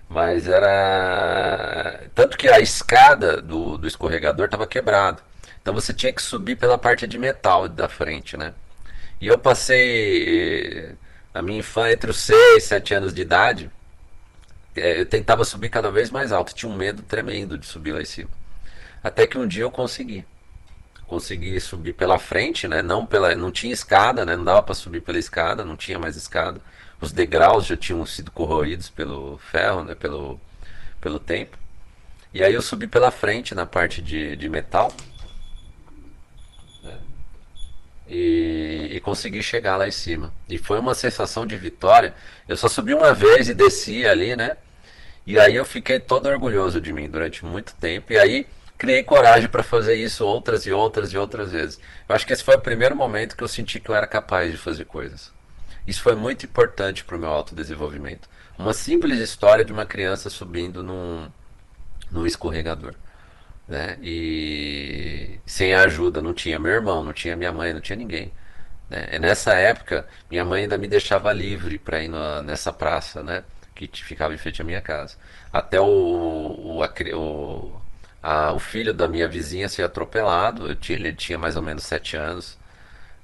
Mas 0.09 0.47
era. 0.47 2.01
Tanto 2.13 2.37
que 2.37 2.47
a 2.47 2.59
escada 2.59 3.41
do, 3.41 3.77
do 3.77 3.87
escorregador 3.87 4.45
estava 4.45 4.67
quebrada. 4.67 5.21
Então 5.61 5.73
você 5.73 5.93
tinha 5.93 6.13
que 6.13 6.21
subir 6.21 6.55
pela 6.57 6.77
parte 6.77 7.07
de 7.07 7.17
metal 7.17 7.67
da 7.67 7.89
frente, 7.89 8.37
né? 8.37 8.53
E 9.19 9.27
eu 9.27 9.37
passei 9.37 10.95
a 11.33 11.41
minha 11.41 11.59
infância 11.59 11.93
entre 11.93 12.11
os 12.11 12.17
6 12.17 12.39
e 12.57 12.61
7 12.61 12.93
anos 12.93 13.13
de 13.13 13.21
idade. 13.21 13.69
É, 14.75 14.99
eu 14.99 15.05
tentava 15.05 15.45
subir 15.45 15.69
cada 15.69 15.89
vez 15.89 16.11
mais 16.11 16.31
alto, 16.31 16.53
tinha 16.53 16.71
um 16.71 16.75
medo 16.75 17.01
tremendo 17.01 17.57
de 17.57 17.65
subir 17.65 17.93
lá 17.93 18.01
em 18.01 18.05
cima. 18.05 18.29
Até 19.03 19.25
que 19.25 19.37
um 19.37 19.47
dia 19.47 19.63
eu 19.63 19.71
consegui. 19.71 20.25
Consegui 21.07 21.59
subir 21.59 21.93
pela 21.93 22.17
frente, 22.17 22.67
né? 22.67 22.81
Não 22.81 23.05
pela, 23.05 23.35
não 23.35 23.51
tinha 23.51 23.71
escada, 23.71 24.25
né? 24.25 24.35
Não 24.35 24.43
dava 24.43 24.63
para 24.63 24.73
subir 24.73 25.01
pela 25.01 25.19
escada, 25.19 25.63
não 25.63 25.77
tinha 25.77 25.99
mais 25.99 26.15
escada. 26.15 26.59
Os 26.99 27.11
degraus 27.11 27.65
já 27.65 27.77
tinham 27.77 28.05
sido 28.05 28.31
corroídos 28.31 28.89
pelo 28.89 29.37
ferro, 29.37 29.83
né? 29.83 29.93
Pelo, 29.95 30.39
pelo 30.99 31.19
tempo. 31.19 31.57
E 32.33 32.43
aí 32.43 32.53
eu 32.53 32.61
subi 32.61 32.87
pela 32.87 33.11
frente 33.11 33.53
na 33.53 33.65
parte 33.65 34.01
de, 34.01 34.35
de 34.35 34.49
metal 34.49 34.91
e, 38.07 38.89
e, 38.91 38.99
consegui 38.99 39.41
chegar 39.41 39.77
lá 39.77 39.87
em 39.87 39.91
cima. 39.91 40.31
E 40.47 40.57
foi 40.57 40.79
uma 40.79 40.93
sensação 40.93 41.45
de 41.45 41.57
vitória. 41.57 42.13
Eu 42.47 42.55
só 42.55 42.67
subi 42.67 42.93
uma 42.93 43.13
vez 43.13 43.49
e 43.49 43.53
desci 43.53 44.05
ali, 44.05 44.35
né? 44.35 44.57
E 45.25 45.39
aí 45.39 45.55
eu 45.55 45.65
fiquei 45.65 45.99
todo 45.99 46.27
orgulhoso 46.27 46.79
de 46.79 46.93
mim 46.93 47.09
durante 47.09 47.43
muito 47.43 47.73
tempo. 47.75 48.13
E 48.13 48.17
aí 48.17 48.47
criei 48.77 49.03
coragem 49.03 49.49
para 49.49 49.63
fazer 49.63 49.95
isso 49.95 50.25
outras 50.25 50.65
e 50.65 50.71
outras 50.71 51.11
e 51.11 51.17
outras 51.17 51.51
vezes. 51.51 51.79
Eu 52.07 52.15
acho 52.15 52.27
que 52.27 52.33
esse 52.33 52.43
foi 52.43 52.55
o 52.55 52.61
primeiro 52.61 52.95
momento 52.95 53.35
que 53.35 53.43
eu 53.43 53.47
senti 53.47 53.79
que 53.79 53.89
eu 53.89 53.95
era 53.95 54.05
capaz 54.05 54.51
de 54.51 54.57
fazer 54.57 54.85
coisas. 54.85 55.31
Isso 55.87 56.01
foi 56.01 56.15
muito 56.15 56.45
importante 56.45 57.03
para 57.03 57.15
o 57.15 57.19
meu 57.19 57.29
autodesenvolvimento. 57.29 58.27
Uma 58.57 58.73
simples 58.73 59.19
história 59.19 59.65
de 59.65 59.73
uma 59.73 59.85
criança 59.85 60.29
subindo 60.29 60.83
num, 60.83 61.27
num 62.11 62.25
escorregador. 62.25 62.93
Né? 63.67 63.97
E 64.01 65.39
sem 65.45 65.73
ajuda, 65.73 66.21
não 66.21 66.33
tinha 66.33 66.59
meu 66.59 66.71
irmão, 66.71 67.03
não 67.03 67.13
tinha 67.13 67.35
minha 67.35 67.51
mãe, 67.51 67.73
não 67.73 67.81
tinha 67.81 67.95
ninguém. 67.95 68.31
Né? 68.89 69.09
E 69.13 69.19
nessa 69.19 69.53
época, 69.53 70.07
minha 70.29 70.45
mãe 70.45 70.63
ainda 70.63 70.77
me 70.77 70.87
deixava 70.87 71.31
livre 71.33 71.77
para 71.79 72.03
ir 72.03 72.07
na, 72.09 72.41
nessa 72.41 72.71
praça, 72.73 73.23
né? 73.23 73.43
Que 73.75 73.89
ficava 74.03 74.33
em 74.33 74.37
frente 74.37 74.61
à 74.61 74.65
minha 74.65 74.81
casa. 74.81 75.17
Até 75.51 75.79
o, 75.81 75.85
o, 75.85 76.81
o, 76.81 77.81
a, 78.23 78.53
o 78.53 78.59
filho 78.59 78.93
da 78.93 79.07
minha 79.07 79.27
vizinha 79.27 79.69
ser 79.69 79.83
atropelado, 79.83 80.67
eu 80.67 80.75
tinha, 80.75 80.97
ele 80.97 81.13
tinha 81.13 81.37
mais 81.37 81.55
ou 81.55 81.61
menos 81.61 81.83
sete 81.83 82.15
anos. 82.17 82.57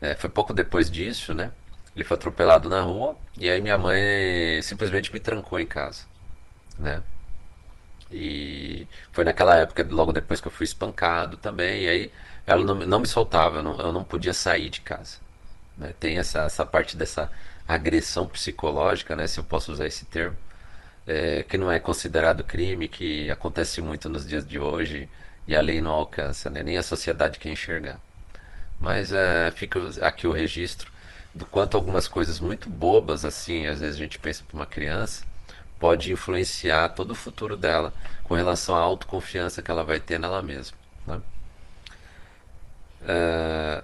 É, 0.01 0.15
foi 0.15 0.29
pouco 0.29 0.53
depois 0.53 0.89
disso, 0.91 1.33
né? 1.33 1.51
Ele 1.95 2.03
foi 2.05 2.15
atropelado 2.17 2.69
na 2.69 2.81
rua 2.81 3.17
e 3.37 3.49
aí 3.49 3.61
minha 3.61 3.77
mãe 3.77 4.61
simplesmente 4.63 5.11
me 5.13 5.19
trancou 5.19 5.59
em 5.59 5.65
casa, 5.67 6.05
né? 6.79 7.01
E 8.11 8.87
foi 9.11 9.23
naquela 9.23 9.55
época, 9.55 9.85
logo 9.89 10.11
depois 10.11 10.41
que 10.41 10.47
eu 10.47 10.51
fui 10.51 10.65
espancado 10.65 11.37
também, 11.37 11.83
e 11.83 11.87
aí 11.87 12.11
ela 12.45 12.63
não, 12.63 12.75
não 12.75 12.99
me 12.99 13.07
soltava, 13.07 13.57
eu 13.57 13.63
não, 13.63 13.79
eu 13.79 13.91
não 13.91 14.03
podia 14.03 14.33
sair 14.33 14.69
de 14.69 14.81
casa. 14.81 15.17
Né? 15.77 15.93
Tem 15.99 16.17
essa, 16.17 16.41
essa 16.43 16.65
parte 16.65 16.97
dessa 16.97 17.31
agressão 17.67 18.27
psicológica, 18.27 19.15
né, 19.15 19.27
se 19.27 19.39
eu 19.39 19.43
posso 19.43 19.71
usar 19.71 19.87
esse 19.87 20.05
termo, 20.05 20.35
é, 21.07 21.43
que 21.43 21.57
não 21.57 21.71
é 21.71 21.79
considerado 21.79 22.43
crime, 22.43 22.87
que 22.87 23.29
acontece 23.31 23.81
muito 23.81 24.09
nos 24.09 24.27
dias 24.27 24.47
de 24.47 24.59
hoje 24.59 25.09
e 25.47 25.55
a 25.55 25.61
lei 25.61 25.81
não 25.81 25.91
alcança, 25.91 26.49
né, 26.49 26.63
nem 26.63 26.77
a 26.77 26.83
sociedade 26.83 27.39
quer 27.39 27.49
enxergar. 27.51 27.99
Mas 28.79 29.11
é, 29.13 29.51
fica 29.51 29.79
aqui 30.01 30.27
o 30.27 30.31
registro 30.31 30.91
do 31.33 31.45
quanto 31.45 31.77
algumas 31.77 32.07
coisas 32.07 32.39
muito 32.39 32.69
bobas, 32.69 33.23
assim, 33.23 33.67
às 33.67 33.79
vezes 33.79 33.95
a 33.95 33.99
gente 33.99 34.19
pensa 34.19 34.43
para 34.47 34.55
uma 34.55 34.65
criança, 34.65 35.23
pode 35.81 36.13
influenciar 36.13 36.89
todo 36.89 37.11
o 37.11 37.15
futuro 37.15 37.57
dela 37.57 37.91
com 38.23 38.35
relação 38.35 38.75
à 38.75 38.79
autoconfiança 38.79 39.63
que 39.63 39.71
ela 39.71 39.83
vai 39.83 39.99
ter 39.99 40.19
nela 40.19 40.43
mesma. 40.43 40.77
Né? 41.07 41.21
É, 43.07 43.83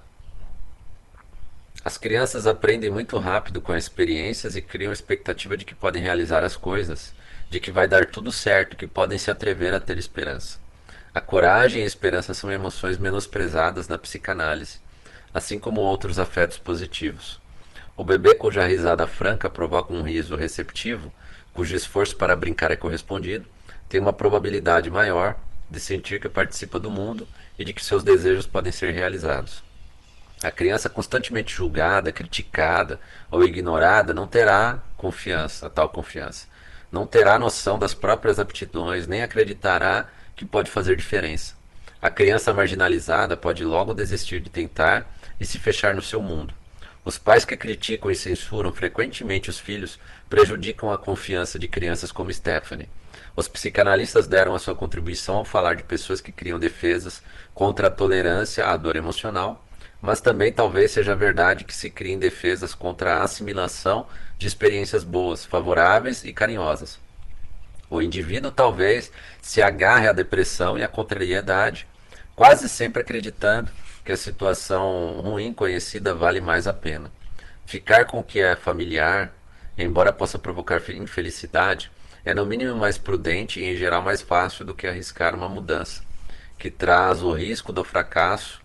as 1.83 1.97
crianças 1.97 2.45
aprendem 2.45 2.91
muito 2.91 3.17
rápido 3.17 3.59
com 3.59 3.73
as 3.73 3.85
experiências 3.85 4.55
e 4.55 4.61
criam 4.61 4.91
a 4.91 4.93
expectativa 4.93 5.57
de 5.57 5.65
que 5.65 5.73
podem 5.73 6.03
realizar 6.03 6.43
as 6.43 6.55
coisas, 6.55 7.15
de 7.49 7.59
que 7.59 7.71
vai 7.71 7.87
dar 7.87 8.05
tudo 8.05 8.31
certo, 8.31 8.77
que 8.77 8.85
podem 8.85 9.17
se 9.17 9.31
atrever 9.31 9.73
a 9.73 9.79
ter 9.79 9.97
esperança. 9.97 10.59
A 11.15 11.19
coragem 11.19 11.81
e 11.81 11.83
a 11.83 11.87
esperança 11.87 12.31
são 12.35 12.51
emoções 12.51 12.99
menosprezadas 12.99 13.87
na 13.87 13.97
psicanálise, 13.97 14.79
assim 15.33 15.57
como 15.57 15.81
outros 15.81 16.19
afetos 16.19 16.59
positivos. 16.59 17.41
O 17.95 18.03
bebê 18.03 18.35
cuja 18.35 18.67
risada 18.67 19.07
franca 19.07 19.49
provoca 19.49 19.91
um 19.91 20.03
riso 20.03 20.35
receptivo, 20.35 21.11
cujo 21.57 21.75
esforço 21.75 22.15
para 22.15 22.35
brincar 22.35 22.69
é 22.69 22.75
correspondido, 22.75 23.47
tem 23.89 23.99
uma 23.99 24.13
probabilidade 24.13 24.91
maior 24.91 25.35
de 25.67 25.79
sentir 25.79 26.21
que 26.21 26.29
participa 26.29 26.79
do 26.79 26.91
mundo 26.91 27.27
e 27.57 27.65
de 27.65 27.73
que 27.73 27.83
seus 27.83 28.03
desejos 28.03 28.45
podem 28.45 28.71
ser 28.71 28.93
realizados. 28.93 29.63
A 30.43 30.51
criança 30.51 30.87
constantemente 30.87 31.51
julgada, 31.51 32.11
criticada 32.11 32.99
ou 33.31 33.43
ignorada 33.43 34.13
não 34.13 34.27
terá 34.27 34.83
confiança, 34.97 35.67
tal 35.67 35.89
confiança. 35.89 36.45
Não 36.91 37.07
terá 37.07 37.39
noção 37.39 37.79
das 37.79 37.95
próprias 37.95 38.37
aptidões, 38.37 39.07
nem 39.07 39.23
acreditará 39.23 40.05
que 40.35 40.45
pode 40.45 40.69
fazer 40.69 40.95
diferença. 40.95 41.55
A 41.99 42.11
criança 42.11 42.53
marginalizada 42.53 43.35
pode 43.35 43.65
logo 43.65 43.95
desistir 43.95 44.41
de 44.41 44.51
tentar 44.51 45.11
e 45.39 45.45
se 45.45 45.57
fechar 45.57 45.95
no 45.95 46.03
seu 46.03 46.21
mundo. 46.21 46.53
Os 47.07 47.17
pais 47.17 47.45
que 47.45 47.55
criticam 47.55 48.11
e 48.11 48.15
censuram 48.15 48.69
frequentemente 48.73 49.49
os 49.49 49.57
filhos 49.57 49.97
prejudicam 50.29 50.91
a 50.91 50.97
confiança 50.97 51.57
de 51.57 51.65
crianças 51.65 52.11
como 52.11 52.33
Stephanie. 52.33 52.89
Os 53.33 53.47
psicanalistas 53.47 54.27
deram 54.27 54.53
a 54.53 54.59
sua 54.59 54.75
contribuição 54.75 55.37
ao 55.37 55.45
falar 55.45 55.75
de 55.75 55.83
pessoas 55.83 56.19
que 56.19 56.33
criam 56.33 56.59
defesas 56.59 57.23
contra 57.53 57.87
a 57.87 57.89
tolerância 57.89 58.65
à 58.65 58.75
dor 58.75 58.97
emocional 58.97 59.65
mas 60.01 60.19
também 60.19 60.51
talvez 60.51 60.91
seja 60.91 61.15
verdade 61.15 61.63
que 61.63 61.73
se 61.73 61.89
criem 61.89 62.19
defesas 62.19 62.75
contra 62.75 63.15
a 63.15 63.23
assimilação 63.23 64.05
de 64.37 64.45
experiências 64.45 65.05
boas, 65.05 65.45
favoráveis 65.45 66.25
e 66.25 66.33
carinhosas. 66.33 66.99
O 67.89 68.01
indivíduo 68.01 68.51
talvez 68.51 69.09
se 69.41 69.61
agarre 69.61 70.09
à 70.09 70.11
depressão 70.11 70.77
e 70.77 70.83
à 70.83 70.89
contrariedade, 70.89 71.87
quase 72.35 72.67
sempre 72.67 73.01
acreditando 73.01 73.71
que 74.07 74.13
a 74.13 74.15
situação 74.15 75.19
ruim 75.19 75.51
conhecida 75.51 76.15
vale 76.15 76.39
mais 76.39 76.65
a 76.65 76.71
pena. 76.71 77.11
Ficar 77.65 78.05
com 78.05 78.19
o 78.19 78.23
que 78.23 78.39
é 78.39 78.55
familiar, 78.55 79.33
embora 79.77 80.13
possa 80.13 80.39
provocar 80.39 80.81
infelicidade, 80.91 81.91
é 82.23 82.33
no 82.33 82.45
mínimo 82.45 82.73
mais 82.73 82.97
prudente 82.97 83.59
e 83.59 83.65
em 83.65 83.75
geral 83.75 84.01
mais 84.01 84.21
fácil 84.21 84.63
do 84.63 84.73
que 84.73 84.87
arriscar 84.87 85.35
uma 85.35 85.49
mudança, 85.49 86.05
que 86.57 86.71
traz 86.71 87.21
o 87.21 87.33
risco 87.33 87.73
do 87.73 87.83
fracasso 87.83 88.61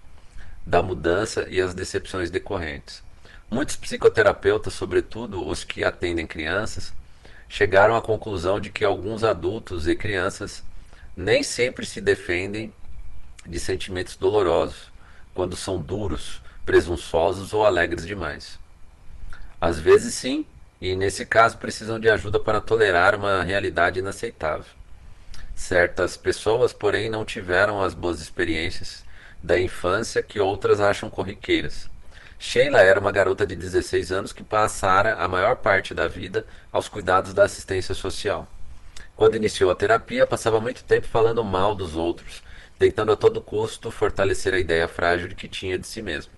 da 0.65 0.81
mudança 0.81 1.45
e 1.51 1.61
as 1.61 1.75
decepções 1.75 2.31
decorrentes. 2.31 3.03
Muitos 3.51 3.75
psicoterapeutas, 3.75 4.73
sobretudo 4.75 5.45
os 5.45 5.65
que 5.65 5.83
atendem 5.83 6.25
crianças, 6.25 6.95
chegaram 7.49 7.97
à 7.97 8.01
conclusão 8.01 8.61
de 8.61 8.71
que 8.71 8.85
alguns 8.85 9.25
adultos 9.25 9.89
e 9.89 9.97
crianças 9.97 10.63
nem 11.17 11.43
sempre 11.43 11.85
se 11.85 12.01
defendem 12.01 12.73
de 13.45 13.59
sentimentos 13.59 14.15
dolorosos, 14.15 14.92
quando 15.35 15.57
são 15.57 15.79
duros, 15.81 16.41
presunçosos 16.65 17.53
ou 17.53 17.65
alegres 17.65 18.07
demais. 18.07 18.59
Às 19.61 19.79
vezes 19.79 20.15
sim, 20.15 20.45
e 20.81 20.97
nesse 20.97 21.25
caso 21.25 21.59
precisam 21.59 22.01
de 22.01 22.09
ajuda 22.09 22.41
para 22.41 22.61
tolerar 22.61 23.15
uma 23.15 23.43
realidade 23.43 24.01
inaceitável. 24.01 24.67
Certas 25.55 26.17
pessoas, 26.17 26.73
porém, 26.73 27.09
não 27.09 27.25
tiveram 27.25 27.83
as 27.83 27.95
boas 27.95 28.21
experiências 28.21 29.05
da 29.43 29.59
infância 29.59 30.23
que 30.23 30.41
outras 30.41 30.81
acham 30.81 31.11
corriqueiras. 31.11 31.91
Sheila 32.39 32.81
era 32.81 32.99
uma 32.99 33.13
garota 33.13 33.47
de 33.47 33.55
16 33.55 34.11
anos 34.11 34.33
que 34.33 34.43
passara 34.43 35.15
a 35.15 35.29
maior 35.29 35.57
parte 35.57 35.95
da 35.95 36.09
vida 36.09 36.45
aos 36.73 36.89
cuidados 36.89 37.33
da 37.33 37.45
assistência 37.45 37.95
social. 37.95 38.49
Quando 39.15 39.37
iniciou 39.37 39.71
a 39.71 39.77
terapia, 39.77 40.27
passava 40.27 40.61
muito 40.61 40.83
tempo 40.83 41.07
falando 41.07 41.45
mal 41.45 41.75
dos 41.75 41.95
outros, 41.95 42.43
tentando 42.83 43.13
a 43.13 43.17
todo 43.17 43.41
custo 43.41 43.93
fortalecer 43.93 44.53
a 44.53 44.59
ideia 44.59 44.89
frágil 44.89 45.29
que 45.29 45.47
tinha 45.47 45.79
de 45.79 45.87
si 45.87 46.03
mesmo. 46.03 46.33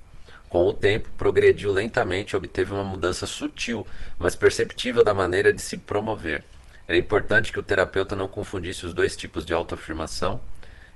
Com 0.46 0.66
o 0.66 0.74
tempo, 0.74 1.08
progrediu 1.16 1.72
lentamente 1.72 2.32
e 2.32 2.36
obteve 2.36 2.70
uma 2.70 2.84
mudança 2.84 3.26
sutil, 3.26 3.86
mas 4.18 4.36
perceptível 4.36 5.02
da 5.02 5.14
maneira 5.14 5.54
de 5.54 5.62
se 5.62 5.78
promover. 5.78 6.44
Era 6.86 6.98
importante 6.98 7.50
que 7.50 7.58
o 7.58 7.62
terapeuta 7.62 8.14
não 8.14 8.28
confundisse 8.28 8.84
os 8.84 8.92
dois 8.92 9.16
tipos 9.16 9.46
de 9.46 9.54
autoafirmação 9.54 10.38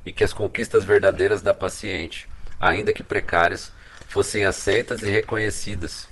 e 0.05 0.13
que 0.13 0.23
as 0.23 0.35
conquistas 0.35 0.85
verdadeiras 0.85 1.41
da 1.41 1.55
paciente, 1.55 2.29
ainda 2.61 2.93
que 2.93 3.03
precárias, 3.03 3.73
fossem 4.07 4.45
aceitas 4.45 5.03
e 5.03 5.09
reconhecidas. 5.09 6.11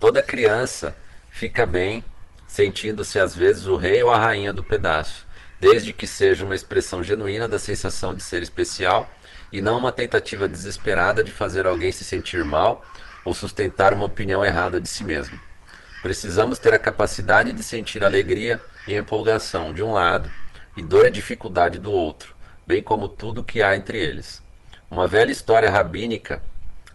Toda 0.00 0.22
criança 0.22 0.96
fica 1.30 1.66
bem 1.66 2.02
sentindo-se 2.46 3.18
às 3.18 3.36
vezes 3.36 3.66
o 3.66 3.76
rei 3.76 4.02
ou 4.02 4.10
a 4.10 4.18
rainha 4.18 4.54
do 4.54 4.64
pedaço, 4.64 5.26
desde 5.62 5.92
que 5.92 6.08
seja 6.08 6.44
uma 6.44 6.56
expressão 6.56 7.04
genuína 7.04 7.46
da 7.46 7.56
sensação 7.56 8.12
de 8.12 8.20
ser 8.20 8.42
especial 8.42 9.08
e 9.52 9.60
não 9.62 9.78
uma 9.78 9.92
tentativa 9.92 10.48
desesperada 10.48 11.22
de 11.22 11.30
fazer 11.30 11.68
alguém 11.68 11.92
se 11.92 12.02
sentir 12.02 12.44
mal 12.44 12.84
ou 13.24 13.32
sustentar 13.32 13.94
uma 13.94 14.06
opinião 14.06 14.44
errada 14.44 14.80
de 14.80 14.88
si 14.88 15.04
mesmo. 15.04 15.38
Precisamos 16.02 16.58
ter 16.58 16.74
a 16.74 16.80
capacidade 16.80 17.52
de 17.52 17.62
sentir 17.62 18.02
alegria 18.02 18.60
e 18.88 18.96
empolgação 18.96 19.72
de 19.72 19.84
um 19.84 19.92
lado 19.92 20.28
e 20.76 20.82
dor 20.82 21.06
e 21.06 21.12
dificuldade 21.12 21.78
do 21.78 21.92
outro, 21.92 22.34
bem 22.66 22.82
como 22.82 23.06
tudo 23.06 23.44
que 23.44 23.62
há 23.62 23.76
entre 23.76 23.96
eles. 23.96 24.42
Uma 24.90 25.06
velha 25.06 25.30
história 25.30 25.70
rabínica 25.70 26.42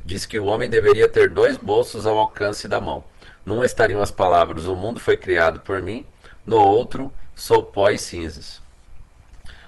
diz 0.04 0.26
que 0.26 0.38
o 0.38 0.46
homem 0.46 0.70
deveria 0.70 1.08
ter 1.08 1.30
dois 1.30 1.56
bolsos 1.56 2.06
ao 2.06 2.18
alcance 2.18 2.68
da 2.68 2.82
mão. 2.82 3.06
Num 3.46 3.64
estariam 3.64 4.02
as 4.02 4.12
palavras: 4.12 4.66
O 4.66 4.76
mundo 4.76 5.00
foi 5.00 5.16
criado 5.16 5.62
por 5.62 5.82
mim, 5.82 6.06
no 6.46 6.58
outro, 6.58 7.14
sou 7.38 7.62
pó 7.62 7.92
e 7.92 8.00
cinzas. 8.00 8.60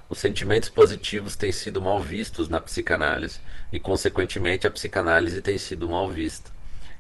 Os 0.10 0.18
sentimentos 0.18 0.70
positivos 0.70 1.36
têm 1.36 1.52
sido 1.52 1.80
mal 1.80 2.02
vistos 2.02 2.50
na 2.50 2.60
psicanálise 2.60 3.40
e, 3.72 3.80
consequentemente, 3.80 4.66
a 4.66 4.72
psicanálise 4.72 5.40
tem 5.40 5.56
sido 5.60 5.88
mal 5.88 6.10
vista. 6.10 6.50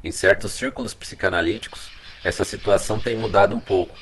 Em 0.03 0.11
certos 0.11 0.51
círculos 0.51 0.93
psicanalíticos, 0.93 1.89
essa 2.23 2.45
situação 2.45 2.99
tem 2.99 3.17
mudado 3.17 3.55
um 3.55 3.59
pouco, 3.59 3.97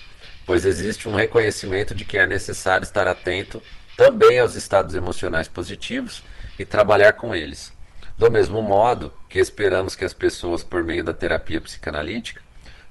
pois 0.45 0.65
existe 0.65 1.07
um 1.07 1.15
reconhecimento 1.15 1.95
de 1.95 2.03
que 2.03 2.17
é 2.17 2.27
necessário 2.27 2.83
estar 2.83 3.07
atento 3.07 3.63
também 3.95 4.37
aos 4.37 4.55
estados 4.55 4.93
emocionais 4.93 5.47
positivos 5.47 6.21
e 6.59 6.65
trabalhar 6.65 7.13
com 7.13 7.33
eles. 7.33 7.71
Do 8.17 8.29
mesmo 8.29 8.61
modo 8.61 9.13
que 9.29 9.39
esperamos 9.39 9.95
que 9.95 10.03
as 10.03 10.13
pessoas, 10.13 10.63
por 10.65 10.83
meio 10.83 11.03
da 11.03 11.13
terapia 11.13 11.61
psicanalítica, 11.61 12.41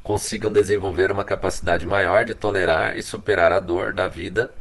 consigam 0.06 0.52
desenvolver 0.52 1.10
uma 1.10 1.24
capacidade 1.24 1.84
maior 1.84 2.24
de 2.24 2.32
tolerar 2.32 2.96
e 2.96 3.02
superar 3.02 3.50
a 3.50 3.58
dor 3.58 3.92
da 3.92 4.06
vida, 4.06 4.52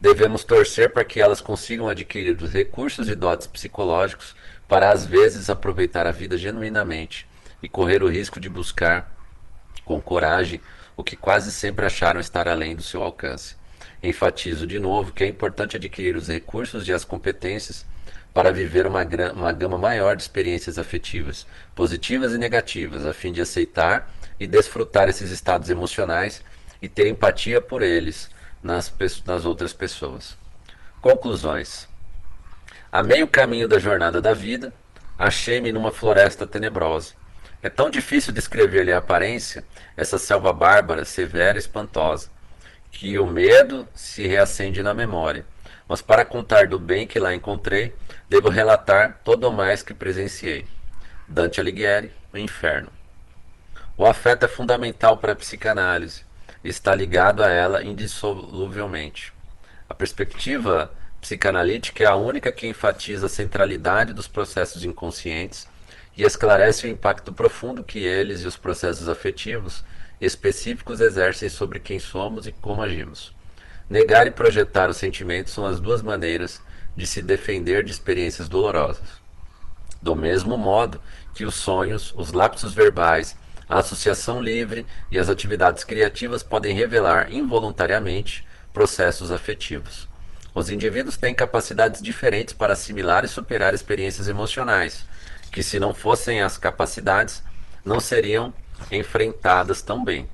devemos 0.00 0.44
torcer 0.44 0.90
para 0.90 1.04
que 1.04 1.20
elas 1.20 1.42
consigam 1.42 1.90
adquirir 1.90 2.40
os 2.40 2.50
recursos 2.50 3.06
e 3.06 3.14
dotes 3.14 3.46
psicológicos 3.46 4.34
para, 4.66 4.90
às 4.90 5.04
vezes, 5.04 5.50
aproveitar 5.50 6.06
a 6.06 6.10
vida 6.10 6.38
genuinamente 6.38 7.28
e 7.62 7.68
correr 7.68 8.02
o 8.02 8.08
risco 8.08 8.40
de 8.40 8.48
buscar, 8.48 9.14
com 9.84 10.00
coragem, 10.00 10.58
o 10.96 11.04
que 11.04 11.16
quase 11.16 11.52
sempre 11.52 11.84
acharam 11.84 12.18
estar 12.18 12.48
além 12.48 12.74
do 12.74 12.82
seu 12.82 13.02
alcance. 13.02 13.56
Enfatizo 14.02 14.66
de 14.66 14.78
novo 14.78 15.12
que 15.12 15.22
é 15.22 15.26
importante 15.26 15.76
adquirir 15.76 16.16
os 16.16 16.28
recursos 16.28 16.88
e 16.88 16.94
as 16.94 17.04
competências 17.04 17.84
para 18.32 18.50
viver 18.50 18.86
uma, 18.86 19.02
uma 19.34 19.52
gama 19.52 19.76
maior 19.76 20.16
de 20.16 20.22
experiências 20.22 20.78
afetivas, 20.78 21.46
positivas 21.74 22.32
e 22.32 22.38
negativas, 22.38 23.04
a 23.04 23.12
fim 23.12 23.32
de 23.32 23.42
aceitar 23.42 24.10
e 24.42 24.46
desfrutar 24.46 25.08
esses 25.08 25.30
estados 25.30 25.70
emocionais 25.70 26.42
e 26.80 26.88
ter 26.88 27.06
empatia 27.06 27.60
por 27.60 27.80
eles 27.80 28.28
nas, 28.60 28.92
nas 29.24 29.44
outras 29.44 29.72
pessoas. 29.72 30.36
Conclusões. 31.00 31.88
A 32.90 33.04
meio 33.04 33.28
caminho 33.28 33.68
da 33.68 33.78
jornada 33.78 34.20
da 34.20 34.34
vida, 34.34 34.72
achei-me 35.16 35.70
numa 35.70 35.92
floresta 35.92 36.44
tenebrosa. 36.44 37.14
É 37.62 37.70
tão 37.70 37.88
difícil 37.88 38.32
descrever-lhe 38.32 38.92
a 38.92 38.98
aparência, 38.98 39.64
essa 39.96 40.18
selva 40.18 40.52
bárbara, 40.52 41.04
severa 41.04 41.56
e 41.56 41.60
espantosa, 41.60 42.28
que 42.90 43.16
o 43.20 43.26
medo 43.26 43.86
se 43.94 44.26
reacende 44.26 44.82
na 44.82 44.92
memória. 44.92 45.46
Mas 45.86 46.02
para 46.02 46.24
contar 46.24 46.66
do 46.66 46.80
bem 46.80 47.06
que 47.06 47.20
lá 47.20 47.32
encontrei, 47.32 47.94
devo 48.28 48.48
relatar 48.48 49.20
todo 49.22 49.48
o 49.48 49.52
mais 49.52 49.84
que 49.84 49.94
presenciei. 49.94 50.66
Dante 51.28 51.60
Alighieri, 51.60 52.10
O 52.32 52.36
Inferno. 52.36 52.90
O 53.96 54.06
afeto 54.06 54.44
é 54.44 54.48
fundamental 54.48 55.18
para 55.18 55.32
a 55.32 55.36
psicanálise 55.36 56.24
e 56.64 56.68
está 56.68 56.94
ligado 56.94 57.42
a 57.42 57.50
ela 57.50 57.84
indissoluvelmente. 57.84 59.34
A 59.86 59.94
perspectiva 59.94 60.90
psicanalítica 61.20 62.02
é 62.02 62.06
a 62.06 62.16
única 62.16 62.50
que 62.50 62.66
enfatiza 62.66 63.26
a 63.26 63.28
centralidade 63.28 64.14
dos 64.14 64.26
processos 64.26 64.82
inconscientes 64.82 65.68
e 66.16 66.24
esclarece 66.24 66.86
o 66.86 66.90
impacto 66.90 67.32
profundo 67.32 67.84
que 67.84 67.98
eles 67.98 68.40
e 68.40 68.46
os 68.46 68.56
processos 68.56 69.08
afetivos 69.10 69.84
específicos 70.18 71.00
exercem 71.00 71.50
sobre 71.50 71.78
quem 71.78 71.98
somos 71.98 72.46
e 72.46 72.52
como 72.52 72.82
agimos. 72.82 73.34
Negar 73.90 74.26
e 74.26 74.30
projetar 74.30 74.88
os 74.88 74.96
sentimentos 74.96 75.52
são 75.52 75.66
as 75.66 75.78
duas 75.78 76.00
maneiras 76.00 76.62
de 76.96 77.06
se 77.06 77.20
defender 77.20 77.84
de 77.84 77.90
experiências 77.90 78.48
dolorosas. 78.48 79.20
Do 80.00 80.16
mesmo 80.16 80.56
modo 80.56 81.00
que 81.34 81.44
os 81.44 81.54
sonhos, 81.54 82.14
os 82.16 82.32
lapsos 82.32 82.72
verbais, 82.72 83.36
a 83.72 83.78
associação 83.78 84.38
livre 84.38 84.84
e 85.10 85.18
as 85.18 85.30
atividades 85.30 85.82
criativas 85.82 86.42
podem 86.42 86.74
revelar 86.74 87.32
involuntariamente 87.32 88.46
processos 88.70 89.32
afetivos. 89.32 90.06
Os 90.54 90.68
indivíduos 90.68 91.16
têm 91.16 91.34
capacidades 91.34 92.02
diferentes 92.02 92.52
para 92.52 92.74
assimilar 92.74 93.24
e 93.24 93.28
superar 93.28 93.72
experiências 93.72 94.28
emocionais, 94.28 95.06
que, 95.50 95.62
se 95.62 95.80
não 95.80 95.94
fossem 95.94 96.42
as 96.42 96.58
capacidades, 96.58 97.42
não 97.82 97.98
seriam 97.98 98.52
enfrentadas 98.90 99.80
tão 99.80 100.04
bem. 100.04 100.28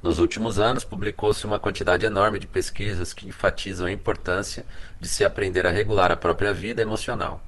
Nos 0.00 0.20
últimos 0.20 0.60
anos, 0.60 0.84
publicou-se 0.84 1.44
uma 1.44 1.58
quantidade 1.58 2.06
enorme 2.06 2.38
de 2.38 2.46
pesquisas 2.46 3.12
que 3.12 3.26
enfatizam 3.26 3.88
a 3.88 3.92
importância 3.92 4.64
de 5.00 5.08
se 5.08 5.24
aprender 5.24 5.66
a 5.66 5.70
regular 5.72 6.12
a 6.12 6.16
própria 6.16 6.54
vida 6.54 6.80
emocional. 6.80 7.42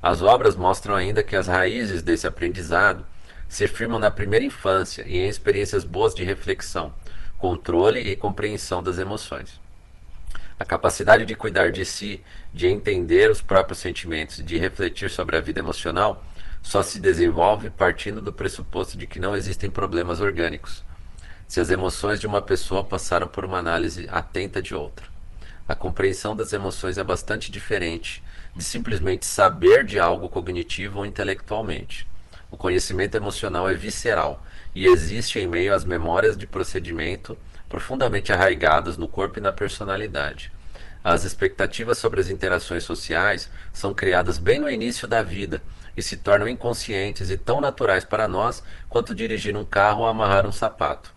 As 0.00 0.22
obras 0.22 0.54
mostram 0.54 0.94
ainda 0.94 1.24
que 1.24 1.34
as 1.34 1.48
raízes 1.48 2.02
desse 2.02 2.24
aprendizado 2.24 3.04
se 3.52 3.68
firmam 3.68 3.98
na 3.98 4.10
primeira 4.10 4.46
infância 4.46 5.04
e 5.06 5.18
em 5.18 5.28
experiências 5.28 5.84
boas 5.84 6.14
de 6.14 6.24
reflexão, 6.24 6.90
controle 7.36 8.00
e 8.00 8.16
compreensão 8.16 8.82
das 8.82 8.96
emoções. 8.96 9.60
A 10.58 10.64
capacidade 10.64 11.26
de 11.26 11.34
cuidar 11.34 11.70
de 11.70 11.84
si, 11.84 12.24
de 12.50 12.66
entender 12.66 13.30
os 13.30 13.42
próprios 13.42 13.78
sentimentos 13.78 14.38
e 14.38 14.42
de 14.42 14.56
refletir 14.56 15.10
sobre 15.10 15.36
a 15.36 15.40
vida 15.42 15.60
emocional 15.60 16.24
só 16.62 16.82
se 16.82 16.98
desenvolve 16.98 17.68
partindo 17.68 18.22
do 18.22 18.32
pressuposto 18.32 18.96
de 18.96 19.06
que 19.06 19.20
não 19.20 19.36
existem 19.36 19.68
problemas 19.68 20.22
orgânicos, 20.22 20.82
se 21.46 21.60
as 21.60 21.68
emoções 21.68 22.18
de 22.18 22.26
uma 22.26 22.40
pessoa 22.40 22.82
passaram 22.82 23.28
por 23.28 23.44
uma 23.44 23.58
análise 23.58 24.08
atenta 24.10 24.62
de 24.62 24.74
outra. 24.74 25.04
A 25.68 25.74
compreensão 25.74 26.34
das 26.34 26.54
emoções 26.54 26.96
é 26.96 27.04
bastante 27.04 27.52
diferente 27.52 28.24
de 28.56 28.64
simplesmente 28.64 29.26
saber 29.26 29.84
de 29.84 29.98
algo 29.98 30.30
cognitivo 30.30 31.00
ou 31.00 31.06
intelectualmente. 31.06 32.10
O 32.52 32.56
conhecimento 32.58 33.16
emocional 33.16 33.66
é 33.66 33.72
visceral 33.72 34.44
e 34.74 34.86
existe 34.86 35.38
em 35.38 35.46
meio 35.46 35.74
às 35.74 35.86
memórias 35.86 36.36
de 36.36 36.46
procedimento 36.46 37.36
profundamente 37.66 38.30
arraigadas 38.30 38.98
no 38.98 39.08
corpo 39.08 39.38
e 39.38 39.42
na 39.42 39.50
personalidade. 39.50 40.52
As 41.02 41.24
expectativas 41.24 41.96
sobre 41.96 42.20
as 42.20 42.28
interações 42.28 42.84
sociais 42.84 43.50
são 43.72 43.94
criadas 43.94 44.36
bem 44.36 44.60
no 44.60 44.70
início 44.70 45.08
da 45.08 45.22
vida 45.22 45.62
e 45.96 46.02
se 46.02 46.18
tornam 46.18 46.46
inconscientes 46.46 47.30
e 47.30 47.38
tão 47.38 47.58
naturais 47.58 48.04
para 48.04 48.28
nós 48.28 48.62
quanto 48.86 49.14
dirigir 49.14 49.56
um 49.56 49.64
carro 49.64 50.02
ou 50.02 50.06
amarrar 50.06 50.46
um 50.46 50.52
sapato. 50.52 51.10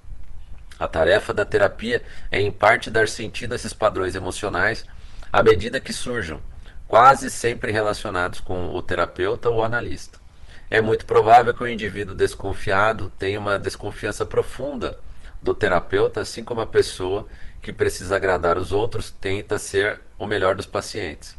A 0.79 0.87
tarefa 0.87 1.33
da 1.33 1.43
terapia 1.43 2.01
é, 2.31 2.39
em 2.39 2.49
parte, 2.49 2.89
dar 2.89 3.09
sentido 3.09 3.51
a 3.51 3.55
esses 3.57 3.73
padrões 3.73 4.15
emocionais 4.15 4.85
à 5.33 5.43
medida 5.43 5.81
que 5.81 5.91
surjam, 5.91 6.39
quase 6.87 7.29
sempre 7.29 7.73
relacionados 7.73 8.39
com 8.39 8.73
o 8.73 8.81
terapeuta 8.81 9.49
ou 9.49 9.61
analista. 9.61 10.24
É 10.69 10.81
muito 10.81 11.05
provável 11.05 11.53
que 11.53 11.63
o 11.63 11.67
indivíduo 11.67 12.15
desconfiado 12.15 13.11
tenha 13.19 13.39
uma 13.39 13.59
desconfiança 13.59 14.25
profunda 14.25 14.97
do 15.41 15.53
terapeuta, 15.53 16.21
assim 16.21 16.43
como 16.43 16.61
a 16.61 16.65
pessoa 16.65 17.27
que 17.61 17.71
precisa 17.71 18.15
agradar 18.15 18.57
os 18.57 18.71
outros 18.71 19.11
tenta 19.11 19.59
ser 19.59 20.01
o 20.17 20.25
melhor 20.25 20.55
dos 20.55 20.65
pacientes. 20.65 21.35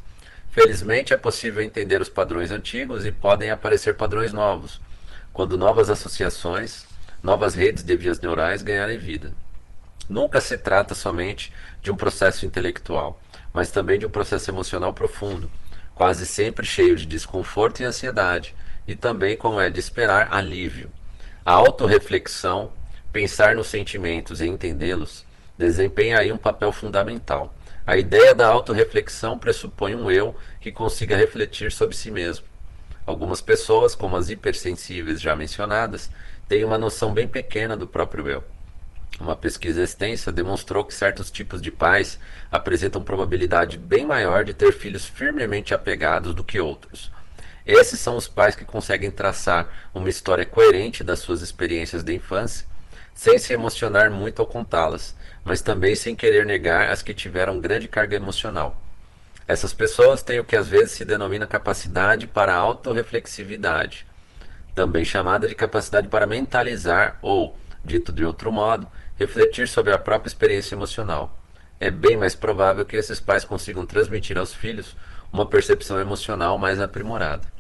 Felizmente 0.51 1.13
é 1.13 1.17
possível 1.17 1.63
entender 1.63 2.01
os 2.01 2.09
padrões 2.09 2.51
antigos 2.51 3.05
e 3.05 3.11
podem 3.11 3.51
aparecer 3.51 3.97
padrões 3.97 4.33
novos, 4.33 4.81
quando 5.33 5.59
novas 5.59 5.91
associações, 5.91 6.87
novas 7.23 7.55
redes 7.55 7.83
de 7.83 7.97
vias 7.97 8.21
neurais 8.21 8.63
ganharem 8.63 8.97
vida. 8.97 9.33
Nunca 10.09 10.41
se 10.41 10.57
trata 10.57 10.95
somente 10.95 11.53
de 11.83 11.91
um 11.91 11.97
processo 11.97 12.47
intelectual, 12.47 13.21
mas 13.53 13.73
também 13.73 13.99
de 13.99 14.07
um 14.07 14.11
processo 14.11 14.51
emocional 14.51 14.95
profundo, 14.95 15.51
quase 15.97 16.25
sempre 16.25 16.65
cheio 16.65 16.95
de 16.95 17.07
desconforto 17.07 17.81
e 17.81 17.85
ansiedade 17.85 18.55
e 18.87 18.95
também, 18.95 19.37
como 19.37 19.61
é 19.61 19.69
de 19.69 19.81
esperar, 19.81 20.29
alívio. 20.31 20.91
A 21.45 21.53
autorreflexão, 21.53 22.73
pensar 23.13 23.55
nos 23.55 23.67
sentimentos 23.69 24.41
e 24.41 24.47
entendê-los, 24.47 25.25
desempenha 25.57 26.19
aí 26.19 26.33
um 26.33 26.37
papel 26.37 26.73
fundamental. 26.73 27.55
A 27.87 27.97
ideia 27.97 28.35
da 28.35 28.49
autorreflexão 28.49 29.39
pressupõe 29.39 29.95
um 29.95 30.11
eu 30.11 30.35
que 30.61 30.73
consiga 30.73 31.17
refletir 31.17 31.71
sobre 31.71 31.97
si 31.97 32.11
mesmo. 32.11 32.45
Algumas 33.07 33.41
pessoas, 33.41 33.95
como 33.95 34.17
as 34.17 34.29
hipersensíveis 34.29 35.21
já 35.21 35.37
mencionadas, 35.37 36.11
têm 36.49 36.65
uma 36.65 36.77
noção 36.77 37.15
bem 37.15 37.29
pequena 37.29 37.77
do 37.77 37.87
próprio 37.87 38.29
eu. 38.29 38.45
Uma 39.21 39.37
pesquisa 39.37 39.83
extensa 39.83 40.31
demonstrou 40.31 40.85
que 40.85 40.93
certos 40.93 41.31
tipos 41.31 41.63
de 41.63 41.71
pais 41.71 42.19
apresentam 42.51 43.03
probabilidade 43.03 43.79
bem 43.79 44.05
maior 44.05 44.45
de 44.45 44.53
ter 44.53 44.73
filhos 44.73 45.07
firmemente 45.07 45.73
apegados 45.73 46.35
do 46.35 46.45
que 46.45 46.61
outros. 46.61 47.11
Esses 47.67 47.99
são 47.99 48.17
os 48.17 48.29
pais 48.29 48.55
que 48.55 48.65
conseguem 48.65 49.11
traçar 49.11 49.69
uma 49.93 50.09
história 50.09 50.47
coerente 50.47 51.03
das 51.03 51.19
suas 51.19 51.43
experiências 51.43 52.05
de 52.05 52.15
infância, 52.15 52.65
sem 53.13 53.39
se 53.39 53.53
emocionar 53.53 54.09
muito 54.09 54.41
ao 54.41 54.47
contá-las, 54.47 55.17
mas 55.45 55.63
também 55.63 55.97
sem 55.97 56.15
querer 56.15 56.47
negar 56.47 56.91
as 56.91 57.03
que 57.03 57.13
tiveram 57.13 57.61
grande 57.61 57.89
carga 57.89 58.15
emocional. 58.15 58.81
Essas 59.49 59.73
pessoas 59.73 60.23
têm 60.23 60.39
o 60.39 60.45
que 60.45 60.55
às 60.55 60.69
vezes 60.69 60.93
se 60.93 61.05
denomina 61.05 61.47
capacidade 61.47 62.29
para 62.29 62.55
autorreflexividade, 62.55 64.07
também 64.73 65.05
chamada 65.05 65.49
de 65.49 65.55
capacidade 65.55 66.07
para 66.07 66.27
mentalizar 66.27 67.19
ou, 67.21 67.57
dito 67.85 68.13
de 68.13 68.25
outro 68.25 68.53
modo, 68.53 68.87
refletir 69.19 69.67
sobre 69.67 69.93
a 69.93 69.99
própria 69.99 70.29
experiência 70.29 70.77
emocional. 70.77 71.37
É 71.81 71.91
bem 71.91 72.17
mais 72.17 72.35
provável 72.35 72.85
que 72.85 72.97
esses 72.97 73.19
pais 73.19 73.45
consigam 73.45 73.85
transmitir 73.85 74.39
aos 74.39 74.55
filhos 74.55 74.97
uma 75.33 75.47
percepção 75.47 75.99
emocional 75.99 76.59
mais 76.59 76.81
aprimorada. 76.81 77.56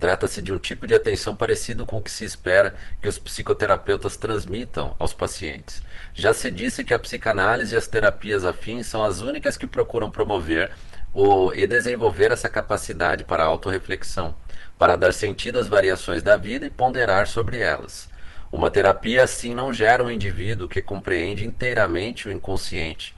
Trata-se 0.00 0.40
de 0.40 0.50
um 0.50 0.58
tipo 0.58 0.86
de 0.86 0.94
atenção 0.94 1.36
parecido 1.36 1.84
com 1.84 1.98
o 1.98 2.02
que 2.02 2.10
se 2.10 2.24
espera 2.24 2.74
que 3.02 3.08
os 3.08 3.18
psicoterapeutas 3.18 4.16
transmitam 4.16 4.96
aos 4.98 5.12
pacientes. 5.12 5.82
Já 6.14 6.32
se 6.32 6.50
disse 6.50 6.82
que 6.82 6.94
a 6.94 6.98
psicanálise 6.98 7.74
e 7.74 7.78
as 7.78 7.86
terapias 7.86 8.42
afins 8.42 8.86
são 8.86 9.04
as 9.04 9.20
únicas 9.20 9.58
que 9.58 9.66
procuram 9.66 10.10
promover 10.10 10.70
o, 11.12 11.52
e 11.52 11.66
desenvolver 11.66 12.32
essa 12.32 12.48
capacidade 12.48 13.24
para 13.24 13.42
a 13.42 13.46
autorreflexão, 13.46 14.34
para 14.78 14.96
dar 14.96 15.12
sentido 15.12 15.58
às 15.58 15.68
variações 15.68 16.22
da 16.22 16.34
vida 16.34 16.64
e 16.64 16.70
ponderar 16.70 17.26
sobre 17.26 17.58
elas. 17.58 18.08
Uma 18.50 18.70
terapia 18.70 19.22
assim 19.22 19.54
não 19.54 19.70
gera 19.70 20.02
um 20.02 20.10
indivíduo 20.10 20.66
que 20.66 20.80
compreende 20.80 21.46
inteiramente 21.46 22.26
o 22.26 22.32
inconsciente, 22.32 23.14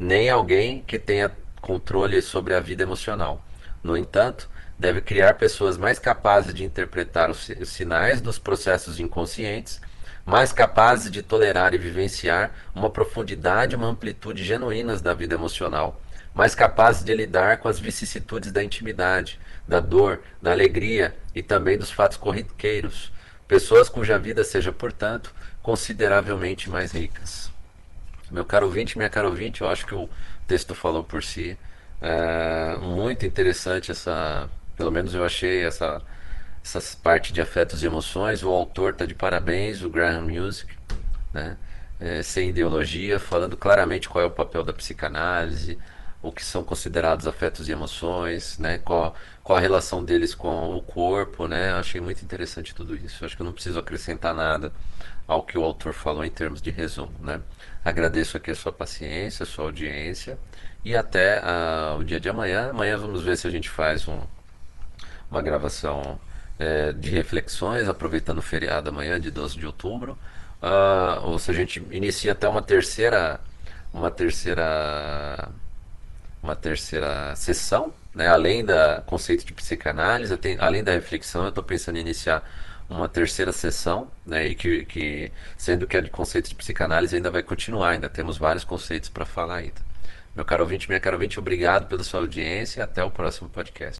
nem 0.00 0.30
alguém 0.30 0.80
que 0.80 0.98
tenha 0.98 1.30
controle 1.60 2.22
sobre 2.22 2.54
a 2.54 2.60
vida 2.60 2.82
emocional. 2.82 3.44
No 3.84 3.96
entanto, 3.98 4.48
deve 4.82 5.00
criar 5.00 5.34
pessoas 5.34 5.78
mais 5.78 6.00
capazes 6.00 6.52
de 6.52 6.64
interpretar 6.64 7.30
os 7.30 7.48
sinais 7.66 8.20
dos 8.20 8.36
processos 8.36 8.98
inconscientes, 8.98 9.80
mais 10.26 10.52
capazes 10.52 11.08
de 11.08 11.22
tolerar 11.22 11.72
e 11.72 11.78
vivenciar 11.78 12.50
uma 12.74 12.90
profundidade 12.90 13.74
e 13.74 13.76
uma 13.76 13.86
amplitude 13.86 14.42
genuínas 14.42 15.00
da 15.00 15.14
vida 15.14 15.36
emocional, 15.36 16.00
mais 16.34 16.56
capazes 16.56 17.04
de 17.04 17.14
lidar 17.14 17.58
com 17.58 17.68
as 17.68 17.78
vicissitudes 17.78 18.50
da 18.50 18.62
intimidade, 18.62 19.38
da 19.68 19.78
dor, 19.78 20.20
da 20.42 20.50
alegria 20.50 21.14
e 21.32 21.44
também 21.44 21.78
dos 21.78 21.92
fatos 21.92 22.16
corriqueiros, 22.16 23.12
pessoas 23.46 23.88
cuja 23.88 24.18
vida 24.18 24.42
seja, 24.42 24.72
portanto, 24.72 25.32
consideravelmente 25.62 26.68
mais 26.68 26.90
ricas. 26.90 27.52
Meu 28.32 28.44
caro 28.44 28.66
ouvinte, 28.66 28.98
minha 28.98 29.10
caro 29.10 29.28
ouvinte, 29.28 29.60
eu 29.60 29.68
acho 29.68 29.86
que 29.86 29.94
o 29.94 30.08
texto 30.48 30.74
falou 30.74 31.04
por 31.04 31.22
si. 31.22 31.56
É, 32.00 32.76
muito 32.78 33.24
interessante 33.24 33.92
essa, 33.92 34.50
pelo 34.82 34.90
menos 34.90 35.14
eu 35.14 35.24
achei 35.24 35.64
essa, 35.64 36.02
essa 36.64 36.96
parte 36.96 37.32
de 37.32 37.40
afetos 37.40 37.84
e 37.84 37.86
emoções. 37.86 38.42
O 38.42 38.48
autor 38.48 38.94
está 38.94 39.06
de 39.06 39.14
parabéns, 39.14 39.80
o 39.80 39.88
Graham 39.88 40.22
Music, 40.22 40.74
né? 41.32 41.56
É, 42.00 42.20
sem 42.20 42.48
ideologia, 42.48 43.20
falando 43.20 43.56
claramente 43.56 44.08
qual 44.08 44.24
é 44.24 44.26
o 44.26 44.30
papel 44.30 44.64
da 44.64 44.72
psicanálise, 44.72 45.78
o 46.20 46.32
que 46.32 46.44
são 46.44 46.64
considerados 46.64 47.28
afetos 47.28 47.68
e 47.68 47.72
emoções, 47.72 48.58
né? 48.58 48.78
Qual, 48.78 49.14
qual 49.44 49.56
a 49.56 49.60
relação 49.60 50.04
deles 50.04 50.34
com 50.34 50.76
o 50.76 50.82
corpo, 50.82 51.46
né? 51.46 51.72
Achei 51.74 52.00
muito 52.00 52.24
interessante 52.24 52.74
tudo 52.74 52.96
isso. 52.96 53.24
Acho 53.24 53.36
que 53.36 53.42
eu 53.42 53.46
não 53.46 53.52
preciso 53.52 53.78
acrescentar 53.78 54.34
nada 54.34 54.72
ao 55.28 55.44
que 55.44 55.56
o 55.56 55.62
autor 55.62 55.92
falou 55.92 56.24
em 56.24 56.30
termos 56.30 56.60
de 56.60 56.72
resumo, 56.72 57.14
né? 57.20 57.40
Agradeço 57.84 58.36
aqui 58.36 58.50
a 58.50 58.54
sua 58.56 58.72
paciência, 58.72 59.44
a 59.44 59.46
sua 59.46 59.66
audiência 59.66 60.36
e 60.84 60.96
até 60.96 61.40
uh, 61.40 62.00
o 62.00 62.04
dia 62.04 62.18
de 62.18 62.28
amanhã. 62.28 62.70
Amanhã 62.70 62.98
vamos 62.98 63.22
ver 63.22 63.36
se 63.36 63.46
a 63.46 63.50
gente 63.50 63.70
faz 63.70 64.08
um, 64.08 64.18
uma 65.32 65.42
gravação 65.42 66.20
é, 66.58 66.92
de 66.92 67.10
reflexões, 67.10 67.88
aproveitando 67.88 68.38
o 68.38 68.42
feriado 68.42 68.90
amanhã, 68.90 69.18
de 69.18 69.30
12 69.30 69.58
de 69.58 69.66
outubro. 69.66 70.16
Uh, 70.62 71.26
ou 71.26 71.38
se 71.40 71.50
a 71.50 71.54
gente 71.54 71.84
inicia 71.90 72.32
até 72.32 72.48
uma 72.48 72.62
terceira 72.62 73.40
uma 73.92 74.10
terceira 74.12 75.48
uma 76.42 76.54
terceira 76.56 77.34
sessão, 77.34 77.92
né? 78.14 78.28
além 78.28 78.64
da 78.64 79.02
conceito 79.06 79.44
de 79.44 79.52
psicanálise, 79.52 80.36
tem, 80.36 80.56
além 80.60 80.84
da 80.84 80.92
reflexão, 80.92 81.44
eu 81.44 81.48
estou 81.48 81.64
pensando 81.64 81.96
em 81.98 82.00
iniciar 82.00 82.42
uma 82.88 83.08
terceira 83.08 83.52
sessão, 83.52 84.08
né? 84.26 84.46
e 84.48 84.54
que, 84.54 84.84
que 84.86 85.32
sendo 85.56 85.86
que 85.86 85.96
a 85.96 86.00
de 86.00 86.10
conceito 86.10 86.48
de 86.48 86.54
psicanálise 86.54 87.16
ainda 87.16 87.30
vai 87.30 87.42
continuar, 87.42 87.90
ainda 87.90 88.08
temos 88.08 88.38
vários 88.38 88.64
conceitos 88.64 89.08
para 89.08 89.24
falar 89.24 89.56
ainda. 89.56 89.80
Meu 90.34 90.44
caro 90.44 90.62
ouvinte, 90.62 90.88
minha 90.88 91.00
caro 91.00 91.16
ouvinte, 91.16 91.38
obrigado 91.38 91.86
pela 91.86 92.02
sua 92.02 92.20
audiência 92.20 92.80
e 92.80 92.82
até 92.82 93.04
o 93.04 93.10
próximo 93.10 93.48
podcast. 93.48 93.90